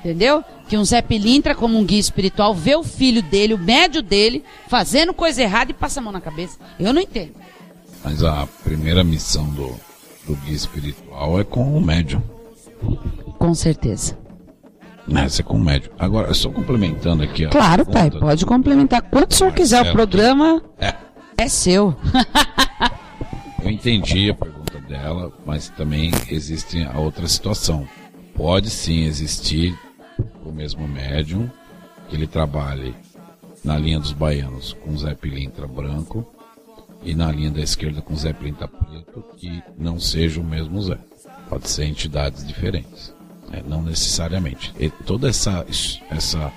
Entendeu? 0.00 0.42
Que 0.68 0.76
um 0.76 0.84
Zé 0.84 1.00
Pilintra, 1.00 1.54
como 1.54 1.78
um 1.78 1.84
guia 1.84 1.98
espiritual, 1.98 2.54
vê 2.54 2.76
o 2.76 2.82
filho 2.82 3.22
dele, 3.22 3.54
o 3.54 3.58
médio 3.58 4.02
dele, 4.02 4.44
fazendo 4.68 5.14
coisa 5.14 5.42
errada 5.42 5.70
e 5.70 5.74
passa 5.74 5.98
a 5.98 6.02
mão 6.02 6.12
na 6.12 6.20
cabeça. 6.20 6.58
Eu 6.78 6.92
não 6.92 7.00
entendo. 7.00 7.32
Mas 8.04 8.22
a 8.22 8.46
primeira 8.62 9.02
missão 9.02 9.48
do, 9.48 9.74
do 10.26 10.36
guia 10.36 10.54
espiritual 10.54 11.40
é 11.40 11.44
com 11.44 11.76
o 11.76 11.80
médium. 11.80 12.22
Com 13.38 13.54
certeza. 13.54 14.18
Nessa 15.06 15.42
com 15.42 15.56
o 15.56 15.60
médium. 15.60 15.90
Agora, 15.98 16.34
só 16.34 16.50
complementando 16.50 17.22
aqui. 17.22 17.46
Claro, 17.46 17.86
pai, 17.86 18.10
pode 18.10 18.44
complementar. 18.44 19.00
Quanto 19.02 19.32
o 19.32 19.34
senhor 19.34 19.54
quiser, 19.54 19.88
o 19.88 19.92
programa 19.92 20.62
é, 20.78 20.94
é 21.38 21.48
seu. 21.48 21.96
Eu 23.64 23.70
entendi 23.70 24.30
a 24.30 24.34
pergunta 24.34 24.78
dela, 24.80 25.32
mas 25.46 25.70
também 25.70 26.12
existe 26.30 26.82
a 26.84 26.98
outra 26.98 27.26
situação. 27.26 27.88
Pode 28.34 28.68
sim 28.68 29.04
existir 29.04 29.76
o 30.44 30.52
mesmo 30.52 30.86
médium, 30.86 31.50
que 32.08 32.16
ele 32.16 32.26
trabalhe 32.26 32.94
na 33.64 33.76
linha 33.76 33.98
dos 33.98 34.12
baianos 34.12 34.72
com 34.72 34.96
Zé 34.96 35.14
Pilintra 35.14 35.66
branco 35.66 36.26
e 37.02 37.14
na 37.14 37.30
linha 37.30 37.50
da 37.50 37.60
esquerda 37.60 38.00
com 38.00 38.16
Zé 38.16 38.32
Pilintra 38.32 38.68
preto, 38.68 39.24
que 39.36 39.62
não 39.76 40.00
seja 40.00 40.40
o 40.40 40.44
mesmo 40.44 40.80
Zé. 40.82 40.98
Pode 41.48 41.68
ser 41.68 41.84
entidades 41.84 42.46
diferentes. 42.46 43.14
É, 43.50 43.62
não 43.62 43.82
necessariamente. 43.82 44.74
E 44.78 44.90
toda 44.90 45.28
essa, 45.28 45.64
essa, 46.10 46.52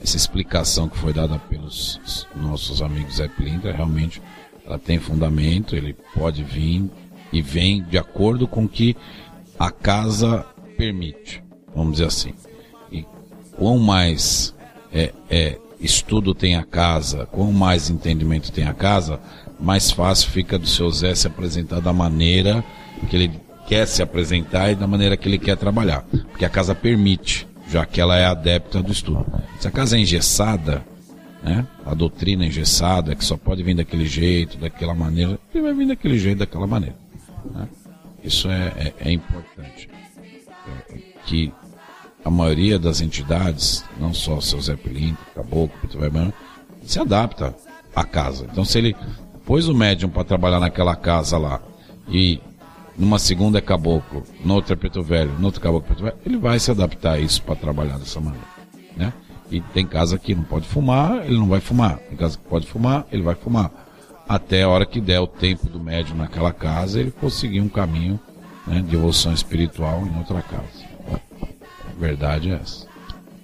essa 0.00 0.16
explicação 0.16 0.88
que 0.88 0.96
foi 0.96 1.12
dada 1.12 1.38
pelos 1.38 2.26
nossos 2.36 2.80
amigos 2.80 3.16
Zé 3.16 3.26
Pilintra, 3.26 3.72
realmente 3.72 4.22
ela 4.64 4.78
tem 4.78 4.98
fundamento, 4.98 5.74
ele 5.74 5.94
pode 6.14 6.42
vir 6.44 6.88
e 7.32 7.42
vem 7.42 7.82
de 7.82 7.98
acordo 7.98 8.46
com 8.46 8.64
o 8.64 8.68
que 8.68 8.96
a 9.58 9.70
casa 9.70 10.44
permite, 10.76 11.42
vamos 11.74 11.92
dizer 11.92 12.06
assim. 12.06 12.34
Quanto 13.56 13.80
mais 13.80 14.54
é, 14.92 15.12
é, 15.30 15.58
estudo 15.80 16.34
tem 16.34 16.56
a 16.56 16.64
casa, 16.64 17.26
quanto 17.26 17.52
mais 17.52 17.90
entendimento 17.90 18.52
tem 18.52 18.66
a 18.66 18.74
casa, 18.74 19.20
mais 19.58 19.90
fácil 19.90 20.30
fica 20.30 20.58
do 20.58 20.66
seu 20.66 20.90
Zé 20.90 21.14
se 21.14 21.26
apresentar 21.26 21.80
da 21.80 21.92
maneira 21.92 22.64
que 23.08 23.16
ele 23.16 23.40
quer 23.66 23.86
se 23.86 24.02
apresentar 24.02 24.70
e 24.70 24.74
da 24.74 24.86
maneira 24.86 25.16
que 25.16 25.28
ele 25.28 25.38
quer 25.38 25.56
trabalhar. 25.56 26.04
Porque 26.30 26.44
a 26.44 26.48
casa 26.48 26.74
permite, 26.74 27.46
já 27.68 27.84
que 27.84 28.00
ela 28.00 28.16
é 28.16 28.24
adepta 28.24 28.82
do 28.82 28.92
estudo. 28.92 29.26
Se 29.58 29.66
a 29.66 29.70
casa 29.70 29.96
é 29.96 30.00
engessada, 30.00 30.84
né, 31.42 31.66
a 31.84 31.94
doutrina 31.94 32.44
é 32.44 32.48
engessada, 32.48 33.14
que 33.14 33.24
só 33.24 33.36
pode 33.36 33.62
vir 33.62 33.74
daquele 33.74 34.06
jeito, 34.06 34.58
daquela 34.58 34.94
maneira, 34.94 35.38
ele 35.54 35.64
vai 35.64 35.74
vir 35.74 35.88
daquele 35.88 36.18
jeito, 36.18 36.38
daquela 36.38 36.66
maneira. 36.66 36.96
Né? 37.52 37.68
Isso 38.22 38.48
é, 38.50 38.72
é, 38.76 38.94
é 39.08 39.12
importante. 39.12 39.88
É, 40.90 40.98
que 41.26 41.52
a 42.26 42.30
maioria 42.30 42.76
das 42.76 43.00
entidades, 43.00 43.84
não 44.00 44.12
só 44.12 44.38
o 44.38 44.42
seu 44.42 44.60
Zé 44.60 44.74
Pilinto, 44.74 45.24
Caboclo, 45.32 45.88
se 46.82 46.98
adapta 46.98 47.54
à 47.94 48.02
casa. 48.02 48.48
Então 48.50 48.64
se 48.64 48.78
ele 48.78 48.96
pôs 49.44 49.68
o 49.68 49.74
médium 49.74 50.10
para 50.10 50.24
trabalhar 50.24 50.58
naquela 50.58 50.96
casa 50.96 51.38
lá 51.38 51.60
e 52.08 52.40
numa 52.98 53.20
segunda 53.20 53.58
é 53.58 53.60
caboclo, 53.60 54.24
noutra 54.44 54.72
é 54.72 54.76
preto 54.76 55.04
velho, 55.04 55.38
noutra 55.38 55.60
caboclo 55.60 55.86
preto 55.86 56.02
velho, 56.02 56.16
ele 56.26 56.36
vai 56.36 56.58
se 56.58 56.68
adaptar 56.68 57.12
a 57.12 57.18
isso 57.20 57.40
para 57.42 57.54
trabalhar 57.54 57.96
dessa 57.96 58.20
maneira, 58.20 58.46
né? 58.96 59.12
E 59.48 59.60
tem 59.60 59.86
casa 59.86 60.18
que 60.18 60.34
não 60.34 60.42
pode 60.42 60.66
fumar, 60.66 61.24
ele 61.24 61.38
não 61.38 61.46
vai 61.46 61.60
fumar. 61.60 61.98
Tem 61.98 62.16
casa 62.16 62.36
que 62.36 62.44
pode 62.48 62.66
fumar, 62.66 63.06
ele 63.12 63.22
vai 63.22 63.36
fumar. 63.36 63.70
Até 64.28 64.64
a 64.64 64.68
hora 64.68 64.84
que 64.84 65.00
der 65.00 65.20
o 65.20 65.28
tempo 65.28 65.68
do 65.68 65.78
médium 65.78 66.16
naquela 66.16 66.52
casa, 66.52 66.98
ele 66.98 67.12
conseguir 67.12 67.60
um 67.60 67.68
caminho 67.68 68.18
né, 68.66 68.82
de 68.82 68.96
evolução 68.96 69.32
espiritual 69.32 70.04
em 70.04 70.18
outra 70.18 70.42
casa. 70.42 70.85
Verdade 71.98 72.50
é 72.50 72.54
essa. 72.54 72.86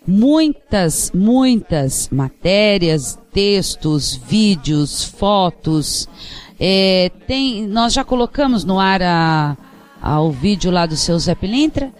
muitas, 0.07 1.11
muitas 1.13 2.09
matérias, 2.09 3.19
textos, 3.31 4.15
vídeos, 4.15 5.03
fotos. 5.03 6.07
É, 6.59 7.11
tem, 7.27 7.67
nós 7.67 7.93
já 7.93 8.03
colocamos 8.03 8.63
no 8.63 8.79
ar 8.79 9.01
a, 9.01 9.57
a, 10.01 10.21
o 10.21 10.31
vídeo 10.31 10.71
lá 10.71 10.85
do 10.85 10.95
seu 10.95 11.17
Zé 11.17 11.35
Pilintra, 11.35 11.91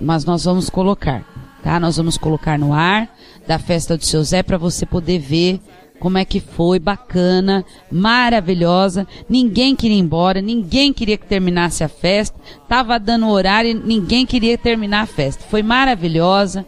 mas 0.00 0.24
nós 0.24 0.44
vamos 0.44 0.70
colocar, 0.70 1.24
tá? 1.62 1.78
Nós 1.78 1.96
vamos 1.96 2.16
colocar 2.16 2.58
no 2.58 2.72
ar 2.72 3.08
da 3.46 3.58
festa 3.58 3.96
do 3.96 4.04
seu 4.04 4.22
Zé 4.22 4.42
para 4.42 4.58
você 4.58 4.84
poder 4.84 5.18
ver 5.18 5.60
como 5.98 6.18
é 6.18 6.24
que 6.24 6.40
foi, 6.40 6.78
bacana, 6.78 7.64
maravilhosa. 7.90 9.06
Ninguém 9.28 9.74
queria 9.74 9.96
ir 9.96 10.00
embora, 10.00 10.42
ninguém 10.42 10.92
queria 10.92 11.16
que 11.16 11.26
terminasse 11.26 11.82
a 11.82 11.88
festa. 11.88 12.38
Tava 12.68 12.98
dando 12.98 13.28
horário 13.28 13.70
e 13.70 13.74
ninguém 13.74 14.26
queria 14.26 14.58
terminar 14.58 15.02
a 15.02 15.06
festa. 15.06 15.44
Foi 15.48 15.62
maravilhosa 15.62 16.66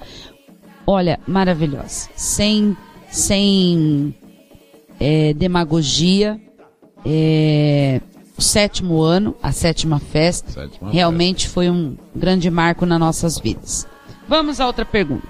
olha, 0.88 1.20
maravilhosa. 1.26 2.08
Sem, 2.16 2.74
sem 3.10 4.14
é, 4.98 5.34
demagogia. 5.34 6.40
É, 7.04 8.00
o 8.36 8.42
sétimo 8.42 9.02
ano, 9.02 9.36
a 9.42 9.52
sétima 9.52 9.98
festa, 9.98 10.50
Sétima 10.50 10.90
realmente 10.90 11.48
foi 11.48 11.68
um 11.68 11.96
grande 12.14 12.50
marco 12.50 12.86
nas 12.86 12.98
nossas 12.98 13.38
vidas. 13.38 13.86
Vamos 14.26 14.60
a 14.60 14.66
outra 14.66 14.84
pergunta. 14.84 15.28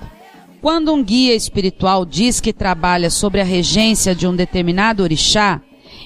Quando 0.60 0.92
um 0.92 1.02
guia 1.02 1.34
espiritual 1.34 2.04
diz 2.04 2.40
que 2.40 2.52
trabalha 2.52 3.10
sobre 3.10 3.40
a 3.40 3.44
regência 3.44 4.14
de 4.14 4.26
um 4.26 4.36
determinado 4.36 5.02
orixá, 5.02 5.60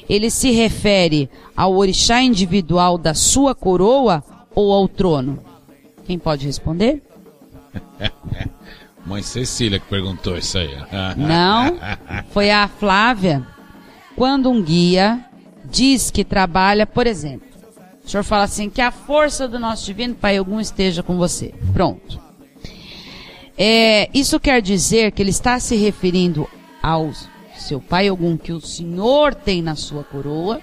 ele 0.09 0.31
se 0.31 0.51
refere 0.51 1.29
ao 1.57 1.75
orixá 1.75 2.23
individual 2.23 2.97
da 2.97 3.15
sua 3.15 3.55
coroa 3.55 4.23
ou 4.55 4.73
ao 4.73 4.89
trono? 4.89 5.39
Quem 6.05 6.19
pode 6.19 6.47
responder? 6.47 7.03
Mãe 9.05 9.23
Cecília 9.23 9.81
que 9.81 9.87
perguntou 9.87 10.37
isso 10.37 10.59
aí. 10.59 10.77
Não, 11.17 11.79
foi 12.31 12.51
a 12.51 12.69
Flávia. 12.69 13.47
Quando 14.17 14.51
um 14.51 14.63
guia 14.63 15.25
diz 15.65 16.11
que 16.11 16.25
trabalha, 16.25 16.87
por 16.87 17.07
exemplo, 17.07 17.49
o 18.05 18.09
senhor 18.09 18.23
fala 18.23 18.45
assim, 18.45 18.69
que 18.69 18.81
a 18.81 18.91
força 18.91 19.49
do 19.49 19.59
nosso 19.59 19.87
divino 19.87 20.15
Pai 20.15 20.37
algum 20.37 20.61
esteja 20.61 21.03
com 21.03 21.17
você. 21.17 21.55
Pronto. 21.73 22.21
É, 23.57 24.09
isso 24.13 24.41
quer 24.41 24.61
dizer 24.61 25.13
que 25.13 25.23
ele 25.23 25.31
está 25.31 25.59
se 25.61 25.77
referindo 25.77 26.49
ao 26.83 27.11
seu 27.57 27.81
Pai 27.81 28.09
algum 28.09 28.37
que 28.37 28.53
o 28.53 28.61
senhor 28.61 29.35
tem 29.35 29.63
na 29.63 29.77
sua 29.77 30.03
coroa, 30.03 30.61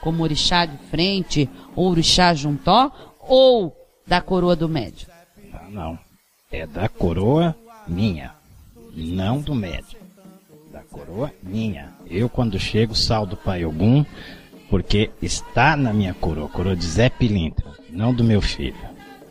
como 0.00 0.22
orixá 0.22 0.66
de 0.66 0.76
frente 0.90 1.48
ou 1.76 1.90
orixá 1.90 2.34
juntó, 2.34 2.90
ou 3.20 3.76
da 4.06 4.20
coroa 4.20 4.56
do 4.56 4.68
médio. 4.68 5.06
Ah, 5.52 5.68
não. 5.68 5.98
É 6.50 6.66
da 6.66 6.88
coroa 6.88 7.54
minha, 7.90 8.32
não 8.94 9.40
do 9.40 9.54
médico. 9.54 10.00
Da 10.72 10.80
coroa 10.80 11.32
minha. 11.42 11.88
Eu, 12.08 12.28
quando 12.28 12.58
chego, 12.58 12.94
saldo 12.94 13.36
Pai 13.36 13.64
Ogum, 13.64 14.04
porque 14.68 15.10
está 15.20 15.76
na 15.76 15.92
minha 15.92 16.14
coroa, 16.14 16.48
coroa 16.48 16.76
de 16.76 16.86
Zé 16.86 17.08
Pilintra, 17.08 17.66
não 17.90 18.14
do 18.14 18.22
meu 18.22 18.40
filho. 18.40 18.78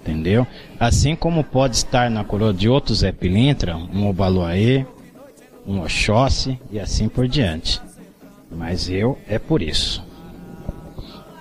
Entendeu? 0.02 0.46
Assim 0.80 1.16
como 1.16 1.44
pode 1.44 1.78
estar 1.78 2.10
na 2.12 2.24
coroa 2.24 2.54
de 2.54 2.68
outro 2.68 2.94
Zé 2.94 3.12
Pilintra, 3.12 3.78
um 3.78 4.08
Obaluaê, 4.10 4.86
um 5.66 5.82
Oxóssi 5.82 6.60
e 6.72 6.80
assim 6.80 7.08
por 7.08 7.28
diante. 7.28 7.82
Mas 8.52 8.90
eu 8.90 9.18
é 9.28 9.40
por 9.40 9.62
isso. 9.62 10.04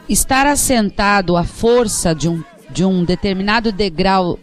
estar 0.09 0.47
assentado 0.47 1.37
à 1.37 1.45
força 1.45 2.15
de 2.15 2.29
um, 2.29 2.43
de 2.71 2.85
um 2.85 3.05
determinado 3.05 3.73
degrau 3.73 4.39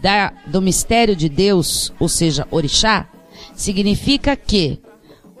da, 0.00 0.32
do 0.46 0.60
mistério 0.60 1.16
de 1.16 1.28
Deus, 1.28 1.92
ou 1.98 2.08
seja, 2.08 2.46
orixá, 2.50 3.08
significa 3.54 4.36
que 4.36 4.80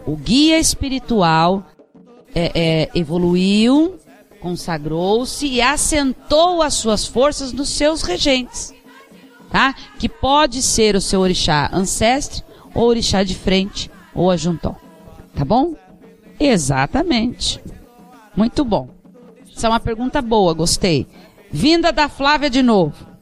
o 0.06 0.16
guia 0.16 0.58
espiritual 0.58 1.64
é, 2.34 2.50
é, 2.54 2.90
evoluiu, 2.94 3.98
consagrou-se 4.40 5.46
e 5.46 5.62
assentou 5.62 6.62
as 6.62 6.74
suas 6.74 7.06
forças 7.06 7.52
nos 7.52 7.70
seus 7.70 8.02
regentes, 8.02 8.74
tá? 9.50 9.74
Que 9.98 10.08
pode 10.08 10.60
ser 10.62 10.96
o 10.96 11.00
seu 11.00 11.20
orixá 11.20 11.70
ancestre, 11.72 12.42
ou 12.74 12.88
orixá 12.88 13.22
de 13.22 13.34
frente, 13.34 13.90
ou 14.14 14.30
ajuntó, 14.30 14.76
tá 15.34 15.44
bom? 15.44 15.74
Exatamente. 16.38 17.60
Muito 18.36 18.64
bom. 18.64 18.88
Essa 19.56 19.68
é 19.68 19.70
uma 19.70 19.80
pergunta 19.80 20.20
boa, 20.20 20.52
gostei. 20.52 21.06
Vinda 21.50 21.92
da 21.92 22.08
Flávia 22.08 22.50
de 22.50 22.62
novo. 22.62 23.13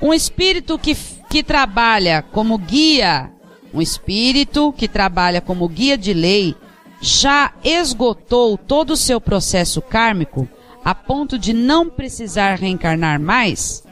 Um 0.00 0.14
espírito 0.14 0.78
que, 0.78 0.94
que 1.28 1.42
trabalha 1.42 2.22
como 2.22 2.56
guia, 2.56 3.30
um 3.74 3.82
espírito 3.82 4.72
que 4.72 4.86
trabalha 4.86 5.40
como 5.40 5.68
guia 5.68 5.98
de 5.98 6.14
lei, 6.14 6.54
já 7.00 7.52
esgotou 7.62 8.56
todo 8.56 8.90
o 8.92 8.96
seu 8.96 9.20
processo 9.20 9.80
kármico 9.82 10.48
a 10.84 10.94
ponto 10.94 11.38
de 11.38 11.52
não 11.52 11.88
precisar 11.88 12.54
reencarnar 12.54 13.20
mais? 13.20 13.84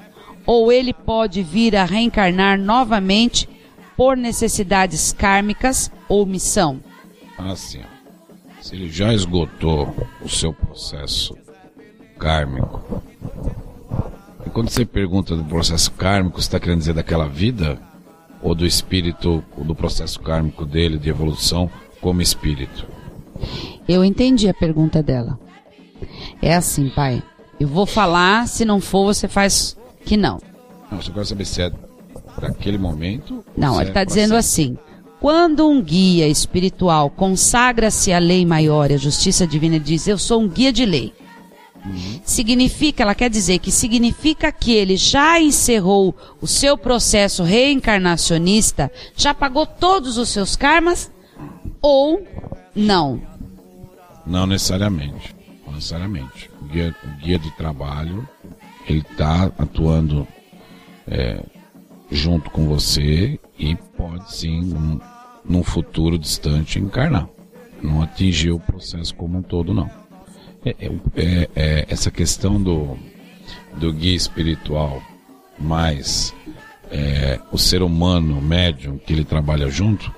Ou 0.47 0.71
ele 0.71 0.95
pode 0.95 1.43
vir 1.43 1.77
a 1.77 1.85
reencarnar 1.85 2.59
novamente 2.59 3.49
por 3.97 4.17
necessidades 4.17 5.13
kármicas 5.13 5.91
ou 6.09 6.25
missão? 6.25 6.81
Assim, 7.37 7.83
se 8.63 8.77
ele 8.77 8.89
já 8.89 9.13
esgotou 9.13 9.95
o 10.23 10.29
seu 10.29 10.53
processo 10.53 11.37
kármico, 12.19 13.03
e 14.47 14.51
quando 14.51 14.71
você 14.71 14.85
pergunta 14.85 15.37
do 15.37 15.45
processo 15.45 15.91
kármico, 15.93 16.41
você 16.41 16.47
está 16.47 16.61
querendo 16.61 16.79
dizer 16.79 16.95
daquela 16.95 17.29
vida? 17.29 17.79
Ou 18.43 18.55
do 18.55 18.67
espírito, 18.67 19.43
ou 19.57 19.65
do 19.65 19.75
processo 19.75 20.21
kármico 20.21 20.65
dele, 20.65 20.99
de 20.99 21.09
evolução, 21.09 21.71
como 22.01 22.23
espírito? 22.23 22.87
Eu 23.89 24.05
entendi 24.05 24.49
a 24.49 24.55
pergunta 24.55 25.03
dela. 25.03 25.39
É 26.41 26.55
assim, 26.55 26.89
pai. 26.91 27.23
Eu 27.59 27.67
vou 27.67 27.87
falar, 27.87 28.47
se 28.47 28.65
não 28.65 28.81
for, 28.81 29.07
você 29.13 29.27
faz 29.27 29.77
que 30.05 30.17
não. 30.17 30.39
Não, 30.91 30.99
eu 30.99 31.03
só 31.03 31.13
quero 31.13 31.25
saber 31.25 31.45
se 31.45 31.63
é 31.63 31.73
para 32.35 32.49
aquele 32.49 32.79
momento. 32.79 33.43
Não, 33.57 33.75
ele 33.75 33.85
é 33.87 33.89
está 33.89 33.93
pra 34.01 34.05
dizendo 34.05 34.29
sempre. 34.29 34.39
assim: 34.39 34.79
quando 35.21 35.67
um 35.67 35.83
guia 35.83 36.29
espiritual 36.29 37.11
consagra-se 37.11 38.13
à 38.13 38.19
lei 38.19 38.45
maior 38.45 38.91
e 38.91 38.95
à 38.95 38.99
justiça 38.99 39.47
divina, 39.47 39.81
diz: 39.81 40.07
Eu 40.07 40.19
sou 40.19 40.41
um 40.41 40.49
guia 40.49 40.73
de 40.73 40.85
lei. 40.85 41.13
Significa, 42.25 43.03
ela 43.03 43.15
quer 43.15 43.31
dizer 43.31 43.59
que 43.59 43.71
significa 43.71 44.51
que 44.51 44.73
ele 44.73 44.97
já 44.97 45.41
encerrou 45.41 46.15
o 46.41 46.47
seu 46.47 46.77
processo 46.77 47.43
reencarnacionista, 47.43 48.91
já 49.17 49.33
pagou 49.33 49.67
todos 49.67 50.19
os 50.19 50.29
seus 50.29 50.57
karmas 50.57 51.11
ou 51.81 52.27
não? 52.75 53.21
Não 54.27 54.47
necessariamente. 54.47 55.35
Não 55.65 55.75
necessariamente. 55.75 56.51
O 56.61 56.65
guia, 56.65 56.95
o 57.05 57.25
guia 57.25 57.39
de 57.39 57.51
trabalho, 57.53 58.29
ele 58.89 59.05
está 59.11 59.45
atuando 59.59 60.27
é, 61.07 61.43
junto 62.11 62.51
com 62.51 62.67
você 62.67 63.39
e 63.59 63.77
pode 63.97 64.35
sim, 64.35 64.61
num, 64.61 65.01
num 65.45 65.63
futuro 65.63 66.19
distante, 66.19 66.79
encarnar. 66.79 67.29
Não 67.83 68.03
atingir 68.03 68.51
o 68.51 68.59
processo 68.61 69.15
como 69.15 69.39
um 69.39 69.43
todo, 69.43 69.73
não. 69.73 69.91
É, 70.67 70.71
é, 70.81 70.91
é, 71.15 71.51
é, 71.55 71.87
essa 71.89 72.11
questão 72.11 72.61
do, 72.61 72.99
do 73.77 73.93
guia 73.93 74.17
espiritual 74.17 75.01
mais 75.57 76.35
é, 76.91 77.39
o 77.53 77.57
ser 77.57 77.83
humano 77.83 78.43
médium 78.43 78.99
que 78.99 79.13
ele 79.13 79.25
trabalha 79.25 79.71
junto, 79.71 80.13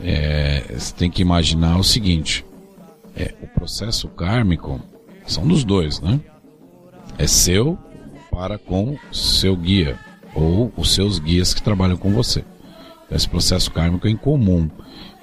é, 0.00 0.64
você 0.76 0.92
tem 0.92 1.08
que 1.08 1.22
imaginar 1.22 1.78
o 1.78 1.84
seguinte: 1.84 2.44
é, 3.14 3.32
o 3.40 3.46
processo 3.46 4.08
kármico 4.08 4.80
são 5.24 5.46
dos 5.46 5.62
dois, 5.62 6.00
né? 6.00 6.20
É 7.16 7.28
seu 7.28 7.78
para 8.28 8.58
com 8.58 8.98
seu 9.12 9.54
guia 9.56 9.96
ou 10.34 10.72
os 10.76 10.92
seus 10.92 11.20
guias 11.20 11.54
que 11.54 11.62
trabalham 11.62 11.96
com 11.96 12.10
você. 12.12 12.44
Esse 13.08 13.28
processo 13.28 13.70
kármico 13.70 14.08
é 14.08 14.10
incomum. 14.10 14.68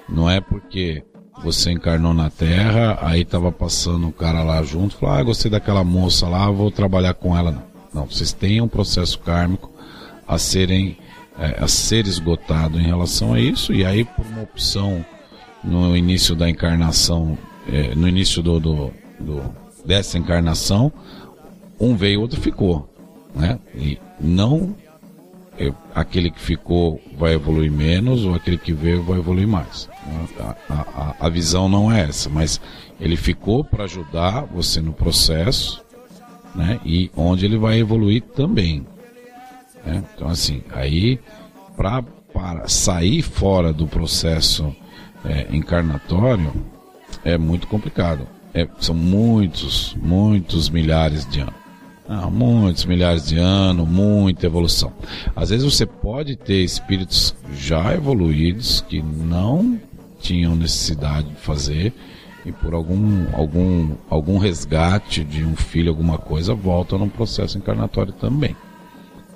Não 0.08 0.30
é 0.30 0.40
porque 0.40 1.04
você 1.44 1.72
encarnou 1.72 2.14
na 2.14 2.30
Terra, 2.30 3.00
aí 3.02 3.24
tava 3.24 3.52
passando 3.52 4.08
o 4.08 4.12
cara 4.12 4.44
lá 4.44 4.62
junto, 4.64 4.98
falou, 4.98 5.16
ah, 5.16 5.24
gostei 5.24 5.52
daquela 5.52 5.84
moça 5.84 6.28
lá, 6.28 6.50
vou 6.50 6.72
trabalhar 6.72 7.14
com 7.14 7.38
ela. 7.38 7.52
Não, 7.52 7.64
não 7.94 8.06
vocês 8.06 8.34
têm 8.34 8.62
um 8.62 8.68
processo 8.68 9.20
kármico 9.20 9.72
a 10.28 10.38
serem 10.38 10.98
é, 11.40 11.64
a 11.64 11.68
ser 11.68 12.08
esgotado 12.08 12.80
em 12.80 12.84
relação 12.84 13.34
a 13.34 13.40
isso, 13.40 13.74
e 13.74 13.86
aí 13.86 14.04
por 14.04 14.26
uma 14.26 14.42
opção 14.42 15.06
no 15.64 15.96
início 15.96 16.36
da 16.36 16.50
encarnação, 16.50 17.38
é, 17.72 17.94
no 17.94 18.08
início 18.08 18.42
do, 18.42 18.60
do, 18.60 18.94
do, 19.20 19.44
dessa 19.86 20.18
encarnação, 20.18 20.92
um 21.80 21.96
veio, 21.96 22.22
outro 22.22 22.42
ficou, 22.42 22.90
né? 23.36 23.60
E 23.76 24.00
não 24.20 24.76
aquele 25.94 26.30
que 26.30 26.40
ficou 26.40 27.02
vai 27.18 27.34
evoluir 27.34 27.72
menos 27.72 28.24
ou 28.24 28.36
aquele 28.36 28.58
que 28.58 28.74
veio 28.74 29.04
vai 29.04 29.18
evoluir 29.18 29.48
mais. 29.48 29.90
A, 30.40 30.56
a, 30.70 31.16
a 31.20 31.30
visão 31.30 31.68
não 31.68 31.92
é 31.92 32.02
essa, 32.02 32.30
mas 32.30 32.62
ele 33.00 33.18
ficou 33.18 33.64
para 33.64 33.86
ajudar 33.86 34.42
você 34.46 34.82
no 34.82 34.94
processo, 34.94 35.82
né? 36.56 36.80
E 36.86 37.12
onde 37.16 37.46
ele 37.46 37.58
vai 37.58 37.80
evoluir 37.80 38.22
também. 38.22 38.86
Né? 39.86 40.04
Então 40.16 40.30
assim, 40.30 40.64
aí 40.72 41.20
para 41.76 42.68
sair 42.68 43.22
fora 43.22 43.74
do 43.74 43.88
processo 43.88 44.76
é, 45.26 45.48
encarnatório 45.56 46.54
é 47.24 47.38
muito 47.38 47.68
complicado. 47.68 48.28
É, 48.54 48.68
são 48.80 48.96
muitos, 48.96 49.96
muitos 50.02 50.70
milhares 50.70 51.28
de 51.30 51.42
anos. 51.42 51.67
Ah, 52.10 52.30
muitos 52.30 52.86
milhares 52.86 53.28
de 53.28 53.38
anos, 53.38 53.88
muita 53.88 54.46
evolução. 54.46 54.94
Às 55.36 55.50
vezes 55.50 55.66
você 55.66 55.86
pode 55.86 56.38
ter 56.38 56.64
espíritos 56.64 57.36
já 57.54 57.94
evoluídos 57.94 58.80
que 58.88 59.02
não 59.02 59.78
tinham 60.20 60.56
necessidade 60.56 61.28
de 61.28 61.36
fazer 61.36 61.94
e 62.46 62.52
por 62.52 62.74
algum, 62.74 63.26
algum, 63.36 63.96
algum 64.10 64.38
resgate 64.38 65.22
de 65.22 65.44
um 65.44 65.54
filho, 65.54 65.90
alguma 65.90 66.18
coisa, 66.18 66.54
voltam 66.54 66.98
num 66.98 67.10
processo 67.10 67.58
encarnatório 67.58 68.14
também. 68.14 68.56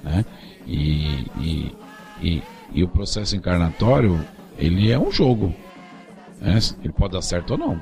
Né? 0.02 0.24
E, 0.66 1.26
e, 1.38 1.76
e, 2.22 2.44
e 2.74 2.84
o 2.84 2.88
processo 2.88 3.36
encarnatório, 3.36 4.26
ele 4.58 4.90
é 4.90 4.98
um 4.98 5.12
jogo. 5.12 5.54
Né? 6.40 6.58
Ele 6.82 6.94
pode 6.94 7.12
dar 7.12 7.22
certo 7.22 7.52
ou 7.52 7.58
não. 7.58 7.82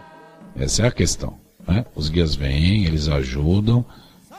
Essa 0.55 0.83
é 0.83 0.87
a 0.87 0.91
questão. 0.91 1.37
Né? 1.67 1.85
Os 1.95 2.09
guias 2.09 2.33
vêm, 2.33 2.85
eles 2.85 3.07
ajudam, 3.07 3.85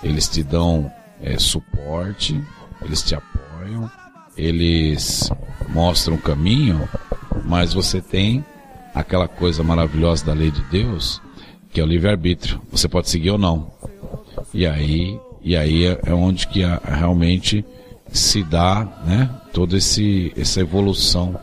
eles 0.03 0.28
te 0.28 0.42
dão 0.42 0.90
é, 1.22 1.38
suporte, 1.38 2.42
eles 2.82 3.03
te 3.03 3.14
apoiam, 3.14 3.90
eles 4.36 5.30
mostram 5.68 6.16
o 6.16 6.20
caminho, 6.20 6.88
mas 7.44 7.74
você 7.74 8.01
tem 8.01 8.44
aquela 8.94 9.28
coisa 9.28 9.62
maravilhosa 9.62 10.24
da 10.24 10.32
lei 10.32 10.51
de 10.51 10.62
Deus, 10.64 11.20
que 11.70 11.80
é 11.80 11.84
o 11.84 11.86
livre-arbítrio. 11.86 12.61
Você 12.70 12.88
pode 12.88 13.09
seguir 13.09 13.30
ou 13.30 13.38
não. 13.38 13.70
E 14.53 14.66
aí, 14.66 15.18
e 15.42 15.57
aí 15.57 15.84
é, 15.84 16.01
é 16.07 16.14
onde 16.14 16.46
que 16.48 16.61
realmente 16.84 17.64
se 18.11 18.42
dá, 18.42 18.84
né, 19.05 19.30
toda 19.53 19.76
esse 19.76 20.32
essa 20.36 20.61
evolução 20.61 21.38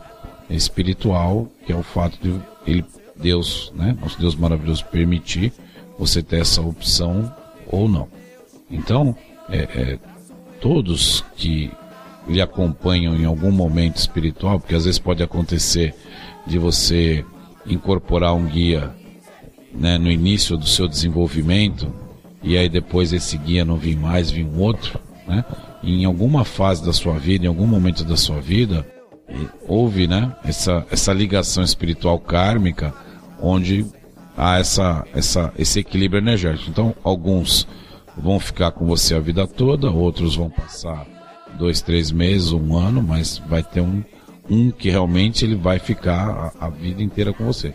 espiritual, 0.50 1.48
que 1.64 1.72
é 1.72 1.76
o 1.76 1.82
fato 1.82 2.18
de 2.20 2.34
ele 2.66 2.84
Deus, 3.16 3.72
né, 3.74 3.96
nosso 4.00 4.18
Deus 4.20 4.36
maravilhoso 4.36 4.84
permitir 4.86 5.52
você 5.98 6.22
ter 6.22 6.40
essa 6.40 6.62
opção 6.62 7.32
ou 7.66 7.88
não. 7.88 8.08
Então, 8.70 9.16
é, 9.48 9.58
é, 9.58 9.98
todos 10.60 11.24
que 11.36 11.70
lhe 12.28 12.40
acompanham 12.40 13.16
em 13.16 13.24
algum 13.24 13.50
momento 13.50 13.96
espiritual, 13.96 14.60
porque 14.60 14.74
às 14.74 14.84
vezes 14.84 14.98
pode 14.98 15.22
acontecer 15.22 15.94
de 16.46 16.58
você 16.58 17.24
incorporar 17.66 18.34
um 18.34 18.46
guia 18.46 18.92
né, 19.72 19.96
no 19.98 20.10
início 20.10 20.56
do 20.56 20.66
seu 20.66 20.86
desenvolvimento 20.86 21.92
e 22.42 22.56
aí 22.56 22.68
depois 22.68 23.12
esse 23.12 23.36
guia 23.36 23.64
não 23.64 23.76
vir 23.76 23.96
mais, 23.96 24.30
vir 24.30 24.44
um 24.44 24.60
outro, 24.60 25.00
né? 25.26 25.44
Em 25.82 26.04
alguma 26.04 26.44
fase 26.44 26.84
da 26.84 26.92
sua 26.92 27.18
vida, 27.18 27.44
em 27.44 27.48
algum 27.48 27.66
momento 27.66 28.04
da 28.04 28.16
sua 28.16 28.40
vida, 28.40 28.86
houve, 29.66 30.06
né, 30.06 30.34
essa, 30.44 30.86
essa 30.90 31.12
ligação 31.12 31.62
espiritual 31.62 32.18
kármica 32.18 32.92
onde 33.40 33.86
há 34.36 34.58
essa, 34.58 35.04
essa, 35.14 35.52
esse 35.58 35.80
equilíbrio 35.80 36.20
energético. 36.20 36.70
Então, 36.70 36.94
alguns 37.04 37.66
vão 38.20 38.38
ficar 38.40 38.72
com 38.72 38.86
você 38.86 39.14
a 39.14 39.20
vida 39.20 39.46
toda, 39.46 39.90
outros 39.90 40.36
vão 40.36 40.50
passar 40.50 41.06
dois, 41.58 41.80
três 41.80 42.10
meses, 42.10 42.52
um 42.52 42.76
ano, 42.76 43.02
mas 43.02 43.38
vai 43.38 43.62
ter 43.62 43.80
um, 43.80 44.02
um 44.48 44.70
que 44.70 44.90
realmente 44.90 45.44
ele 45.44 45.54
vai 45.54 45.78
ficar 45.78 46.52
a, 46.58 46.66
a 46.66 46.68
vida 46.68 47.02
inteira 47.02 47.32
com 47.32 47.44
você. 47.44 47.74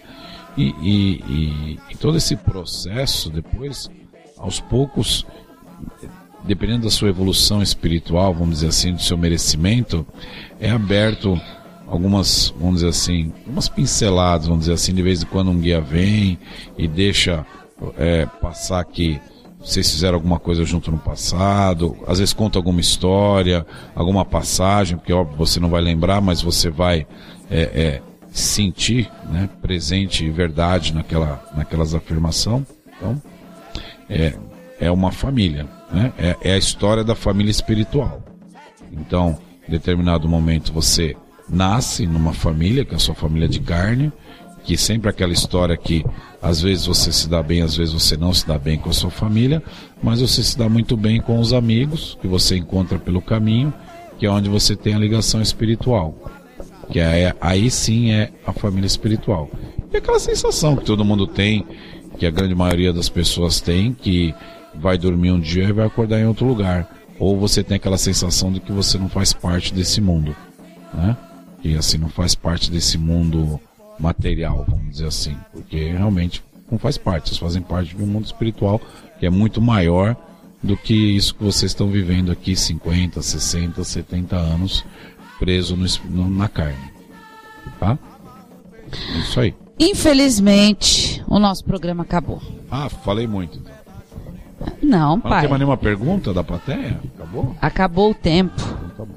E, 0.56 0.70
e, 0.82 1.80
e, 1.90 1.98
todo 1.98 2.18
esse 2.18 2.36
processo 2.36 3.30
depois, 3.30 3.90
aos 4.38 4.60
poucos, 4.60 5.26
dependendo 6.44 6.84
da 6.84 6.92
sua 6.92 7.10
evolução 7.10 7.62
espiritual, 7.62 8.34
vamos 8.34 8.56
dizer 8.56 8.68
assim, 8.68 8.94
do 8.94 9.02
seu 9.02 9.18
merecimento, 9.18 10.06
é 10.60 10.70
aberto 10.70 11.40
algumas, 11.88 12.54
vamos 12.60 12.76
dizer 12.76 12.90
assim, 12.90 13.34
umas 13.48 13.68
pinceladas, 13.68 14.48
vamos 14.48 14.62
dizer 14.62 14.74
assim, 14.74 14.94
de 14.94 15.02
vez 15.02 15.24
em 15.24 15.26
quando 15.26 15.50
um 15.50 15.60
guia 15.60 15.82
vem 15.82 16.38
e 16.78 16.88
deixa 16.88 17.46
é, 17.98 18.26
passar 18.26 18.84
que 18.86 19.20
vocês 19.64 19.90
fizeram 19.90 20.16
alguma 20.16 20.40
coisa 20.40 20.66
junto 20.66 20.92
no 20.92 20.98
passado, 20.98 21.98
às 22.06 22.20
vezes 22.20 22.34
conta 22.34 22.60
alguma 22.60 22.82
história, 22.82 23.66
alguma 23.96 24.26
passagem, 24.26 24.98
porque 24.98 25.14
óbvio 25.14 25.38
você 25.38 25.60
não 25.60 25.70
vai 25.70 25.82
lembrar, 25.82 26.20
mas 26.22 26.42
você 26.42 26.70
vai 26.70 27.08
é, 27.50 27.62
é, 27.62 28.02
sentir 28.30 29.10
né, 29.30 29.50
presente 29.62 30.26
e 30.26 30.30
verdade 30.30 30.94
naquela, 30.94 31.42
naquelas 31.56 31.96
afirmações. 31.96 32.66
Então, 32.98 33.22
é, 34.10 34.34
é 34.80 34.92
uma 34.92 35.12
família, 35.12 35.66
né? 35.92 36.12
é, 36.18 36.38
é 36.42 36.54
a 36.54 36.58
história 36.58 37.04
da 37.04 37.16
família 37.16 37.52
espiritual. 37.52 38.22
Então, 38.92 39.38
em 39.68 39.72
determinado 39.72 40.28
momento 40.28 40.74
você 40.74 41.16
nasce 41.48 42.06
numa 42.06 42.34
família, 42.34 42.84
que 42.84 42.94
é 42.94 42.96
a 42.98 43.00
sua 43.00 43.16
família 43.16 43.48
de 43.48 43.60
carne, 43.62 44.12
que 44.64 44.78
sempre 44.78 45.10
aquela 45.10 45.34
história 45.34 45.76
que 45.76 46.06
às 46.42 46.62
vezes 46.62 46.86
você 46.86 47.12
se 47.12 47.30
dá 47.30 47.44
bem, 47.44 47.62
às 47.62 47.76
vezes 47.76 47.94
você 47.94 48.18
não 48.18 48.34
se 48.34 48.48
dá 48.48 48.58
bem 48.58 48.78
com 48.78 48.90
a 48.90 48.94
sua 48.94 49.10
família, 49.10 49.62
mas 50.02 50.22
você 50.22 50.44
se 50.44 50.58
dá 50.58 50.68
muito 50.68 50.98
bem 50.98 51.22
com 51.22 51.40
os 51.40 51.54
amigos 51.54 52.18
que 52.22 52.28
você 52.28 52.58
encontra 52.58 52.98
pelo 52.98 53.22
caminho, 53.22 53.74
que 54.18 54.26
é 54.26 54.30
onde 54.30 54.50
você 54.50 54.76
tem 54.76 54.94
a 54.94 55.00
ligação 55.00 55.42
espiritual. 55.42 56.16
Que 56.90 57.00
é, 57.00 57.34
aí 57.40 57.70
sim 57.70 58.12
é 58.12 58.32
a 58.46 58.52
família 58.52 58.88
espiritual. 58.88 59.50
E 59.92 59.98
aquela 59.98 60.20
sensação 60.20 60.76
que 60.76 60.84
todo 60.84 61.06
mundo 61.06 61.26
tem, 61.28 61.66
que 62.18 62.26
a 62.26 62.32
grande 62.32 62.56
maioria 62.56 62.92
das 62.92 63.10
pessoas 63.10 63.62
tem, 63.62 63.94
que 63.94 64.34
vai 64.76 64.98
dormir 64.98 65.32
um 65.32 65.40
dia 65.40 65.70
e 65.70 65.74
vai 65.74 65.86
acordar 65.86 66.20
em 66.20 66.26
outro 66.26 66.46
lugar. 66.46 66.88
Ou 67.20 67.38
você 67.38 67.64
tem 67.64 67.78
aquela 67.78 67.98
sensação 67.98 68.52
de 68.52 68.60
que 68.60 68.72
você 68.72 68.98
não 68.98 69.08
faz 69.08 69.34
parte 69.34 69.74
desse 69.74 70.02
mundo. 70.02 70.36
Né? 70.94 71.16
E 71.64 71.76
assim, 71.78 71.98
não 71.98 72.10
faz 72.10 72.36
parte 72.36 72.70
desse 72.70 72.98
mundo 72.98 73.60
material, 74.00 74.66
vamos 74.68 74.92
dizer 74.92 75.08
assim, 75.08 75.38
porque 75.52 75.92
realmente 75.92 76.44
não 76.70 76.78
faz 76.78 76.98
parte, 76.98 77.30
vocês 77.30 77.40
fazem 77.40 77.62
parte 77.62 77.96
de 77.96 78.04
um 78.04 78.08
mundo 78.08 78.26
espiritual 78.26 78.82
que 79.20 79.26
é 79.26 79.30
muito 79.30 79.62
maior 79.62 80.16
do 80.62 80.78
que 80.78 80.94
isso 80.94 81.36
que 81.36 81.44
vocês 81.44 81.72
estão 81.72 81.88
vivendo 81.88 82.32
aqui 82.32 82.56
50, 82.56 83.22
60, 83.22 83.84
70 83.84 84.36
anos 84.36 84.86
preso 85.38 85.76
no, 85.76 85.86
no, 86.10 86.30
na 86.30 86.48
carne. 86.48 86.92
Tá? 87.80 87.98
É 88.92 89.20
isso 89.20 89.40
aí. 89.40 89.54
Infelizmente, 89.80 91.24
o 91.28 91.40
nosso 91.40 91.66
programa 91.66 92.04
acabou. 92.04 92.42
Ah, 92.72 92.88
falei 92.90 93.28
muito. 93.28 93.60
Não, 94.82 95.20
pai. 95.20 95.32
Não 95.32 95.40
tem 95.42 95.50
mais 95.50 95.60
nenhuma 95.60 95.78
pergunta 95.78 96.34
da 96.34 96.44
plateia? 96.44 97.00
Acabou? 97.16 97.56
Acabou 97.62 98.12
o 98.12 98.16
tempo. 98.16 98.62
Então, 98.94 99.06
tá 99.06 99.14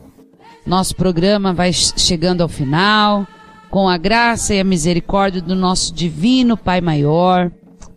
Nosso 0.67 0.97
programa 0.97 1.53
vai 1.53 1.73
chegando 1.73 2.41
ao 2.41 2.49
final 2.49 3.27
com 3.71 3.89
a 3.89 3.97
graça 3.97 4.55
e 4.55 4.61
a 4.61 4.65
misericórdia 4.65 5.41
do 5.41 5.55
nosso 5.55 5.93
divino 5.93 6.57
Pai 6.57 6.81
Maior, 6.81 7.51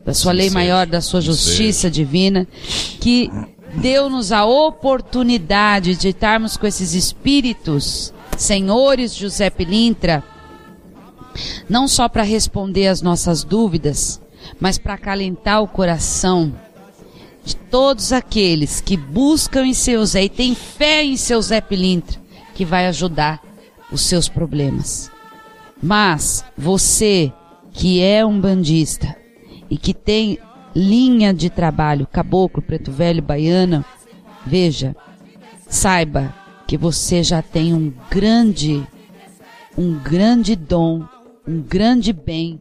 da 0.05 0.13
sua 0.13 0.32
lei 0.32 0.49
maior, 0.49 0.88
da 0.88 1.01
sua 1.01 1.22
justiça 1.22 1.89
divina, 1.89 2.47
que 2.99 3.30
deu-nos 3.76 4.32
a 4.32 4.45
oportunidade 4.45 5.95
de 5.95 6.09
estarmos 6.09 6.57
com 6.57 6.65
esses 6.65 6.93
espíritos, 6.93 8.13
senhores 8.38 9.13
José 9.13 9.49
Pilintra, 9.49 10.24
não 11.70 11.88
só 11.88 12.09
para 12.09 12.24
responder 12.24 12.88
as 12.88 13.01
nossas 13.01 13.43
dúvidas, 13.43 14.20
mas 14.59 14.78
para 14.78 14.95
acalentar 14.95 15.61
o 15.61 15.67
coração 15.67 16.53
de 17.43 17.55
todos 17.55 18.11
aqueles 18.11 18.82
que 18.82 18.97
buscam 18.97 19.65
em 19.65 19.74
seu 19.74 20.05
Zé 20.05 20.24
e 20.24 20.30
têm 20.30 20.55
fé 20.55 21.03
em 21.03 21.17
seu 21.17 21.41
Zé 21.41 21.61
Pilintra, 21.61 22.20
que 22.55 22.65
vai 22.65 22.88
ajudar 22.88 23.41
os 23.91 24.01
seus 24.01 24.28
problemas. 24.28 25.11
Mas 25.82 26.43
você 26.57 27.32
que 27.71 28.01
é 28.01 28.25
um 28.25 28.39
bandista 28.39 29.15
e 29.69 29.77
que 29.77 29.93
tem 29.93 30.38
linha 30.75 31.34
de 31.34 31.49
trabalho 31.49 32.07
caboclo, 32.07 32.61
preto 32.61 32.91
velho, 32.91 33.21
baiana, 33.21 33.86
veja, 34.45 34.95
saiba 35.67 36.34
que 36.67 36.77
você 36.77 37.23
já 37.23 37.41
tem 37.41 37.73
um 37.73 37.93
grande 38.09 38.86
um 39.77 39.97
grande 39.97 40.55
dom, 40.55 41.05
um 41.47 41.61
grande 41.61 42.11
bem 42.11 42.59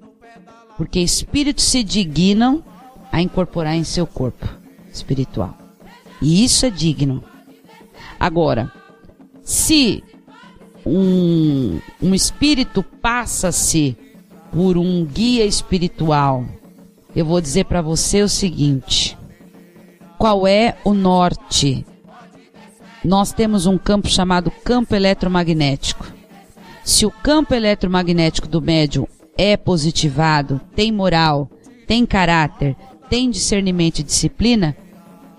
Porque 0.77 1.01
espíritos 1.01 1.65
se 1.65 1.83
dignam 1.83 2.63
a 3.11 3.21
incorporar 3.21 3.75
em 3.75 3.83
seu 3.83 4.07
corpo 4.07 4.47
espiritual. 4.93 5.59
E 6.23 6.45
isso 6.45 6.65
é 6.67 6.71
digno. 6.71 7.25
Agora, 8.19 8.73
se 9.43 10.05
um, 10.89 11.81
um 12.03 12.15
espírito 12.15 12.83
passa-se 12.83 13.97
por 14.51 14.79
um 14.79 15.05
guia 15.05 15.45
espiritual, 15.45 16.45
eu 17.15 17.25
vou 17.25 17.41
dizer 17.41 17.65
para 17.65 17.83
você 17.83 18.23
o 18.23 18.29
seguinte: 18.29 19.17
qual 20.17 20.47
é 20.47 20.77
o 20.85 20.95
norte? 20.95 21.85
Nós 23.05 23.33
temos 23.33 23.67
um 23.67 23.79
campo 23.79 24.09
chamado 24.09 24.51
campo 24.51 24.95
eletromagnético. 24.95 26.07
Se 26.83 27.07
o 27.07 27.11
campo 27.11 27.55
eletromagnético 27.55 28.49
do 28.49 28.61
médium 28.61 29.07
é 29.37 29.57
positivado, 29.57 30.61
tem 30.75 30.91
moral, 30.91 31.51
tem 31.87 32.05
caráter, 32.05 32.77
tem 33.09 33.31
discernimento 33.31 34.01
e 34.01 34.03
disciplina, 34.03 34.77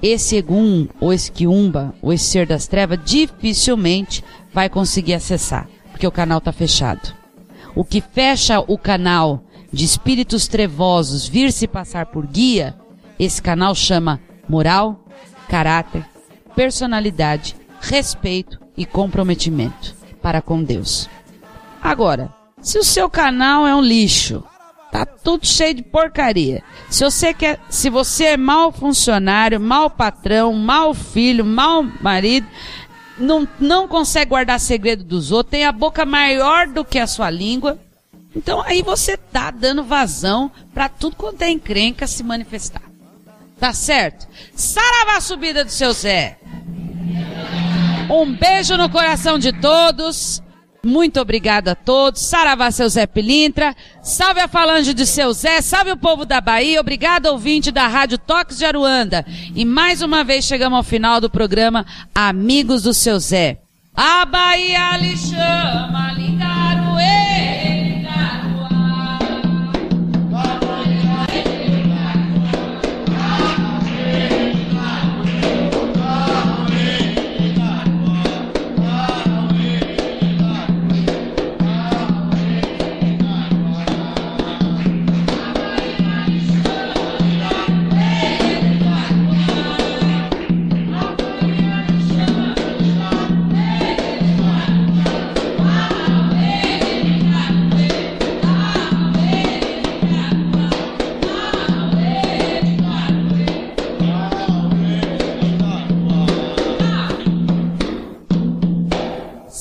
esse 0.02 0.38
Egum, 0.38 0.88
ou 1.00 1.12
esse 1.12 1.32
Quiumba, 1.32 1.94
ou 2.02 2.14
esse 2.14 2.26
Ser 2.26 2.48
das 2.48 2.68
Trevas, 2.68 3.00
dificilmente 3.04 4.24
vai 4.54 4.70
conseguir 4.70 5.14
acessar, 5.14 5.68
porque 5.92 6.08
o 6.08 6.12
canal 6.12 6.40
está 6.40 6.52
fechado. 6.52 7.14
O 7.76 7.84
que 7.84 8.02
fecha 8.02 8.60
o 8.60 8.78
canal 8.78 9.44
de 9.72 9.86
espíritos 9.86 10.48
trevosos 10.48 11.28
vir 11.28 11.52
se 11.52 11.68
passar 11.68 12.08
por 12.08 12.26
guia, 12.26 12.76
esse 13.18 13.42
canal 13.42 13.76
chama 13.76 14.20
moral, 14.48 15.06
caráter, 15.48 16.06
personalidade, 16.56 17.56
respeito 17.80 18.60
e 18.76 18.86
comprometimento 18.86 19.96
para 20.22 20.42
com 20.42 20.64
Deus. 20.64 21.10
Agora, 21.82 22.34
se 22.62 22.78
o 22.78 22.84
seu 22.84 23.10
canal 23.10 23.66
é 23.66 23.74
um 23.74 23.82
lixo, 23.82 24.44
tá 24.92 25.06
tudo 25.06 25.46
cheio 25.46 25.76
de 25.76 25.84
porcaria. 25.84 26.64
Se 26.90 27.04
você 27.04 27.34
quer, 27.34 27.60
se 27.70 27.90
você 27.90 28.26
é 28.26 28.38
mau 28.38 28.72
funcionário, 28.72 29.60
mau 29.60 29.90
patrão, 29.90 30.54
mau 30.54 30.94
filho, 30.94 31.46
mau 31.46 31.84
marido, 32.02 32.48
não, 33.20 33.48
não 33.60 33.88
consegue 33.88 34.30
guardar 34.30 34.60
segredo 34.60 35.04
dos 35.04 35.32
outros, 35.32 35.52
tem 35.52 35.66
a 35.66 35.72
boca 35.72 36.06
maior 36.06 36.68
do 36.68 36.86
que 36.86 36.98
a 36.98 37.08
sua 37.08 37.30
língua, 37.30 37.80
então 38.36 38.62
aí 38.62 38.82
você 38.82 39.18
tá 39.18 39.52
dando 39.52 39.84
vazão 39.84 40.52
para 40.74 40.88
tudo 40.88 41.16
quanto 41.16 41.42
é 41.42 41.50
encrenca 41.50 42.08
se 42.08 42.24
manifestar. 42.24 42.84
Tá 43.60 43.74
certo? 43.74 44.28
Saravá 44.56 45.20
subida 45.20 45.66
do 45.66 45.72
seu 45.72 45.92
Zé. 45.92 46.40
Um 48.10 48.34
beijo 48.34 48.78
no 48.78 48.90
coração 48.90 49.38
de 49.38 49.52
todos. 49.52 50.42
Muito 50.84 51.20
obrigada 51.20 51.72
a 51.72 51.76
todos. 51.76 52.22
Saravá, 52.22 52.72
seu 52.72 52.88
Zé 52.88 53.06
Pilintra. 53.06 53.76
Salve 54.02 54.40
a 54.40 54.48
falange 54.48 54.94
de 54.94 55.06
seu 55.06 55.34
Zé. 55.34 55.62
Salve 55.62 55.92
o 55.92 55.98
povo 55.98 56.26
da 56.26 56.40
Bahia. 56.40 56.80
Obrigado, 56.80 57.26
ouvinte 57.28 57.72
da 57.72 57.88
Rádio 57.88 58.18
Toques 58.18 58.58
de 58.58 58.66
Aruanda. 58.66 59.26
E 59.54 59.66
mais 59.66 60.02
uma 60.02 60.24
vez 60.24 60.46
chegamos 60.46 60.78
ao 60.78 60.84
final 60.84 61.20
do 61.20 61.30
programa 61.30 61.86
Amigos 62.16 62.84
do 62.84 62.94
seu 62.94 63.20
Zé. 63.20 63.60
A 63.94 64.26
Bahia 64.26 64.96
lhe 64.98 65.18
chama, 65.18 66.14
Lingaruê. 66.14 66.49